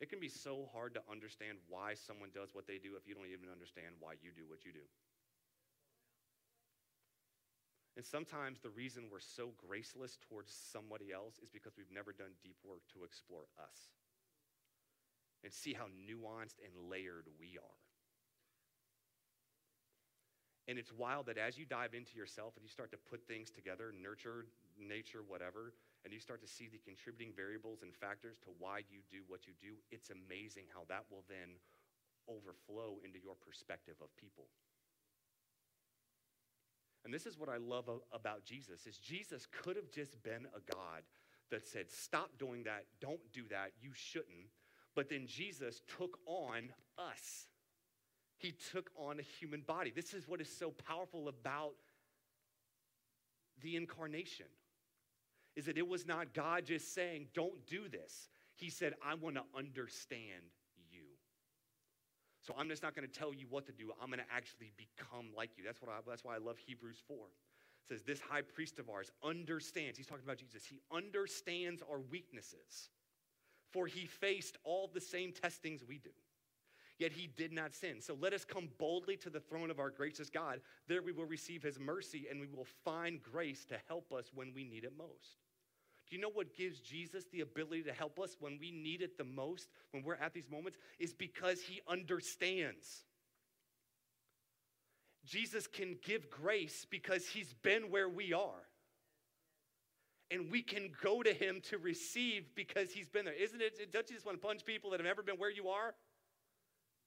It 0.02 0.10
can 0.10 0.20
be 0.20 0.34
so 0.34 0.68
hard 0.74 0.98
to 0.98 1.04
understand 1.08 1.62
why 1.70 1.96
someone 1.96 2.34
does 2.34 2.52
what 2.52 2.68
they 2.68 2.82
do 2.82 2.98
if 2.98 3.08
you 3.08 3.16
don't 3.16 3.30
even 3.30 3.48
understand 3.48 3.96
why 4.02 4.20
you 4.20 4.34
do 4.34 4.44
what 4.50 4.66
you 4.66 4.74
do. 4.74 4.84
And 7.96 8.04
sometimes 8.04 8.60
the 8.60 8.76
reason 8.76 9.08
we're 9.08 9.24
so 9.24 9.56
graceless 9.56 10.20
towards 10.28 10.52
somebody 10.52 11.16
else 11.16 11.40
is 11.40 11.48
because 11.48 11.80
we've 11.80 11.94
never 11.94 12.12
done 12.12 12.36
deep 12.44 12.60
work 12.66 12.84
to 12.92 13.08
explore 13.08 13.48
us 13.56 13.96
and 15.46 15.54
see 15.54 15.74
how 15.74 15.86
nuanced 15.86 16.58
and 16.66 16.90
layered 16.90 17.30
we 17.40 17.56
are. 17.62 17.80
And 20.68 20.80
it's 20.80 20.92
wild 20.92 21.28
that 21.28 21.38
as 21.38 21.56
you 21.60 21.66
dive 21.66 21.94
into 21.94 22.18
yourself 22.18 22.58
and 22.58 22.66
you 22.66 22.70
start 22.70 22.90
to 22.90 22.98
put 22.98 23.28
things 23.28 23.52
together, 23.52 23.94
nurture, 23.94 24.48
nature, 24.76 25.22
whatever, 25.22 25.76
and 26.04 26.12
you 26.12 26.20
start 26.20 26.42
to 26.42 26.48
see 26.48 26.68
the 26.68 26.82
contributing 26.82 27.32
variables 27.36 27.84
and 27.84 27.94
factors 27.94 28.38
to 28.42 28.50
why 28.58 28.80
you 28.90 29.06
do 29.12 29.22
what 29.28 29.46
you 29.46 29.54
do, 29.62 29.78
it's 29.92 30.10
amazing 30.10 30.66
how 30.74 30.82
that 30.90 31.06
will 31.12 31.24
then 31.30 31.62
overflow 32.28 32.98
into 33.06 33.22
your 33.22 33.36
perspective 33.36 33.96
of 34.02 34.10
people. 34.18 34.50
And 37.06 37.14
this 37.14 37.28
is 37.28 37.38
what 37.38 37.50
I 37.50 37.58
love 37.58 37.86
about 38.12 38.44
Jesus 38.44 38.88
is 38.88 38.98
Jesus 38.98 39.46
could 39.46 39.76
have 39.76 39.92
just 39.92 40.24
been 40.24 40.48
a 40.58 40.74
God 40.74 41.04
that 41.52 41.64
said, 41.64 41.92
"Stop 41.92 42.40
doing 42.40 42.64
that, 42.64 42.88
don't 43.00 43.32
do 43.32 43.48
that, 43.50 43.74
you 43.80 43.94
shouldn't." 43.94 44.50
But 44.96 45.10
then 45.10 45.28
Jesus 45.28 45.82
took 45.98 46.18
on 46.26 46.70
us. 46.98 47.48
He 48.38 48.54
took 48.72 48.90
on 48.96 49.20
a 49.20 49.24
human 49.24 49.62
body. 49.62 49.92
This 49.94 50.14
is 50.14 50.28
what 50.28 50.42
is 50.42 50.50
so 50.50 50.72
powerful 50.72 51.28
about 51.28 51.74
the 53.62 53.76
incarnation. 53.76 54.48
Is 55.56 55.66
that 55.66 55.78
it 55.78 55.88
was 55.88 56.06
not 56.06 56.34
God 56.34 56.66
just 56.66 56.94
saying, 56.94 57.30
"Don't 57.34 57.66
do 57.66 57.88
this." 57.88 58.30
He 58.56 58.70
said, 58.70 58.96
"I 59.02 59.14
want 59.16 59.36
to 59.36 59.44
understand 59.54 60.52
you." 60.92 61.06
So 62.42 62.54
I'm 62.58 62.70
just 62.70 62.84
not 62.84 62.94
going 62.94 63.08
to 63.08 63.20
tell 63.20 63.34
you 63.34 63.48
what 63.48 63.66
to 63.68 63.72
do. 63.72 63.94
I'm 64.02 64.08
going 64.08 64.20
to 64.20 64.32
actually 64.34 64.72
become 64.78 65.34
like 65.36 65.58
you. 65.58 65.64
That's 65.64 65.82
what 65.82 65.90
I, 65.90 66.00
that's 66.08 66.24
why 66.24 66.36
I 66.36 66.40
love 66.40 66.58
Hebrews 66.58 67.02
4. 67.08 67.18
It 67.18 67.88
says 67.88 68.04
this 68.04 68.20
high 68.20 68.42
priest 68.42 68.80
of 68.80 68.90
ours 68.90 69.12
understands. 69.24 69.98
He's 69.98 70.08
talking 70.08 70.26
about 70.26 70.38
Jesus. 70.38 70.66
He 70.66 70.82
understands 70.92 71.82
our 71.90 72.00
weaknesses 72.00 72.90
for 73.76 73.88
he 73.88 74.06
faced 74.06 74.58
all 74.64 74.90
the 74.94 75.02
same 75.02 75.34
testings 75.34 75.84
we 75.86 75.98
do. 75.98 76.12
Yet 76.98 77.12
he 77.12 77.28
did 77.28 77.52
not 77.52 77.76
sin. 77.76 78.00
So 78.00 78.16
let 78.22 78.32
us 78.32 78.46
come 78.46 78.70
boldly 78.78 79.18
to 79.18 79.30
the 79.30 79.42
throne 79.42 79.70
of 79.70 79.80
our 79.80 79.90
gracious 79.90 80.30
God. 80.30 80.62
There 80.88 81.02
we 81.02 81.12
will 81.12 81.26
receive 81.26 81.62
his 81.62 81.78
mercy 81.78 82.28
and 82.32 82.40
we 82.40 82.48
will 82.48 82.68
find 82.86 83.22
grace 83.22 83.66
to 83.66 83.76
help 83.90 84.14
us 84.14 84.32
when 84.34 84.54
we 84.56 84.64
need 84.64 84.86
it 84.86 84.94
most. 84.98 85.42
Do 86.10 86.16
you 86.16 86.22
know 86.22 86.30
what 86.30 86.56
gives 86.56 86.80
Jesus 86.80 87.26
the 87.34 87.42
ability 87.42 87.84
to 87.84 87.92
help 87.92 88.18
us 88.18 88.38
when 88.40 88.58
we 88.62 88.72
need 88.72 89.02
it 89.02 89.18
the 89.18 89.26
most, 89.26 89.68
when 89.92 90.04
we're 90.04 90.16
at 90.16 90.34
these 90.34 90.50
moments? 90.50 90.78
Is 90.98 91.14
because 91.14 91.60
he 91.60 91.82
understands. 91.86 93.04
Jesus 95.26 95.68
can 95.68 95.98
give 96.02 96.30
grace 96.30 96.88
because 96.90 97.28
he's 97.28 97.54
been 97.56 97.92
where 97.92 98.08
we 98.08 98.32
are 98.32 98.64
and 100.32 100.52
we 100.52 100.62
can 100.62 100.90
go 101.04 101.22
to 101.22 101.34
him 101.34 101.62
to 101.70 101.78
receive 101.78 102.46
because 102.56 102.92
he's 102.92 103.08
been 103.08 103.26
there. 103.26 103.34
Isn't 103.34 103.62
it? 103.62 103.92
Don't 103.92 104.10
you 104.10 104.16
just 104.16 104.26
want 104.26 104.42
to 104.42 104.46
punch 104.46 104.66
people 104.66 104.90
that 104.92 105.00
have 105.00 105.06
never 105.06 105.22
been 105.22 105.36
where 105.36 105.52
you 105.52 105.70
are? 105.70 105.94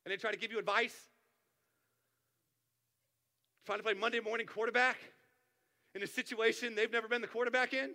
And 0.04 0.12
they 0.12 0.16
try 0.16 0.31
to 0.31 0.38
give 0.38 0.52
you 0.52 0.59
advice? 0.59 0.94
Trying 3.66 3.78
to 3.78 3.83
play 3.83 3.94
Monday 3.94 4.20
morning 4.20 4.46
quarterback 4.46 4.96
in 5.94 6.02
a 6.02 6.07
situation 6.07 6.74
they've 6.74 6.92
never 6.92 7.09
been 7.09 7.20
the 7.20 7.26
quarterback 7.26 7.74
in? 7.74 7.90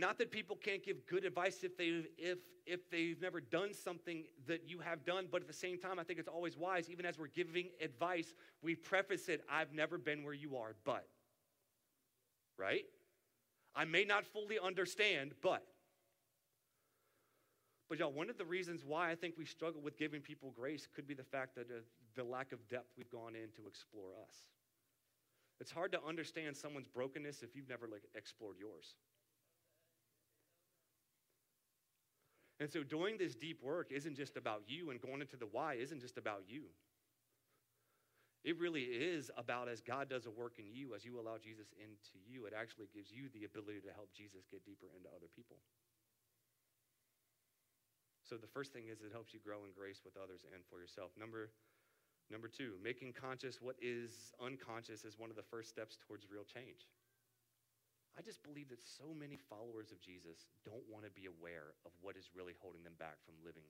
Not 0.00 0.18
that 0.18 0.30
people 0.30 0.56
can't 0.56 0.84
give 0.84 1.06
good 1.06 1.24
advice 1.24 1.62
if 1.62 1.76
they've, 1.76 2.06
if 2.18 2.38
if 2.66 2.90
they've 2.90 3.20
never 3.20 3.40
done 3.40 3.72
something 3.72 4.24
that 4.46 4.68
you 4.68 4.80
have 4.80 5.04
done, 5.04 5.28
but 5.30 5.40
at 5.40 5.46
the 5.46 5.54
same 5.54 5.78
time, 5.78 5.98
I 5.98 6.02
think 6.02 6.18
it's 6.18 6.28
always 6.28 6.56
wise, 6.56 6.90
even 6.90 7.06
as 7.06 7.18
we're 7.18 7.28
giving 7.28 7.68
advice, 7.80 8.34
we 8.60 8.74
preface 8.74 9.28
it, 9.28 9.44
I've 9.48 9.72
never 9.72 9.98
been 9.98 10.24
where 10.24 10.34
you 10.34 10.56
are, 10.56 10.74
but. 10.84 11.06
Right? 12.58 12.84
I 13.74 13.84
may 13.84 14.04
not 14.04 14.26
fully 14.26 14.58
understand, 14.58 15.32
but. 15.42 15.62
But 17.88 18.00
y'all, 18.00 18.10
one 18.10 18.28
of 18.28 18.36
the 18.36 18.44
reasons 18.44 18.84
why 18.84 19.12
I 19.12 19.14
think 19.14 19.34
we 19.38 19.44
struggle 19.44 19.80
with 19.80 19.96
giving 19.96 20.20
people 20.20 20.50
grace 20.50 20.88
could 20.92 21.06
be 21.06 21.14
the 21.14 21.22
fact 21.22 21.54
that 21.54 21.70
uh, 21.70 21.82
the 22.16 22.24
lack 22.24 22.50
of 22.50 22.68
depth 22.68 22.90
we've 22.96 23.10
gone 23.10 23.36
in 23.36 23.50
to 23.62 23.68
explore 23.68 24.10
us. 24.26 24.34
It's 25.60 25.70
hard 25.70 25.92
to 25.92 26.00
understand 26.06 26.56
someone's 26.56 26.88
brokenness 26.88 27.42
if 27.42 27.54
you've 27.54 27.68
never 27.68 27.86
like, 27.86 28.02
explored 28.14 28.56
yours. 28.58 28.96
And 32.58 32.70
so 32.70 32.82
doing 32.82 33.18
this 33.18 33.34
deep 33.34 33.62
work 33.62 33.88
isn't 33.90 34.16
just 34.16 34.36
about 34.36 34.62
you, 34.66 34.90
and 34.90 35.00
going 35.00 35.20
into 35.20 35.36
the 35.36 35.46
why 35.46 35.74
isn't 35.74 36.00
just 36.00 36.16
about 36.16 36.44
you. 36.48 36.64
It 38.44 38.58
really 38.58 38.82
is 38.82 39.30
about 39.36 39.68
as 39.68 39.82
God 39.82 40.08
does 40.08 40.24
a 40.26 40.30
work 40.30 40.62
in 40.62 40.70
you, 40.70 40.94
as 40.94 41.04
you 41.04 41.18
allow 41.18 41.36
Jesus 41.36 41.74
into 41.82 42.14
you, 42.22 42.46
it 42.46 42.54
actually 42.56 42.86
gives 42.94 43.10
you 43.10 43.26
the 43.34 43.42
ability 43.42 43.82
to 43.82 43.92
help 43.92 44.14
Jesus 44.14 44.46
get 44.46 44.64
deeper 44.64 44.86
into 44.94 45.10
other 45.10 45.26
people. 45.34 45.58
So 48.22 48.36
the 48.36 48.46
first 48.46 48.72
thing 48.72 48.86
is 48.86 49.02
it 49.02 49.10
helps 49.10 49.34
you 49.34 49.40
grow 49.42 49.66
in 49.66 49.74
grace 49.74 50.02
with 50.04 50.14
others 50.14 50.46
and 50.46 50.62
for 50.70 50.78
yourself. 50.78 51.10
Number 51.18 51.50
number 52.30 52.46
2, 52.46 52.78
making 52.82 53.14
conscious 53.14 53.62
what 53.62 53.76
is 53.82 54.34
unconscious 54.42 55.04
is 55.04 55.18
one 55.18 55.30
of 55.30 55.36
the 55.36 55.46
first 55.46 55.68
steps 55.68 55.98
towards 56.06 56.26
real 56.30 56.42
change. 56.42 56.86
I 58.16 58.22
just 58.24 58.42
believe 58.42 58.72
that 58.72 58.80
so 58.80 59.12
many 59.12 59.36
followers 59.36 59.92
of 59.92 60.00
Jesus 60.00 60.48
don't 60.64 60.82
want 60.88 61.04
to 61.04 61.12
be 61.12 61.28
aware 61.28 61.76
of 61.84 61.92
what 62.00 62.16
is 62.16 62.32
really 62.34 62.56
holding 62.64 62.82
them 62.82 62.96
back 62.98 63.20
from 63.28 63.36
living 63.44 63.68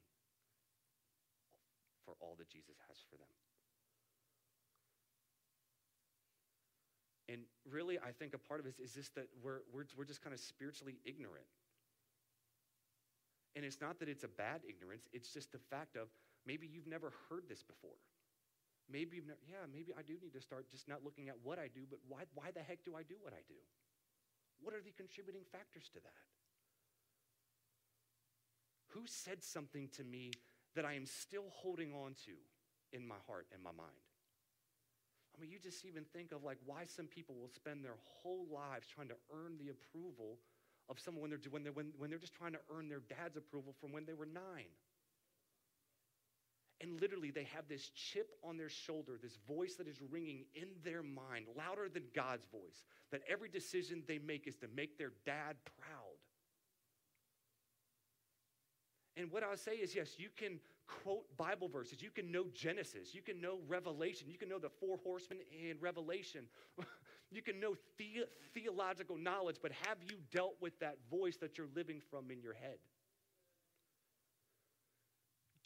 for 2.06 2.14
all 2.22 2.38
that 2.38 2.48
Jesus 2.48 2.78
has 2.86 3.02
for 3.10 3.18
them. 3.18 3.26
And 7.28 7.42
really, 7.66 7.98
I 7.98 8.14
think 8.14 8.34
a 8.34 8.38
part 8.38 8.60
of 8.60 8.66
it 8.66 8.78
is 8.78 8.94
just 8.94 9.16
that 9.16 9.26
we're, 9.42 9.66
we're, 9.74 9.90
we're 9.98 10.06
just 10.06 10.22
kind 10.22 10.32
of 10.32 10.38
spiritually 10.38 11.02
ignorant. 11.02 11.50
And 13.56 13.64
it's 13.64 13.80
not 13.80 13.98
that 13.98 14.08
it's 14.08 14.22
a 14.22 14.30
bad 14.30 14.62
ignorance, 14.62 15.08
it's 15.12 15.32
just 15.32 15.50
the 15.50 15.58
fact 15.58 15.96
of 15.96 16.06
maybe 16.46 16.68
you've 16.70 16.86
never 16.86 17.10
heard 17.28 17.48
this 17.48 17.64
before. 17.64 17.98
maybe, 18.90 19.22
yeah, 19.48 19.66
maybe 19.72 19.92
I 19.98 20.02
do 20.02 20.14
need 20.22 20.32
to 20.34 20.40
start 20.40 20.70
just 20.70 20.88
not 20.88 21.02
looking 21.02 21.28
at 21.28 21.34
what 21.42 21.58
I 21.58 21.66
do, 21.66 21.82
but 21.88 21.98
why, 22.08 22.22
why 22.34 22.50
the 22.54 22.62
heck 22.62 22.84
do 22.84 22.94
I 22.94 23.02
do 23.02 23.16
what 23.20 23.32
I 23.32 23.42
do? 23.48 23.58
What 24.60 24.74
are 24.74 24.80
the 24.80 24.92
contributing 24.92 25.42
factors 25.52 25.88
to 25.94 26.00
that? 26.00 26.26
Who 28.94 29.02
said 29.06 29.44
something 29.44 29.88
to 29.96 30.04
me 30.04 30.30
that 30.74 30.84
I 30.84 30.94
am 30.94 31.06
still 31.06 31.44
holding 31.50 31.92
on 31.92 32.14
to 32.26 32.32
in 32.92 33.06
my 33.06 33.20
heart 33.26 33.46
and 33.52 33.62
my 33.62 33.72
mind? 33.72 34.06
I 35.36 35.40
mean, 35.40 35.50
you 35.50 35.58
just 35.58 35.84
even 35.84 36.04
think 36.04 36.32
of 36.32 36.44
like 36.44 36.58
why 36.64 36.84
some 36.86 37.06
people 37.06 37.34
will 37.38 37.50
spend 37.50 37.84
their 37.84 37.98
whole 38.02 38.46
lives 38.50 38.88
trying 38.88 39.08
to 39.08 39.16
earn 39.32 39.58
the 39.58 39.68
approval 39.68 40.38
of 40.88 40.98
someone 40.98 41.22
when 41.22 41.30
they're, 41.30 41.50
when 41.50 41.62
they're, 41.62 41.72
when, 41.72 41.92
when 41.98 42.10
they're 42.10 42.18
just 42.18 42.34
trying 42.34 42.52
to 42.52 42.60
earn 42.74 42.88
their 42.88 43.02
dad's 43.08 43.36
approval 43.36 43.74
from 43.78 43.92
when 43.92 44.06
they 44.06 44.14
were 44.14 44.26
nine. 44.26 44.72
And 46.80 47.00
literally, 47.00 47.30
they 47.30 47.48
have 47.54 47.68
this 47.68 47.88
chip 47.88 48.34
on 48.44 48.58
their 48.58 48.68
shoulder, 48.68 49.12
this 49.20 49.38
voice 49.48 49.76
that 49.76 49.88
is 49.88 50.02
ringing 50.10 50.44
in 50.54 50.68
their 50.84 51.02
mind, 51.02 51.46
louder 51.56 51.88
than 51.88 52.02
God's 52.14 52.44
voice, 52.52 52.84
that 53.10 53.22
every 53.28 53.48
decision 53.48 54.02
they 54.06 54.18
make 54.18 54.46
is 54.46 54.56
to 54.56 54.68
make 54.74 54.98
their 54.98 55.12
dad 55.24 55.56
proud. 55.80 56.16
And 59.16 59.32
what 59.32 59.42
I'll 59.42 59.56
say 59.56 59.76
is 59.76 59.94
yes, 59.94 60.16
you 60.18 60.28
can 60.36 60.60
quote 60.86 61.24
Bible 61.36 61.68
verses, 61.68 62.02
you 62.02 62.10
can 62.10 62.30
know 62.30 62.44
Genesis, 62.52 63.14
you 63.14 63.22
can 63.22 63.40
know 63.40 63.58
Revelation, 63.66 64.28
you 64.30 64.36
can 64.36 64.48
know 64.48 64.58
the 64.58 64.68
four 64.68 64.98
horsemen 65.02 65.38
in 65.50 65.78
Revelation, 65.80 66.44
you 67.30 67.42
can 67.42 67.58
know 67.58 67.74
the- 67.96 68.26
theological 68.52 69.16
knowledge, 69.16 69.56
but 69.62 69.72
have 69.72 69.98
you 70.02 70.16
dealt 70.30 70.56
with 70.60 70.78
that 70.80 70.98
voice 71.10 71.36
that 71.38 71.56
you're 71.56 71.68
living 71.74 72.00
from 72.10 72.30
in 72.30 72.42
your 72.42 72.52
head? 72.52 72.76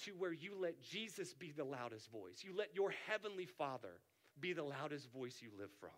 To 0.04 0.12
where 0.12 0.32
you 0.32 0.52
let 0.58 0.82
Jesus 0.82 1.34
be 1.34 1.52
the 1.52 1.64
loudest 1.64 2.10
voice. 2.10 2.42
You 2.42 2.56
let 2.56 2.74
your 2.74 2.92
heavenly 3.08 3.46
Father 3.46 4.00
be 4.40 4.52
the 4.52 4.62
loudest 4.62 5.10
voice 5.12 5.38
you 5.40 5.50
live 5.58 5.70
from. 5.80 5.90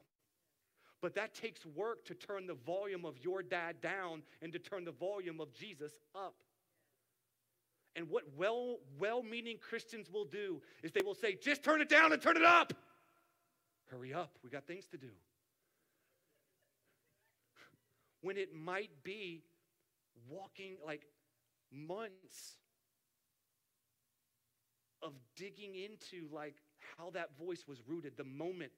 But 1.01 1.15
that 1.17 1.35
takes 1.35 1.67
work 1.67 2.05
to 2.07 2.15
turn 2.15 2.47
the 2.47 2.55
volume 2.55 3.05
of 3.05 3.19
your 3.19 3.43
dad 3.43 3.81
down 3.81 4.23
and 4.41 4.53
to 4.53 4.59
turn 4.59 4.85
the 4.85 4.93
volume 4.93 5.41
of 5.41 5.53
Jesus 5.53 5.93
up. 6.15 6.35
And 7.95 8.09
what 8.09 8.23
well 8.37 8.79
well 8.99 9.23
meaning 9.23 9.59
Christians 9.59 10.09
will 10.11 10.25
do 10.25 10.63
is 10.83 10.93
they 10.93 11.03
will 11.05 11.15
say, 11.15 11.35
just 11.35 11.63
turn 11.63 11.81
it 11.81 11.89
down 11.89 12.13
and 12.13 12.23
turn 12.23 12.37
it 12.37 12.45
up. 12.45 12.73
Hurry 13.91 14.15
up, 14.15 14.39
we 14.43 14.49
got 14.49 14.67
things 14.67 14.87
to 14.89 14.97
do. 14.97 15.11
When 18.23 18.39
it 18.39 18.55
might 18.55 18.91
be 19.03 19.43
walking 20.31 20.77
like 20.87 21.03
months 21.71 22.57
of 25.03 25.13
digging 25.37 25.75
into 25.75 26.29
like 26.33 26.57
how 26.97 27.11
that 27.11 27.37
voice 27.39 27.65
was 27.67 27.83
rooted, 27.87 28.17
the 28.17 28.25
moment 28.25 28.73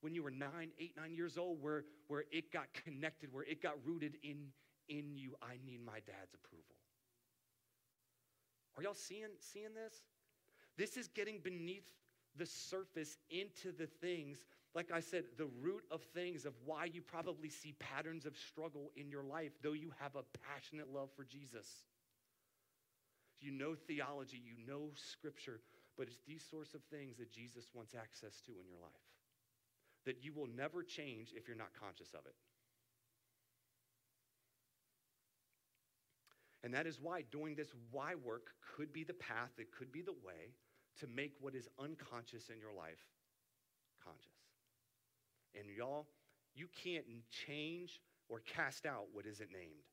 when 0.00 0.14
you 0.14 0.22
were 0.22 0.30
nine, 0.30 0.70
eight, 0.78 0.94
nine 0.96 1.14
years 1.14 1.38
old, 1.38 1.60
where, 1.62 1.84
where 2.08 2.24
it 2.30 2.52
got 2.52 2.66
connected, 2.84 3.32
where 3.32 3.44
it 3.44 3.62
got 3.62 3.74
rooted 3.84 4.16
in, 4.22 4.48
in 4.88 5.16
you. 5.16 5.34
I 5.42 5.58
need 5.64 5.84
my 5.84 6.00
dad's 6.06 6.34
approval. 6.34 6.64
Are 8.76 8.82
y'all 8.82 8.94
seeing, 8.94 9.30
seeing 9.40 9.74
this? 9.74 9.94
This 10.76 10.96
is 10.96 11.08
getting 11.08 11.38
beneath 11.42 11.88
the 12.36 12.44
surface 12.44 13.16
into 13.30 13.72
the 13.72 13.86
things, 13.86 14.44
like 14.74 14.92
I 14.92 15.00
said, 15.00 15.24
the 15.38 15.48
root 15.62 15.84
of 15.90 16.02
things 16.02 16.44
of 16.44 16.52
why 16.66 16.84
you 16.84 17.00
probably 17.00 17.48
see 17.48 17.74
patterns 17.78 18.26
of 18.26 18.36
struggle 18.36 18.90
in 18.94 19.10
your 19.10 19.24
life, 19.24 19.52
though 19.62 19.72
you 19.72 19.90
have 19.98 20.14
a 20.16 20.22
passionate 20.46 20.92
love 20.92 21.08
for 21.16 21.24
Jesus. 21.24 21.66
You 23.40 23.52
know 23.52 23.74
theology, 23.74 24.40
you 24.42 24.54
know 24.66 24.90
scripture, 24.94 25.60
but 25.96 26.06
it's 26.06 26.18
these 26.26 26.44
sorts 26.48 26.74
of 26.74 26.82
things 26.90 27.16
that 27.18 27.30
Jesus 27.30 27.66
wants 27.74 27.94
access 27.94 28.40
to 28.46 28.52
in 28.52 28.66
your 28.68 28.80
life 28.80 29.06
that 30.06 30.22
you 30.22 30.32
will 30.32 30.46
never 30.56 30.82
change 30.82 31.34
if 31.36 31.46
you're 31.46 31.56
not 31.56 31.74
conscious 31.78 32.14
of 32.14 32.24
it. 32.26 32.34
And 36.64 36.72
that 36.72 36.86
is 36.86 36.98
why 37.00 37.22
doing 37.30 37.54
this 37.54 37.68
why 37.90 38.14
work 38.14 38.46
could 38.76 38.92
be 38.92 39.04
the 39.04 39.14
path, 39.14 39.50
it 39.58 39.68
could 39.76 39.92
be 39.92 40.02
the 40.02 40.12
way 40.24 40.54
to 41.00 41.06
make 41.06 41.32
what 41.40 41.54
is 41.54 41.68
unconscious 41.78 42.48
in 42.48 42.58
your 42.58 42.72
life 42.72 43.04
conscious. 44.02 44.32
And 45.54 45.66
y'all, 45.76 46.06
you 46.54 46.68
can't 46.82 47.04
change 47.46 48.00
or 48.28 48.40
cast 48.40 48.86
out 48.86 49.06
what 49.12 49.26
isn't 49.26 49.50
named. 49.52 49.84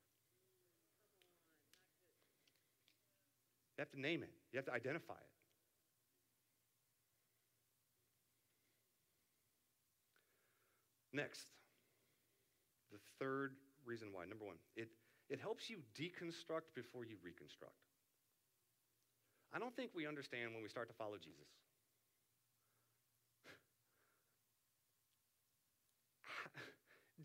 You 3.76 3.82
have 3.82 3.90
to 3.90 4.00
name 4.00 4.22
it, 4.22 4.30
you 4.52 4.58
have 4.58 4.66
to 4.66 4.72
identify 4.72 5.14
it. 5.14 5.34
Next, 11.12 11.46
the 12.90 12.98
third 13.20 13.54
reason 13.84 14.08
why. 14.12 14.24
Number 14.24 14.44
one, 14.44 14.56
it, 14.76 14.88
it 15.30 15.40
helps 15.40 15.70
you 15.70 15.78
deconstruct 15.98 16.74
before 16.74 17.04
you 17.04 17.16
reconstruct. 17.22 17.74
I 19.54 19.60
don't 19.60 19.74
think 19.76 19.92
we 19.94 20.06
understand 20.08 20.52
when 20.52 20.62
we 20.62 20.68
start 20.68 20.88
to 20.88 20.94
follow 20.94 21.16
Jesus. 21.16 21.46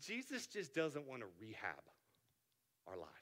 Jesus 0.00 0.46
just 0.46 0.72
doesn't 0.72 1.08
want 1.08 1.22
to 1.22 1.28
rehab 1.40 1.82
our 2.86 2.96
lives. 2.96 3.19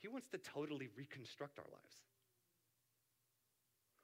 He 0.00 0.08
wants 0.08 0.28
to 0.28 0.38
totally 0.38 0.88
reconstruct 0.96 1.58
our 1.58 1.66
lives. 1.70 1.96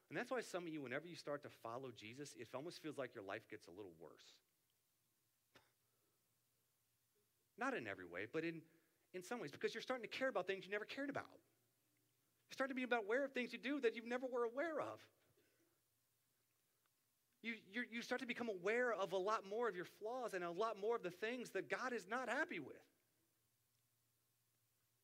And 0.08 0.16
that's 0.16 0.30
why 0.30 0.40
some 0.40 0.64
of 0.64 0.68
you, 0.68 0.82
whenever 0.82 1.08
you 1.08 1.16
start 1.16 1.42
to 1.42 1.48
follow 1.62 1.90
Jesus, 1.96 2.34
it 2.38 2.48
almost 2.54 2.82
feels 2.82 2.96
like 2.96 3.14
your 3.14 3.24
life 3.24 3.48
gets 3.50 3.66
a 3.66 3.70
little 3.70 3.92
worse. 4.00 4.36
Not 7.58 7.74
in 7.74 7.86
every 7.88 8.04
way, 8.04 8.26
but 8.32 8.44
in, 8.44 8.60
in 9.14 9.22
some 9.22 9.40
ways, 9.40 9.50
because 9.50 9.74
you're 9.74 9.82
starting 9.82 10.08
to 10.08 10.16
care 10.16 10.28
about 10.28 10.46
things 10.46 10.64
you 10.64 10.70
never 10.70 10.84
cared 10.84 11.10
about. 11.10 11.24
You 12.50 12.52
start 12.52 12.70
to 12.70 12.76
be 12.76 12.84
aware 12.84 13.24
of 13.24 13.32
things 13.32 13.52
you 13.52 13.58
do 13.58 13.80
that 13.80 13.96
you 13.96 14.02
never 14.06 14.26
were 14.26 14.44
aware 14.44 14.78
of. 14.78 15.00
You, 17.42 17.54
you 17.90 18.02
start 18.02 18.20
to 18.20 18.26
become 18.26 18.48
aware 18.48 18.92
of 18.92 19.12
a 19.12 19.16
lot 19.16 19.42
more 19.48 19.68
of 19.68 19.76
your 19.76 19.84
flaws 19.84 20.34
and 20.34 20.44
a 20.44 20.50
lot 20.50 20.80
more 20.80 20.96
of 20.96 21.02
the 21.02 21.10
things 21.10 21.50
that 21.50 21.70
God 21.70 21.92
is 21.92 22.06
not 22.08 22.28
happy 22.28 22.58
with. 22.58 22.76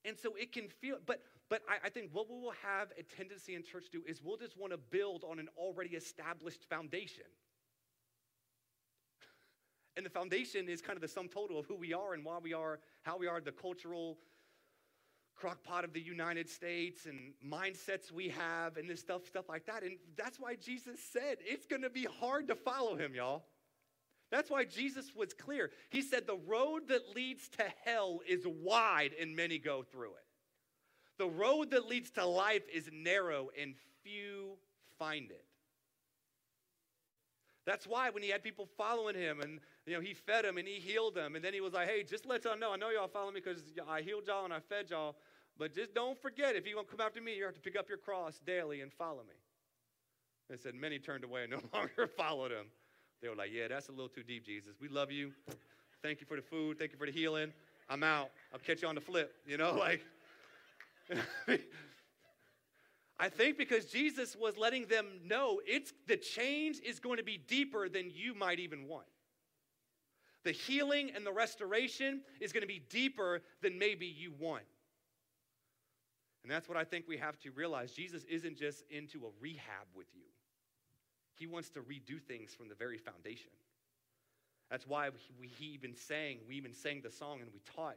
And 0.05 0.17
so 0.19 0.35
it 0.35 0.53
can 0.53 0.69
feel, 0.69 0.97
but 1.07 1.21
but 1.49 1.61
I, 1.69 1.87
I, 1.87 1.91
think 1.91 2.09
what 2.13 2.31
we 2.31 2.37
will 2.37 2.55
have 2.63 2.89
a 2.99 3.03
tendency 3.03 3.55
in 3.55 3.63
church 3.63 3.85
to 3.91 3.99
do 3.99 4.03
is 4.09 4.23
we'll 4.23 4.39
just 4.39 4.57
want 4.57 4.73
to 4.73 4.79
build 4.79 5.23
on 5.23 5.39
an 5.39 5.49
already 5.57 5.91
established 5.91 6.65
foundation. 6.69 7.25
And 9.95 10.07
the 10.07 10.11
foundation 10.11 10.71
is 10.71 10.81
kind 10.81 10.97
of 10.97 11.03
the 11.03 11.09
sum 11.09 11.29
total 11.29 11.59
of 11.59 11.67
who 11.67 11.75
we 11.75 11.93
are 11.93 12.15
and 12.15 12.25
why 12.25 12.39
we 12.43 12.55
are, 12.55 12.79
how 13.03 13.19
we 13.19 13.27
are, 13.27 13.43
the 13.43 13.53
cultural 13.53 14.17
crockpot 15.39 15.85
of 15.85 15.93
the 15.93 16.01
United 16.01 16.49
States 16.49 17.05
and 17.05 17.35
mindsets 17.47 18.11
we 18.11 18.31
have 18.31 18.79
and 18.79 18.89
this 18.89 19.01
stuff, 19.01 19.27
stuff 19.27 19.51
like 19.51 19.67
that. 19.67 19.83
And 19.83 19.99
that's 20.17 20.41
why 20.41 20.55
Jesus 20.55 20.99
said 21.13 21.37
it's 21.41 21.67
going 21.67 21.83
to 21.83 21.91
be 21.91 22.07
hard 22.21 22.49
to 22.49 22.55
follow 22.55 22.97
him, 22.97 23.15
y'all. 23.15 23.45
That's 24.33 24.51
why 24.51 24.65
Jesus 24.65 25.15
was 25.15 25.35
clear. 25.35 25.71
He 25.91 26.01
said, 26.01 26.27
The 26.27 26.39
road 26.49 26.89
that 26.89 27.15
leads 27.15 27.51
to 27.51 27.65
hell 27.85 28.21
is 28.27 28.47
wide 28.47 29.11
and 29.21 29.37
many 29.37 29.59
go 29.59 29.83
through 29.83 30.15
it. 30.15 30.27
The 31.19 31.29
road 31.29 31.71
that 31.73 31.87
leads 31.87 32.11
to 32.13 32.25
life 32.25 32.63
is 32.73 32.89
narrow 32.91 33.51
and 33.61 33.75
few 34.03 34.57
find 34.99 35.31
it. 35.31 35.45
That's 37.67 37.87
why 37.87 38.09
when 38.09 38.23
he 38.23 38.31
had 38.31 38.43
people 38.43 38.67
following 38.79 39.15
him 39.15 39.41
and 39.41 39.61
you 39.87 39.95
know 39.95 40.01
he 40.01 40.15
fed 40.15 40.47
them 40.47 40.57
and 40.57 40.67
he 40.67 40.81
healed 40.81 41.15
them 41.15 41.37
and 41.37 41.45
then 41.45 41.53
he 41.53 41.61
was 41.61 41.75
like, 41.75 41.89
hey, 41.89 42.03
just 42.03 42.25
let 42.25 42.45
y'all 42.45 42.59
know, 42.59 42.73
I 42.73 42.77
know 42.77 42.89
y'all 42.89 43.09
follow 43.09 43.31
me 43.31 43.41
because 43.45 43.63
I 43.87 44.01
healed 44.01 44.27
y'all 44.27 44.47
and 44.47 44.55
I 44.55 44.61
fed 44.61 44.91
y'all, 44.91 45.15
but 45.59 45.75
just 45.75 45.95
don't 45.95 46.21
forget 46.21 46.57
if 46.57 46.67
you 46.67 46.75
want 46.75 46.89
to 46.89 46.97
come 46.97 47.07
after 47.07 47.21
me, 47.21 47.37
you 47.37 47.45
have 47.45 47.55
to 47.55 47.61
pick 47.61 47.77
up 47.79 47.89
your 47.89 47.99
cross 47.99 48.41
daily 48.45 48.81
and 48.81 48.91
follow 48.93 49.23
me. 49.29 49.35
They 50.49 50.57
said 50.57 50.75
many 50.75 50.99
turned 50.99 51.23
away 51.23 51.43
and 51.43 51.53
no 51.53 51.61
longer 51.75 52.07
followed 52.07 52.51
him. 52.51 52.67
They 53.23 53.29
were 53.29 53.37
like, 53.37 53.51
yeah, 53.53 53.69
that's 53.69 53.89
a 53.89 53.93
little 53.93 54.09
too 54.09 54.25
deep, 54.25 54.45
Jesus. 54.45 54.75
We 54.81 54.89
love 54.89 55.13
you. 55.13 55.33
Thank 56.03 56.21
you 56.21 56.27
for 56.27 56.37
the 56.37 56.43
food. 56.43 56.79
Thank 56.79 56.91
you 56.91 56.99
for 56.99 57.07
the 57.07 57.13
healing. 57.13 57.53
I'm 57.89 58.03
out. 58.03 58.31
I'll 58.53 58.59
catch 58.59 58.83
you 58.83 58.89
on 58.89 58.97
the 58.97 59.01
flip. 59.01 59.33
You 59.47 59.57
know, 59.57 59.75
like. 59.79 60.03
I 63.19 63.29
think 63.29 63.57
because 63.57 63.85
Jesus 63.85 64.35
was 64.35 64.57
letting 64.57 64.87
them 64.87 65.07
know 65.25 65.61
it's 65.65 65.93
the 66.09 66.17
change 66.17 66.81
is 66.85 66.99
going 66.99 67.19
to 67.19 67.23
be 67.23 67.39
deeper 67.39 67.89
than 67.89 68.11
you 68.13 68.35
might 68.35 68.59
even 68.59 68.89
want. 68.89 69.07
The 70.43 70.51
healing 70.51 71.13
and 71.15 71.25
the 71.25 71.33
restoration 71.33 72.23
is 72.41 72.53
going 72.53 72.63
to 72.63 72.69
be 72.69 72.83
deeper 72.91 73.43
than 73.63 73.79
maybe 73.79 74.07
you 74.07 74.33
want. 74.41 74.65
And 76.43 76.51
that's 76.51 76.69
what 76.69 76.77
I 76.77 76.83
think 76.83 77.05
we 77.07 77.17
have 77.19 77.39
to 77.41 77.53
realize. 77.53 77.93
Jesus 77.93 78.25
isn't 78.25 78.59
just 78.59 78.83
into 78.91 79.19
a 79.19 79.31
rehab 79.41 79.87
with 79.95 80.09
you. 80.13 80.32
He 81.43 81.49
wants 81.49 81.71
to 81.71 81.81
redo 81.81 82.23
things 82.23 82.55
from 82.55 82.69
the 82.69 82.77
very 82.77 82.99
foundation. 82.99 83.51
That's 84.71 84.87
why 84.87 85.09
we, 85.41 85.49
he 85.49 85.73
even 85.75 85.97
sang, 85.97 86.39
we 86.47 86.55
even 86.55 86.73
sang 86.73 87.01
the 87.03 87.11
song 87.11 87.41
and 87.41 87.51
we 87.53 87.59
taught. 87.75 87.97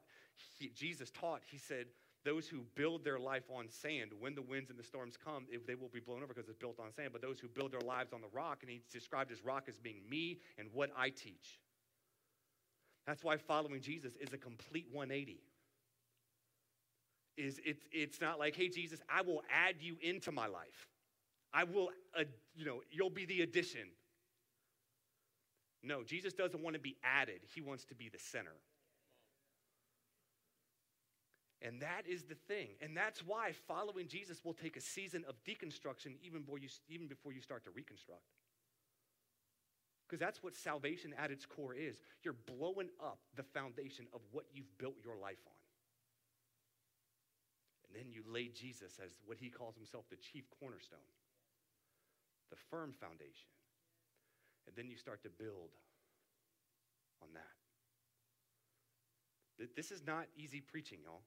He, 0.58 0.70
Jesus 0.70 1.12
taught, 1.12 1.42
he 1.46 1.60
said, 1.60 1.86
Those 2.24 2.48
who 2.48 2.62
build 2.74 3.04
their 3.04 3.20
life 3.20 3.44
on 3.56 3.70
sand, 3.70 4.14
when 4.20 4.34
the 4.34 4.42
winds 4.42 4.72
and 4.72 4.80
the 4.80 4.84
storms 4.84 5.14
come, 5.24 5.46
they 5.68 5.76
will 5.76 5.92
be 5.94 6.00
blown 6.00 6.24
over 6.24 6.34
because 6.34 6.50
it's 6.50 6.58
built 6.58 6.80
on 6.80 6.92
sand. 6.92 7.10
But 7.12 7.22
those 7.22 7.40
who 7.40 7.48
build 7.48 7.72
their 7.72 7.82
lives 7.82 8.14
on 8.14 8.22
the 8.22 8.30
rock, 8.34 8.64
and 8.64 8.72
he 8.72 8.82
described 8.92 9.30
his 9.30 9.46
rock 9.46 9.66
as 9.70 9.78
being 9.78 10.02
me 10.10 10.40
and 10.58 10.68
what 10.74 10.90
I 10.98 11.10
teach. 11.10 11.60
That's 13.06 13.24
why 13.24 13.38
following 13.38 13.80
Jesus 13.80 14.16
is 14.16 14.34
a 14.34 14.40
complete 14.40 14.88
180. 14.92 15.40
Is 17.38 17.60
it's 17.92 18.20
not 18.20 18.40
like, 18.40 18.56
hey 18.56 18.70
Jesus, 18.70 19.02
I 19.08 19.22
will 19.22 19.44
add 19.54 19.76
you 19.82 19.98
into 20.02 20.32
my 20.32 20.48
life. 20.48 20.88
I 21.56 21.64
will, 21.64 21.90
uh, 22.20 22.26
you 22.54 22.66
know, 22.66 22.82
you'll 22.92 23.10
be 23.10 23.26
the 23.26 23.42
addition. 23.42 23.88
No, 25.82 26.04
Jesus 26.04 26.34
doesn't 26.34 26.62
want 26.62 26.74
to 26.74 26.82
be 26.82 26.98
added. 27.02 27.40
He 27.54 27.62
wants 27.62 27.86
to 27.86 27.96
be 27.96 28.10
the 28.10 28.20
center. 28.20 28.58
And 31.62 31.82
that 31.82 32.04
is 32.08 32.24
the 32.24 32.36
thing. 32.36 32.68
And 32.82 32.96
that's 32.96 33.22
why 33.26 33.54
following 33.68 34.08
Jesus 34.08 34.44
will 34.44 34.54
take 34.54 34.76
a 34.76 34.82
season 34.82 35.24
of 35.30 35.36
deconstruction 35.46 36.18
even 36.22 36.42
before 36.42 36.60
you, 36.60 36.68
even 36.90 37.08
before 37.08 37.32
you 37.32 37.40
start 37.42 37.64
to 37.64 37.72
reconstruct. 37.72 38.22
Because 40.06 40.20
that's 40.20 40.44
what 40.44 40.56
salvation 40.56 41.14
at 41.18 41.32
its 41.32 41.46
core 41.46 41.74
is. 41.74 42.02
You're 42.22 42.36
blowing 42.46 42.90
up 43.02 43.20
the 43.36 43.44
foundation 43.44 44.08
of 44.14 44.20
what 44.32 44.46
you've 44.54 44.78
built 44.78 44.96
your 45.04 45.16
life 45.16 45.40
on. 45.48 45.54
And 47.88 47.96
then 47.96 48.12
you 48.12 48.24
lay 48.30 48.50
Jesus 48.50 49.00
as 49.04 49.12
what 49.26 49.38
he 49.40 49.50
calls 49.50 49.76
himself 49.76 50.04
the 50.10 50.18
chief 50.18 50.44
cornerstone, 50.60 51.00
the 52.50 52.58
firm 52.70 52.94
foundation. 53.00 53.50
And 54.68 54.76
then 54.76 54.90
you 54.90 54.98
start 54.98 55.22
to 55.24 55.30
build 55.30 55.70
on 57.22 57.30
that. 57.34 57.56
This 59.76 59.92
is 59.92 60.04
not 60.06 60.26
easy 60.38 60.60
preaching, 60.60 61.00
y'all. 61.04 61.22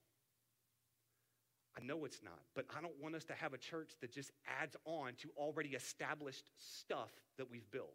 I 1.77 1.85
know 1.85 2.05
it's 2.05 2.23
not, 2.23 2.41
but 2.55 2.67
I 2.77 2.81
don't 2.81 3.01
want 3.01 3.15
us 3.15 3.25
to 3.25 3.35
have 3.35 3.55
a 3.55 3.59
church 3.59 3.93
that 4.01 4.13
just 4.13 4.33
adds 4.61 4.77
on 4.85 5.15
to 5.19 5.29
already 5.37 5.71
established 5.71 6.51
stuff 6.59 7.11
that 7.37 7.49
we've 7.51 7.71
built. 7.71 7.95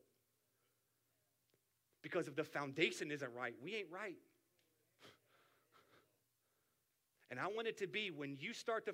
Because 2.01 2.27
if 2.27 2.35
the 2.35 2.43
foundation 2.43 3.11
isn't 3.11 3.33
right, 3.33 3.53
we 3.61 3.75
ain't 3.75 3.91
right. 3.91 4.17
And 7.31 7.39
I 7.39 7.47
want 7.47 7.67
it 7.67 7.79
to 7.79 7.87
be 7.87 8.11
when 8.11 8.37
you 8.39 8.53
start 8.53 8.85
to, 8.85 8.93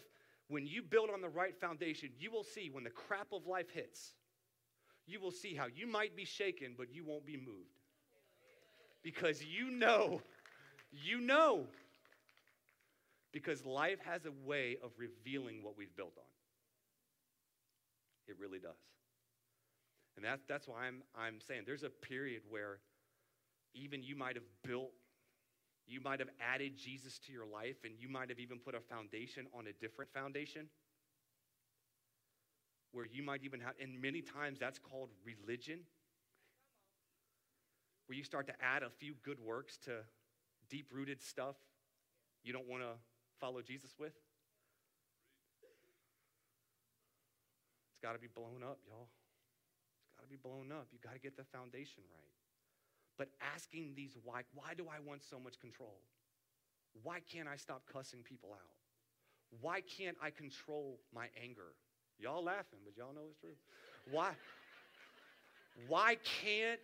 when 0.50 0.66
you 0.68 0.82
build 0.82 1.10
on 1.10 1.22
the 1.22 1.30
right 1.30 1.56
foundation, 1.60 2.10
you 2.20 2.32
will 2.32 2.44
see 2.44 2.70
when 2.72 2.84
the 2.84 2.90
crap 2.90 3.28
of 3.32 3.48
life 3.48 3.70
hits, 3.72 4.14
you 5.08 5.20
will 5.20 5.32
see 5.32 5.56
how 5.56 5.66
you 5.68 5.88
might 5.88 6.16
be 6.16 6.26
shaken, 6.26 6.76
but 6.78 6.94
you 6.94 7.04
won't 7.04 7.26
be 7.26 7.38
moved. 7.38 7.80
Because 9.02 9.44
you 9.44 9.72
know, 9.72 10.22
you 10.92 11.22
know 11.22 11.68
because 13.32 13.66
life 13.66 14.00
has 14.02 14.26
a 14.26 14.32
way 14.48 14.78
of 14.84 14.92
revealing 14.98 15.64
what 15.64 15.78
we've 15.78 15.96
built 15.96 16.14
on. 16.18 16.24
It 18.28 18.36
really 18.40 18.60
does. 18.60 18.78
And 20.16 20.26
that, 20.26 20.42
that's 20.48 20.68
why 20.68 20.86
I'm, 20.86 21.04
I'm 21.16 21.40
saying 21.40 21.64
there's 21.66 21.84
a 21.84 21.90
period 21.90 22.42
where 22.50 22.80
even 23.74 24.04
you 24.04 24.16
might 24.16 24.36
have 24.36 24.44
built, 24.64 24.92
you 25.90 26.00
might 26.02 26.20
have 26.20 26.30
added 26.40 26.78
Jesus 26.78 27.20
to 27.26 27.32
your 27.32 27.46
life, 27.46 27.78
and 27.84 27.94
you 28.00 28.08
might 28.08 28.30
have 28.30 28.40
even 28.40 28.60
put 28.60 28.76
a 28.76 28.80
foundation 28.80 29.48
on 29.58 29.66
a 29.68 29.74
different 29.74 30.14
foundation. 30.14 30.68
Where 32.92 33.06
you 33.06 33.24
might 33.24 33.44
even 33.44 33.60
have, 33.60 33.74
and 33.82 34.02
many 34.02 34.22
times 34.22 34.60
that's 34.60 34.80
called 34.80 35.10
religion, 35.26 35.80
where 38.08 38.18
you 38.18 38.24
start 38.24 38.48
to 38.48 38.54
add 38.62 38.84
a 38.84 38.90
few 38.90 39.14
good 39.24 39.40
works 39.40 39.78
to 39.86 40.02
deep 40.70 40.88
rooted 40.92 41.22
stuff 41.22 41.56
you 42.44 42.54
don't 42.54 42.68
want 42.68 42.84
to 42.84 42.94
follow 43.40 43.62
Jesus 43.62 43.94
with? 44.00 44.14
It's 47.92 48.02
got 48.02 48.14
to 48.14 48.20
be 48.20 48.28
blown 48.34 48.64
up, 48.64 48.80
y'all. 48.88 49.10
It's 50.06 50.16
got 50.18 50.24
to 50.24 50.30
be 50.30 50.38
blown 50.42 50.72
up. 50.72 50.88
You 50.92 51.00
got 51.04 51.14
to 51.14 51.20
get 51.20 51.36
the 51.36 51.44
foundation 51.44 52.04
right. 52.10 52.49
But 53.20 53.28
asking 53.54 53.92
these 53.98 54.18
why, 54.24 54.42
why 54.56 54.74
do 54.76 54.86
I 54.86 55.06
want 55.06 55.22
so 55.30 55.40
much 55.40 55.60
control? 55.60 56.00
Why 57.04 57.20
can't 57.32 57.50
I 57.50 57.58
stop 57.58 57.84
cussing 57.92 58.22
people 58.24 58.50
out? 58.54 59.60
Why 59.62 59.82
can't 59.82 60.16
I 60.24 60.30
control 60.30 61.00
my 61.14 61.26
anger? 61.44 61.76
Y'all 62.18 62.44
laughing, 62.44 62.80
but 62.86 62.96
y'all 62.98 63.14
know 63.14 63.28
it's 63.30 63.40
true. 63.40 63.58
Why? 64.10 64.32
Why 65.90 66.16
can't 66.42 66.80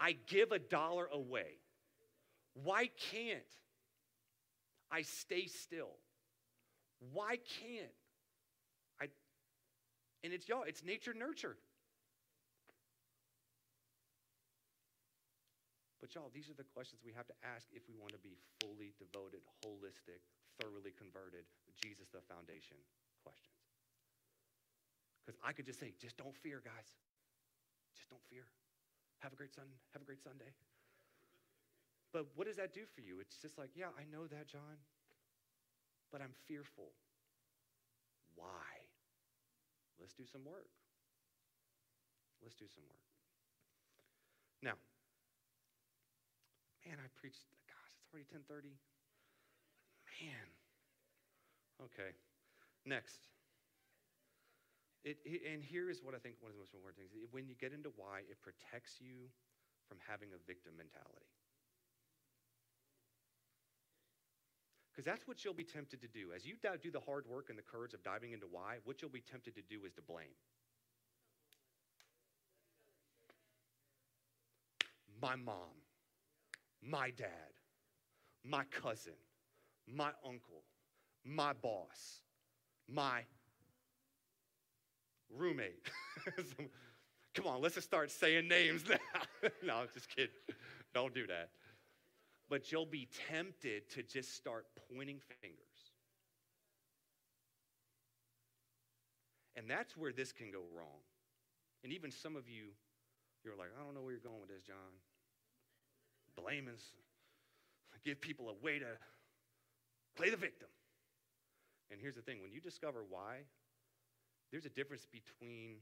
I 0.00 0.16
give 0.28 0.52
a 0.52 0.60
dollar 0.60 1.08
away? 1.12 1.58
Why 2.62 2.88
can't 3.10 3.42
I 4.90 5.02
stay 5.02 5.46
still? 5.46 5.96
Why 7.12 7.38
can't 7.60 7.90
I? 9.00 9.06
And 10.22 10.32
it's 10.32 10.48
y'all, 10.48 10.62
it's 10.66 10.84
nature 10.84 11.14
nurture. 11.14 11.56
But 16.02 16.18
y'all, 16.18 16.34
these 16.34 16.50
are 16.50 16.58
the 16.58 16.66
questions 16.66 17.06
we 17.06 17.14
have 17.14 17.30
to 17.30 17.36
ask 17.46 17.70
if 17.70 17.86
we 17.86 17.94
want 17.94 18.10
to 18.10 18.18
be 18.18 18.34
fully 18.58 18.90
devoted, 18.98 19.46
holistic, 19.62 20.18
thoroughly 20.58 20.90
converted, 20.90 21.46
Jesus 21.78 22.10
the 22.10 22.18
foundation 22.26 22.74
questions. 23.22 23.62
Because 25.22 25.38
I 25.46 25.54
could 25.54 25.62
just 25.64 25.78
say, 25.78 25.94
just 26.02 26.18
don't 26.18 26.34
fear, 26.34 26.58
guys. 26.58 26.90
Just 27.94 28.10
don't 28.10 28.26
fear. 28.26 28.50
Have 29.22 29.32
a 29.32 29.38
great 29.38 29.54
sun. 29.54 29.70
Have 29.94 30.02
a 30.02 30.04
great 30.04 30.18
Sunday. 30.18 30.50
But 32.10 32.26
what 32.34 32.50
does 32.50 32.58
that 32.58 32.74
do 32.74 32.82
for 32.82 33.00
you? 33.00 33.22
It's 33.22 33.38
just 33.38 33.56
like, 33.56 33.70
yeah, 33.78 33.94
I 33.94 34.02
know 34.10 34.26
that, 34.26 34.50
John, 34.50 34.82
but 36.10 36.20
I'm 36.20 36.34
fearful. 36.50 36.90
Why? 38.34 38.90
Let's 40.02 40.12
do 40.12 40.26
some 40.26 40.42
work. 40.44 40.66
Let's 42.42 42.58
do 42.58 42.66
some 42.66 42.82
work. 42.90 43.06
Now, 44.62 44.74
man, 46.86 46.98
I 46.98 47.08
preached, 47.18 47.46
gosh, 47.66 47.92
it's 47.98 48.08
already 48.10 48.26
1030. 48.30 48.74
Man. 50.22 50.48
Okay. 51.82 52.14
Next. 52.86 53.26
It, 55.02 55.18
it, 55.26 55.42
and 55.50 55.62
here 55.62 55.90
is 55.90 55.98
what 56.02 56.14
I 56.14 56.18
think 56.22 56.38
one 56.38 56.50
of 56.50 56.54
the 56.54 56.62
most 56.62 56.74
important 56.74 57.02
things. 57.02 57.10
When 57.34 57.50
you 57.50 57.58
get 57.58 57.74
into 57.74 57.90
why, 57.98 58.22
it 58.30 58.38
protects 58.38 59.02
you 59.02 59.26
from 59.90 59.98
having 60.06 60.30
a 60.30 60.38
victim 60.46 60.78
mentality. 60.78 61.26
Because 64.92 65.04
that's 65.04 65.26
what 65.26 65.42
you'll 65.42 65.58
be 65.58 65.64
tempted 65.66 66.02
to 66.02 66.08
do. 66.08 66.30
As 66.36 66.46
you 66.46 66.54
do 66.60 66.90
the 66.90 67.00
hard 67.00 67.26
work 67.26 67.48
and 67.48 67.58
the 67.58 67.66
courage 67.66 67.94
of 67.94 68.04
diving 68.04 68.32
into 68.32 68.46
why, 68.46 68.76
what 68.84 69.00
you'll 69.00 69.10
be 69.10 69.24
tempted 69.24 69.56
to 69.56 69.62
do 69.62 69.84
is 69.86 69.92
to 69.94 70.02
blame. 70.02 70.36
My 75.20 75.34
mom, 75.34 75.81
my 76.82 77.10
dad, 77.10 77.28
my 78.44 78.64
cousin, 78.64 79.14
my 79.86 80.10
uncle, 80.26 80.64
my 81.24 81.52
boss, 81.52 82.22
my 82.88 83.22
roommate. 85.36 85.88
Come 87.34 87.46
on, 87.46 87.62
let's 87.62 87.76
just 87.76 87.86
start 87.86 88.10
saying 88.10 88.48
names 88.48 88.84
now. 88.88 89.48
no, 89.62 89.76
I'm 89.76 89.88
just 89.94 90.08
kidding. 90.14 90.30
Don't 90.92 91.14
do 91.14 91.26
that 91.28 91.48
but 92.52 92.70
you'll 92.70 92.84
be 92.84 93.08
tempted 93.30 93.88
to 93.88 94.02
just 94.02 94.36
start 94.36 94.66
pointing 94.92 95.18
fingers. 95.40 95.58
And 99.56 99.70
that's 99.70 99.96
where 99.96 100.12
this 100.12 100.32
can 100.32 100.50
go 100.50 100.60
wrong. 100.76 101.00
And 101.82 101.94
even 101.94 102.10
some 102.10 102.36
of 102.36 102.50
you, 102.50 102.76
you're 103.42 103.56
like, 103.56 103.68
I 103.74 103.82
don't 103.82 103.94
know 103.94 104.02
where 104.02 104.12
you're 104.12 104.20
going 104.20 104.38
with 104.38 104.50
this, 104.50 104.64
John. 104.64 104.76
Blaming, 106.36 106.78
give 108.04 108.20
people 108.20 108.50
a 108.50 108.64
way 108.64 108.78
to 108.78 108.86
play 110.16 110.30
the 110.30 110.36
victim. 110.36 110.68
And 111.90 112.00
here's 112.00 112.14
the 112.14 112.22
thing 112.22 112.40
when 112.42 112.52
you 112.52 112.60
discover 112.60 113.04
why, 113.08 113.44
there's 114.50 114.66
a 114.66 114.74
difference 114.74 115.06
between, 115.06 115.76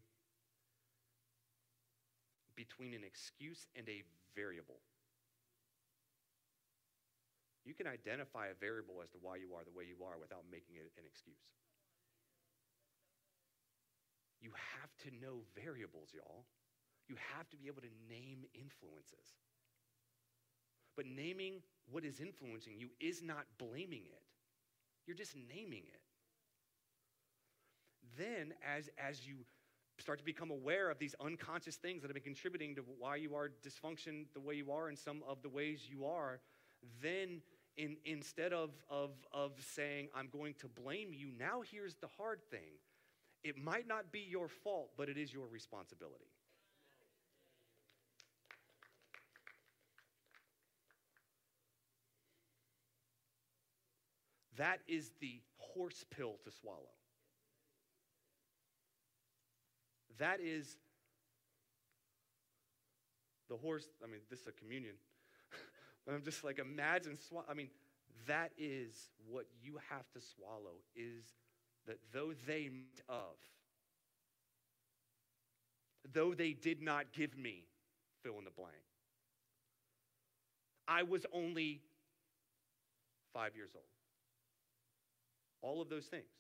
between 2.57 2.95
an 2.95 3.03
excuse 3.05 3.67
and 3.77 3.89
a 3.89 4.03
variable. 4.37 4.79
You 7.65 7.75
can 7.75 7.87
identify 7.87 8.49
a 8.49 8.57
variable 8.59 9.03
as 9.03 9.11
to 9.11 9.19
why 9.21 9.37
you 9.37 9.55
are 9.55 9.65
the 9.65 9.77
way 9.77 9.85
you 9.85 10.03
are 10.05 10.19
without 10.19 10.45
making 10.51 10.77
it 10.77 10.91
an 10.97 11.05
excuse. 11.07 11.45
You 14.41 14.51
have 14.81 14.91
to 15.05 15.09
know 15.21 15.45
variables, 15.55 16.11
y'all. 16.17 16.49
You 17.07 17.17
have 17.37 17.51
to 17.51 17.57
be 17.59 17.69
able 17.69 17.83
to 17.83 17.93
name 18.09 18.49
influences. 18.57 19.37
But 20.97 21.07
naming 21.07 21.63
what 21.91 22.05
is 22.05 22.21
influencing 22.21 22.79
you 22.79 22.91
is 23.01 23.23
not 23.23 23.47
blaming 23.59 24.05
it, 24.07 24.23
you're 25.07 25.17
just 25.17 25.35
naming 25.37 25.85
it. 25.87 26.01
Then, 28.19 28.55
as, 28.67 28.91
as 28.99 29.27
you 29.27 29.37
start 29.99 30.19
to 30.19 30.25
become 30.25 30.51
aware 30.51 30.91
of 30.91 30.99
these 30.99 31.15
unconscious 31.21 31.77
things 31.77 32.03
that 32.03 32.09
have 32.09 32.15
been 32.15 32.23
contributing 32.23 32.75
to 32.75 32.83
why 32.99 33.17
you 33.17 33.35
are 33.35 33.51
dysfunction 33.63 34.25
the 34.35 34.41
way 34.41 34.55
you 34.55 34.73
are 34.73 34.89
and 34.89 34.99
some 34.99 35.23
of 35.29 35.43
the 35.43 35.49
ways 35.49 35.83
you 35.89 36.07
are, 36.07 36.41
then 37.03 37.41
in, 37.77 37.97
instead 38.05 38.53
of, 38.53 38.71
of, 38.89 39.11
of 39.33 39.53
saying, 39.61 40.09
I'm 40.15 40.29
going 40.29 40.55
to 40.61 40.69
blame 40.69 41.11
you, 41.13 41.29
now 41.39 41.63
here's 41.71 41.95
the 41.97 42.09
hard 42.19 42.41
thing. 42.51 42.79
It 43.43 43.57
might 43.57 43.87
not 43.87 44.13
be 44.13 44.21
your 44.21 44.49
fault, 44.49 44.91
but 44.97 45.09
it 45.09 45.17
is 45.17 45.33
your 45.33 45.47
responsibility. 45.47 46.30
That 54.61 54.81
is 54.87 55.13
the 55.23 55.41
horse 55.57 56.05
pill 56.15 56.35
to 56.45 56.51
swallow. 56.51 56.93
That 60.19 60.39
is 60.39 60.77
the 63.49 63.57
horse. 63.57 63.89
I 64.05 64.07
mean, 64.07 64.21
this 64.29 64.41
is 64.41 64.49
a 64.49 64.53
communion. 64.53 64.97
I'm 66.07 66.23
just 66.23 66.45
like, 66.45 66.59
imagine, 66.59 67.17
sw- 67.17 67.49
I 67.49 67.55
mean, 67.55 67.69
that 68.27 68.53
is 68.59 69.09
what 69.27 69.47
you 69.63 69.79
have 69.89 70.05
to 70.13 70.21
swallow 70.21 70.77
is 70.95 71.25
that 71.87 71.97
though 72.13 72.35
they 72.47 72.65
meant 72.65 73.01
of, 73.09 73.37
though 76.13 76.35
they 76.35 76.53
did 76.53 76.83
not 76.83 77.15
give 77.15 77.35
me, 77.35 77.65
fill 78.23 78.37
in 78.39 78.45
the 78.45 78.51
blank. 78.51 78.75
I 80.87 81.03
was 81.03 81.25
only 81.33 81.81
five 83.33 83.57
years 83.57 83.71
old. 83.75 83.85
All 85.63 85.83
of 85.83 85.89
those 85.89 86.07
things 86.07 86.33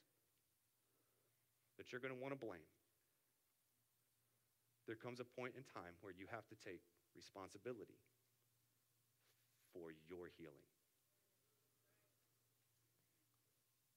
that 1.77 1.93
you're 1.93 2.01
going 2.01 2.15
to 2.15 2.21
want 2.21 2.33
to 2.33 2.41
blame. 2.41 2.65
There 4.87 4.97
comes 4.97 5.21
a 5.21 5.25
point 5.25 5.55
in 5.57 5.63
time 5.63 5.95
where 6.01 6.13
you 6.13 6.27
have 6.31 6.47
to 6.49 6.57
take 6.61 6.81
responsibility 7.15 8.01
for 9.73 9.93
your 10.09 10.29
healing. 10.37 10.67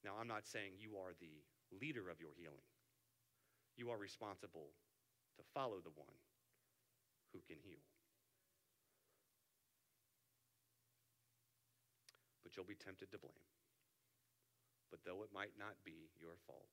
Now, 0.04 0.20
I'm 0.20 0.28
not 0.28 0.46
saying 0.46 0.76
you 0.78 1.00
are 1.00 1.16
the 1.20 1.44
leader 1.80 2.12
of 2.12 2.20
your 2.20 2.36
healing. 2.38 2.68
You 3.76 3.90
are 3.90 3.98
responsible 3.98 4.70
to 5.38 5.44
follow 5.54 5.80
the 5.84 5.96
one 5.96 6.14
who 7.32 7.40
can 7.48 7.58
heal. 7.64 7.82
But 12.44 12.56
you'll 12.56 12.70
be 12.70 12.76
tempted 12.76 13.10
to 13.12 13.18
blame. 13.18 13.48
But 14.94 15.02
though 15.02 15.26
it 15.26 15.34
might 15.34 15.58
not 15.58 15.74
be 15.82 16.14
your 16.22 16.38
fault, 16.46 16.70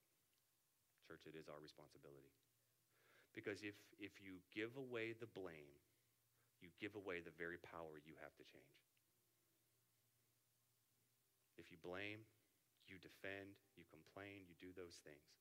church, 1.08 1.24
it 1.24 1.32
is 1.32 1.48
our 1.48 1.56
responsibility. 1.56 2.36
Because 3.32 3.64
if, 3.64 3.80
if 3.96 4.20
you 4.20 4.44
give 4.52 4.76
away 4.76 5.16
the 5.16 5.32
blame, 5.32 5.72
you 6.60 6.68
give 6.76 7.00
away 7.00 7.24
the 7.24 7.32
very 7.32 7.56
power 7.56 7.96
you 8.04 8.12
have 8.20 8.36
to 8.36 8.44
change. 8.44 8.76
If 11.56 11.72
you 11.72 11.80
blame, 11.80 12.28
you 12.84 13.00
defend, 13.00 13.56
you 13.72 13.88
complain, 13.88 14.44
you 14.44 14.52
do 14.60 14.76
those 14.76 15.00
things, 15.00 15.40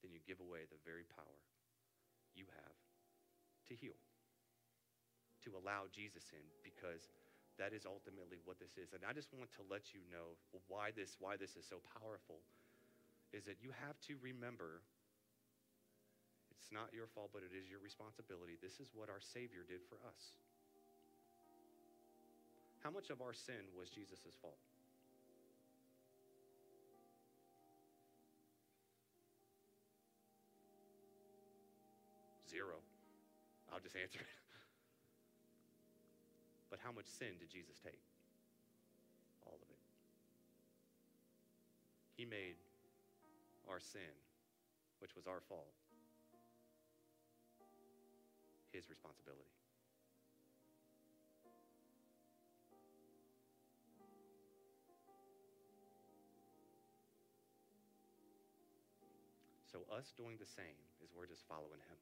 then 0.00 0.08
you 0.08 0.24
give 0.24 0.40
away 0.40 0.64
the 0.72 0.80
very 0.88 1.04
power 1.04 1.44
you 2.32 2.48
have 2.64 2.76
to 3.68 3.76
heal, 3.76 4.00
to 5.44 5.52
allow 5.52 5.92
Jesus 5.92 6.32
in, 6.32 6.48
because 6.64 7.12
that 7.58 7.72
is 7.72 7.88
ultimately 7.88 8.38
what 8.44 8.60
this 8.60 8.76
is. 8.76 8.92
And 8.92 9.02
I 9.04 9.12
just 9.16 9.32
want 9.32 9.48
to 9.56 9.62
let 9.66 9.96
you 9.96 10.04
know 10.12 10.36
why 10.68 10.92
this, 10.92 11.16
why 11.18 11.36
this 11.40 11.56
is 11.56 11.64
so 11.64 11.80
powerful 11.98 12.44
is 13.32 13.44
that 13.48 13.58
you 13.60 13.72
have 13.84 13.96
to 14.06 14.14
remember 14.20 14.84
it's 16.66 16.74
not 16.74 16.90
your 16.90 17.06
fault, 17.06 17.30
but 17.32 17.46
it 17.46 17.54
is 17.54 17.70
your 17.70 17.78
responsibility. 17.78 18.58
This 18.58 18.80
is 18.82 18.90
what 18.90 19.06
our 19.06 19.22
Savior 19.22 19.62
did 19.62 19.86
for 19.86 20.02
us. 20.02 20.34
How 22.82 22.90
much 22.90 23.10
of 23.10 23.22
our 23.22 23.32
sin 23.32 23.70
was 23.78 23.88
Jesus' 23.88 24.34
fault? 24.42 24.58
Zero. 32.50 32.82
I'll 33.72 33.80
just 33.80 33.94
answer 33.94 34.18
it. 34.18 34.26
How 36.86 36.92
much 36.94 37.10
sin 37.10 37.34
did 37.42 37.50
Jesus 37.50 37.82
take? 37.82 37.98
All 39.42 39.58
of 39.58 39.66
it. 39.66 39.82
He 42.14 42.24
made 42.24 42.54
our 43.68 43.80
sin, 43.80 44.14
which 45.00 45.16
was 45.16 45.26
our 45.26 45.42
fault, 45.48 45.74
his 48.70 48.88
responsibility. 48.88 49.50
So, 59.66 59.82
us 59.90 60.14
doing 60.16 60.36
the 60.38 60.46
same 60.46 60.78
is 61.02 61.10
we're 61.18 61.26
just 61.26 61.42
following 61.48 61.82
him. 61.90 61.98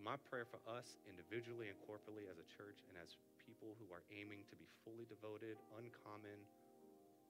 My 0.00 0.16
prayer 0.32 0.48
for 0.48 0.64
us 0.64 0.96
individually 1.04 1.68
and 1.68 1.76
corporately 1.84 2.24
as 2.24 2.40
a 2.40 2.48
church 2.48 2.80
and 2.88 2.96
as 2.96 3.20
people 3.36 3.76
who 3.76 3.92
are 3.92 4.00
aiming 4.08 4.48
to 4.48 4.56
be 4.56 4.64
fully 4.80 5.04
devoted, 5.04 5.60
uncommon, 5.76 6.40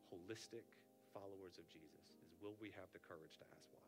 holistic 0.07 0.63
followers 1.11 1.59
of 1.59 1.67
Jesus 1.67 2.15
is 2.23 2.31
will 2.39 2.55
we 2.63 2.71
have 2.79 2.87
the 2.95 3.03
courage 3.03 3.35
to 3.43 3.47
ask 3.59 3.67
why? 3.75 3.83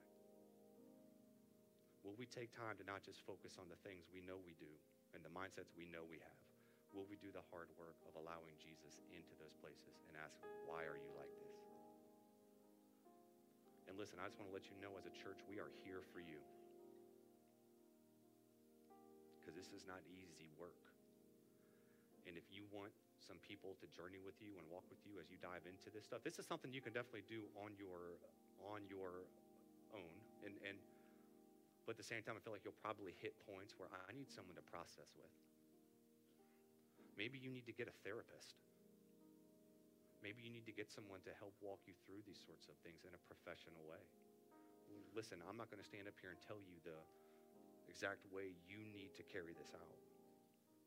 Will 2.02 2.18
we 2.18 2.26
take 2.26 2.50
time 2.50 2.74
to 2.82 2.84
not 2.86 3.06
just 3.06 3.22
focus 3.22 3.54
on 3.54 3.70
the 3.70 3.78
things 3.86 4.10
we 4.10 4.18
know 4.26 4.42
we 4.42 4.58
do 4.58 4.70
and 5.14 5.22
the 5.22 5.30
mindsets 5.30 5.70
we 5.78 5.86
know 5.86 6.02
we 6.02 6.18
have? 6.18 6.42
Will 6.90 7.06
we 7.06 7.14
do 7.22 7.30
the 7.30 7.46
hard 7.54 7.70
work 7.78 7.94
of 8.10 8.18
allowing 8.18 8.58
Jesus 8.58 8.98
into 9.14 9.38
those 9.38 9.54
places 9.62 10.02
and 10.10 10.18
ask, 10.18 10.34
why 10.66 10.82
are 10.82 10.98
you 10.98 11.12
like 11.14 11.30
this? 11.38 11.54
And 13.86 13.94
listen, 13.94 14.18
I 14.18 14.26
just 14.26 14.42
want 14.42 14.50
to 14.50 14.56
let 14.58 14.66
you 14.66 14.74
know 14.82 14.98
as 14.98 15.06
a 15.06 15.14
church, 15.14 15.38
we 15.46 15.62
are 15.62 15.70
here 15.86 16.02
for 16.10 16.18
you 16.18 16.42
this 19.62 19.70
is 19.70 19.86
not 19.86 20.02
easy 20.10 20.50
work. 20.58 20.74
And 22.26 22.34
if 22.34 22.42
you 22.50 22.66
want 22.74 22.90
some 23.22 23.38
people 23.46 23.78
to 23.78 23.86
journey 23.94 24.18
with 24.18 24.34
you 24.42 24.58
and 24.58 24.66
walk 24.66 24.82
with 24.90 24.98
you 25.06 25.22
as 25.22 25.30
you 25.30 25.38
dive 25.38 25.62
into 25.70 25.86
this 25.94 26.02
stuff, 26.02 26.26
this 26.26 26.42
is 26.42 26.50
something 26.50 26.74
you 26.74 26.82
can 26.82 26.90
definitely 26.90 27.22
do 27.30 27.46
on 27.62 27.70
your 27.78 28.18
on 28.74 28.82
your 28.90 29.22
own. 29.94 30.14
And 30.42 30.58
and 30.66 30.74
but 31.86 31.94
at 31.94 32.00
the 32.02 32.06
same 32.06 32.26
time, 32.26 32.34
I 32.34 32.42
feel 32.42 32.54
like 32.54 32.66
you'll 32.66 32.78
probably 32.82 33.14
hit 33.22 33.38
points 33.46 33.78
where 33.78 33.90
I 33.90 34.10
need 34.14 34.30
someone 34.34 34.58
to 34.58 34.66
process 34.66 35.14
with. 35.14 35.30
Maybe 37.14 37.38
you 37.38 37.50
need 37.50 37.66
to 37.70 37.74
get 37.74 37.86
a 37.86 37.96
therapist. 38.02 38.58
Maybe 40.22 40.42
you 40.46 40.50
need 40.54 40.66
to 40.70 40.74
get 40.74 40.90
someone 40.90 41.18
to 41.26 41.34
help 41.42 41.54
walk 41.58 41.82
you 41.86 41.98
through 42.06 42.22
these 42.22 42.38
sorts 42.38 42.70
of 42.70 42.78
things 42.86 43.02
in 43.02 43.10
a 43.10 43.22
professional 43.26 43.82
way. 43.90 43.98
Listen, 45.10 45.42
I'm 45.42 45.58
not 45.58 45.74
going 45.74 45.82
to 45.82 45.86
stand 45.86 46.06
up 46.06 46.14
here 46.22 46.30
and 46.30 46.38
tell 46.38 46.62
you 46.62 46.78
the 46.86 46.94
exact 47.93 48.24
way 48.32 48.57
you 48.64 48.80
need 48.88 49.12
to 49.20 49.24
carry 49.28 49.53
this 49.53 49.76
out. 49.76 50.01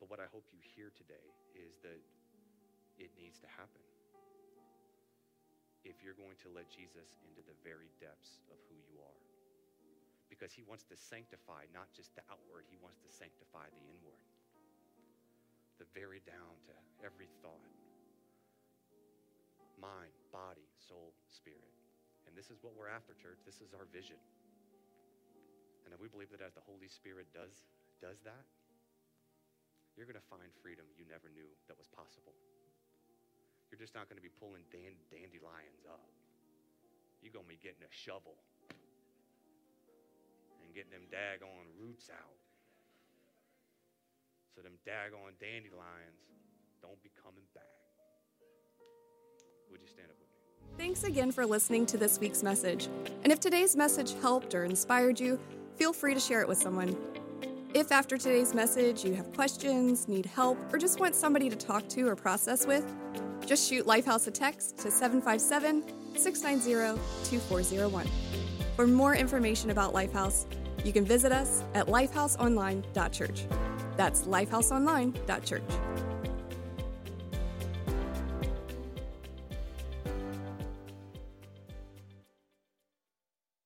But 0.02 0.10
what 0.10 0.18
I 0.18 0.26
hope 0.34 0.50
you 0.50 0.58
hear 0.58 0.90
today 0.98 1.30
is 1.54 1.78
that 1.86 2.02
it 2.98 3.14
needs 3.14 3.38
to 3.46 3.50
happen. 3.54 3.86
If 5.86 6.02
you're 6.02 6.18
going 6.18 6.34
to 6.42 6.50
let 6.50 6.66
Jesus 6.74 7.14
into 7.30 7.46
the 7.46 7.54
very 7.62 7.94
depths 8.02 8.42
of 8.50 8.58
who 8.66 8.78
you 8.90 8.98
are. 9.06 9.22
Because 10.34 10.50
he 10.50 10.66
wants 10.66 10.82
to 10.90 10.98
sanctify 10.98 11.70
not 11.70 11.94
just 11.94 12.10
the 12.18 12.26
outward, 12.26 12.66
he 12.66 12.82
wants 12.82 12.98
to 13.06 13.10
sanctify 13.14 13.70
the 13.70 13.86
inward. 13.86 14.18
The 15.78 15.86
very 15.94 16.26
down 16.26 16.58
to 16.66 16.74
every 17.06 17.30
thought 17.46 17.62
mind, 19.86 20.12
body, 20.32 20.66
soul, 20.82 21.14
spirit. 21.30 21.70
And 22.26 22.34
this 22.34 22.50
is 22.50 22.58
what 22.64 22.74
we're 22.74 22.90
after, 22.90 23.14
church. 23.14 23.44
This 23.46 23.62
is 23.62 23.76
our 23.78 23.86
vision. 23.94 24.18
And 25.86 25.94
if 25.94 26.02
we 26.02 26.10
believe 26.10 26.34
that 26.34 26.42
as 26.42 26.58
the 26.58 26.66
Holy 26.66 26.90
Spirit 26.90 27.30
does, 27.30 27.62
does 28.02 28.20
that, 28.26 28.46
you're 29.96 30.10
going 30.10 30.20
to 30.20 30.30
find 30.34 30.50
freedom 30.60 30.84
you 31.00 31.06
never 31.08 31.32
knew 31.32 31.48
that 31.72 31.78
was 31.80 31.88
possible. 31.88 32.36
You're 33.72 33.80
just 33.80 33.96
not 33.96 34.12
going 34.12 34.20
to 34.20 34.26
be 34.26 34.34
pulling 34.34 34.66
dan- 34.74 35.00
dandelions 35.08 35.88
up. 35.88 36.04
You're 37.24 37.34
going 37.34 37.48
to 37.48 37.54
be 37.54 37.62
getting 37.62 37.82
a 37.86 37.94
shovel 37.94 38.36
and 40.62 40.70
getting 40.76 40.92
them 40.92 41.08
daggone 41.08 41.72
roots 41.80 42.12
out. 42.12 42.38
So 44.54 44.62
them 44.62 44.78
daggone 44.84 45.38
dandelions 45.40 46.22
don't 46.82 47.02
be 47.02 47.12
coming 47.16 47.44
back. 47.56 47.64
Would 49.72 49.82
you 49.82 49.88
stand 49.88 50.08
up 50.12 50.18
with 50.20 50.30
me? 50.30 50.78
Thanks 50.78 51.04
again 51.04 51.32
for 51.32 51.46
listening 51.46 51.86
to 51.88 51.98
this 51.98 52.20
week's 52.20 52.44
message. 52.44 52.88
And 53.24 53.32
if 53.32 53.40
today's 53.40 53.76
message 53.76 54.14
helped 54.22 54.54
or 54.54 54.64
inspired 54.64 55.20
you, 55.20 55.40
feel 55.76 55.94
free 55.94 56.14
to 56.14 56.20
share 56.20 56.42
it 56.42 56.48
with 56.48 56.58
someone. 56.58 56.96
If 57.74 57.92
after 57.92 58.18
today's 58.18 58.54
message 58.54 59.04
you 59.04 59.14
have 59.16 59.34
questions, 59.34 60.08
need 60.08 60.26
help, 60.26 60.58
or 60.74 60.78
just 60.78 61.00
want 61.00 61.16
somebody 61.16 61.50
to 61.50 61.56
talk 61.56 61.88
to 61.90 62.08
or 62.08 62.16
process 62.16 62.66
with, 62.66 62.86
just 63.46 63.70
shoot 63.70 63.86
Lifehouse 63.86 64.28
a 64.28 64.32
text 64.32 64.78
to 64.80 64.90
757 64.90 65.84
690 66.18 67.02
2401. 67.30 68.08
For 68.76 68.88
more 68.88 69.16
information 69.16 69.72
about 69.72 69.94
Lifehouse, 69.94 70.46
you 70.84 70.94
can 70.94 71.06
visit 71.06 71.32
us 71.32 71.64
at 71.74 71.88
lifehouseonline.church. 71.88 73.46
That's 73.98 74.24
lifehouseonline.church. 74.24 76.15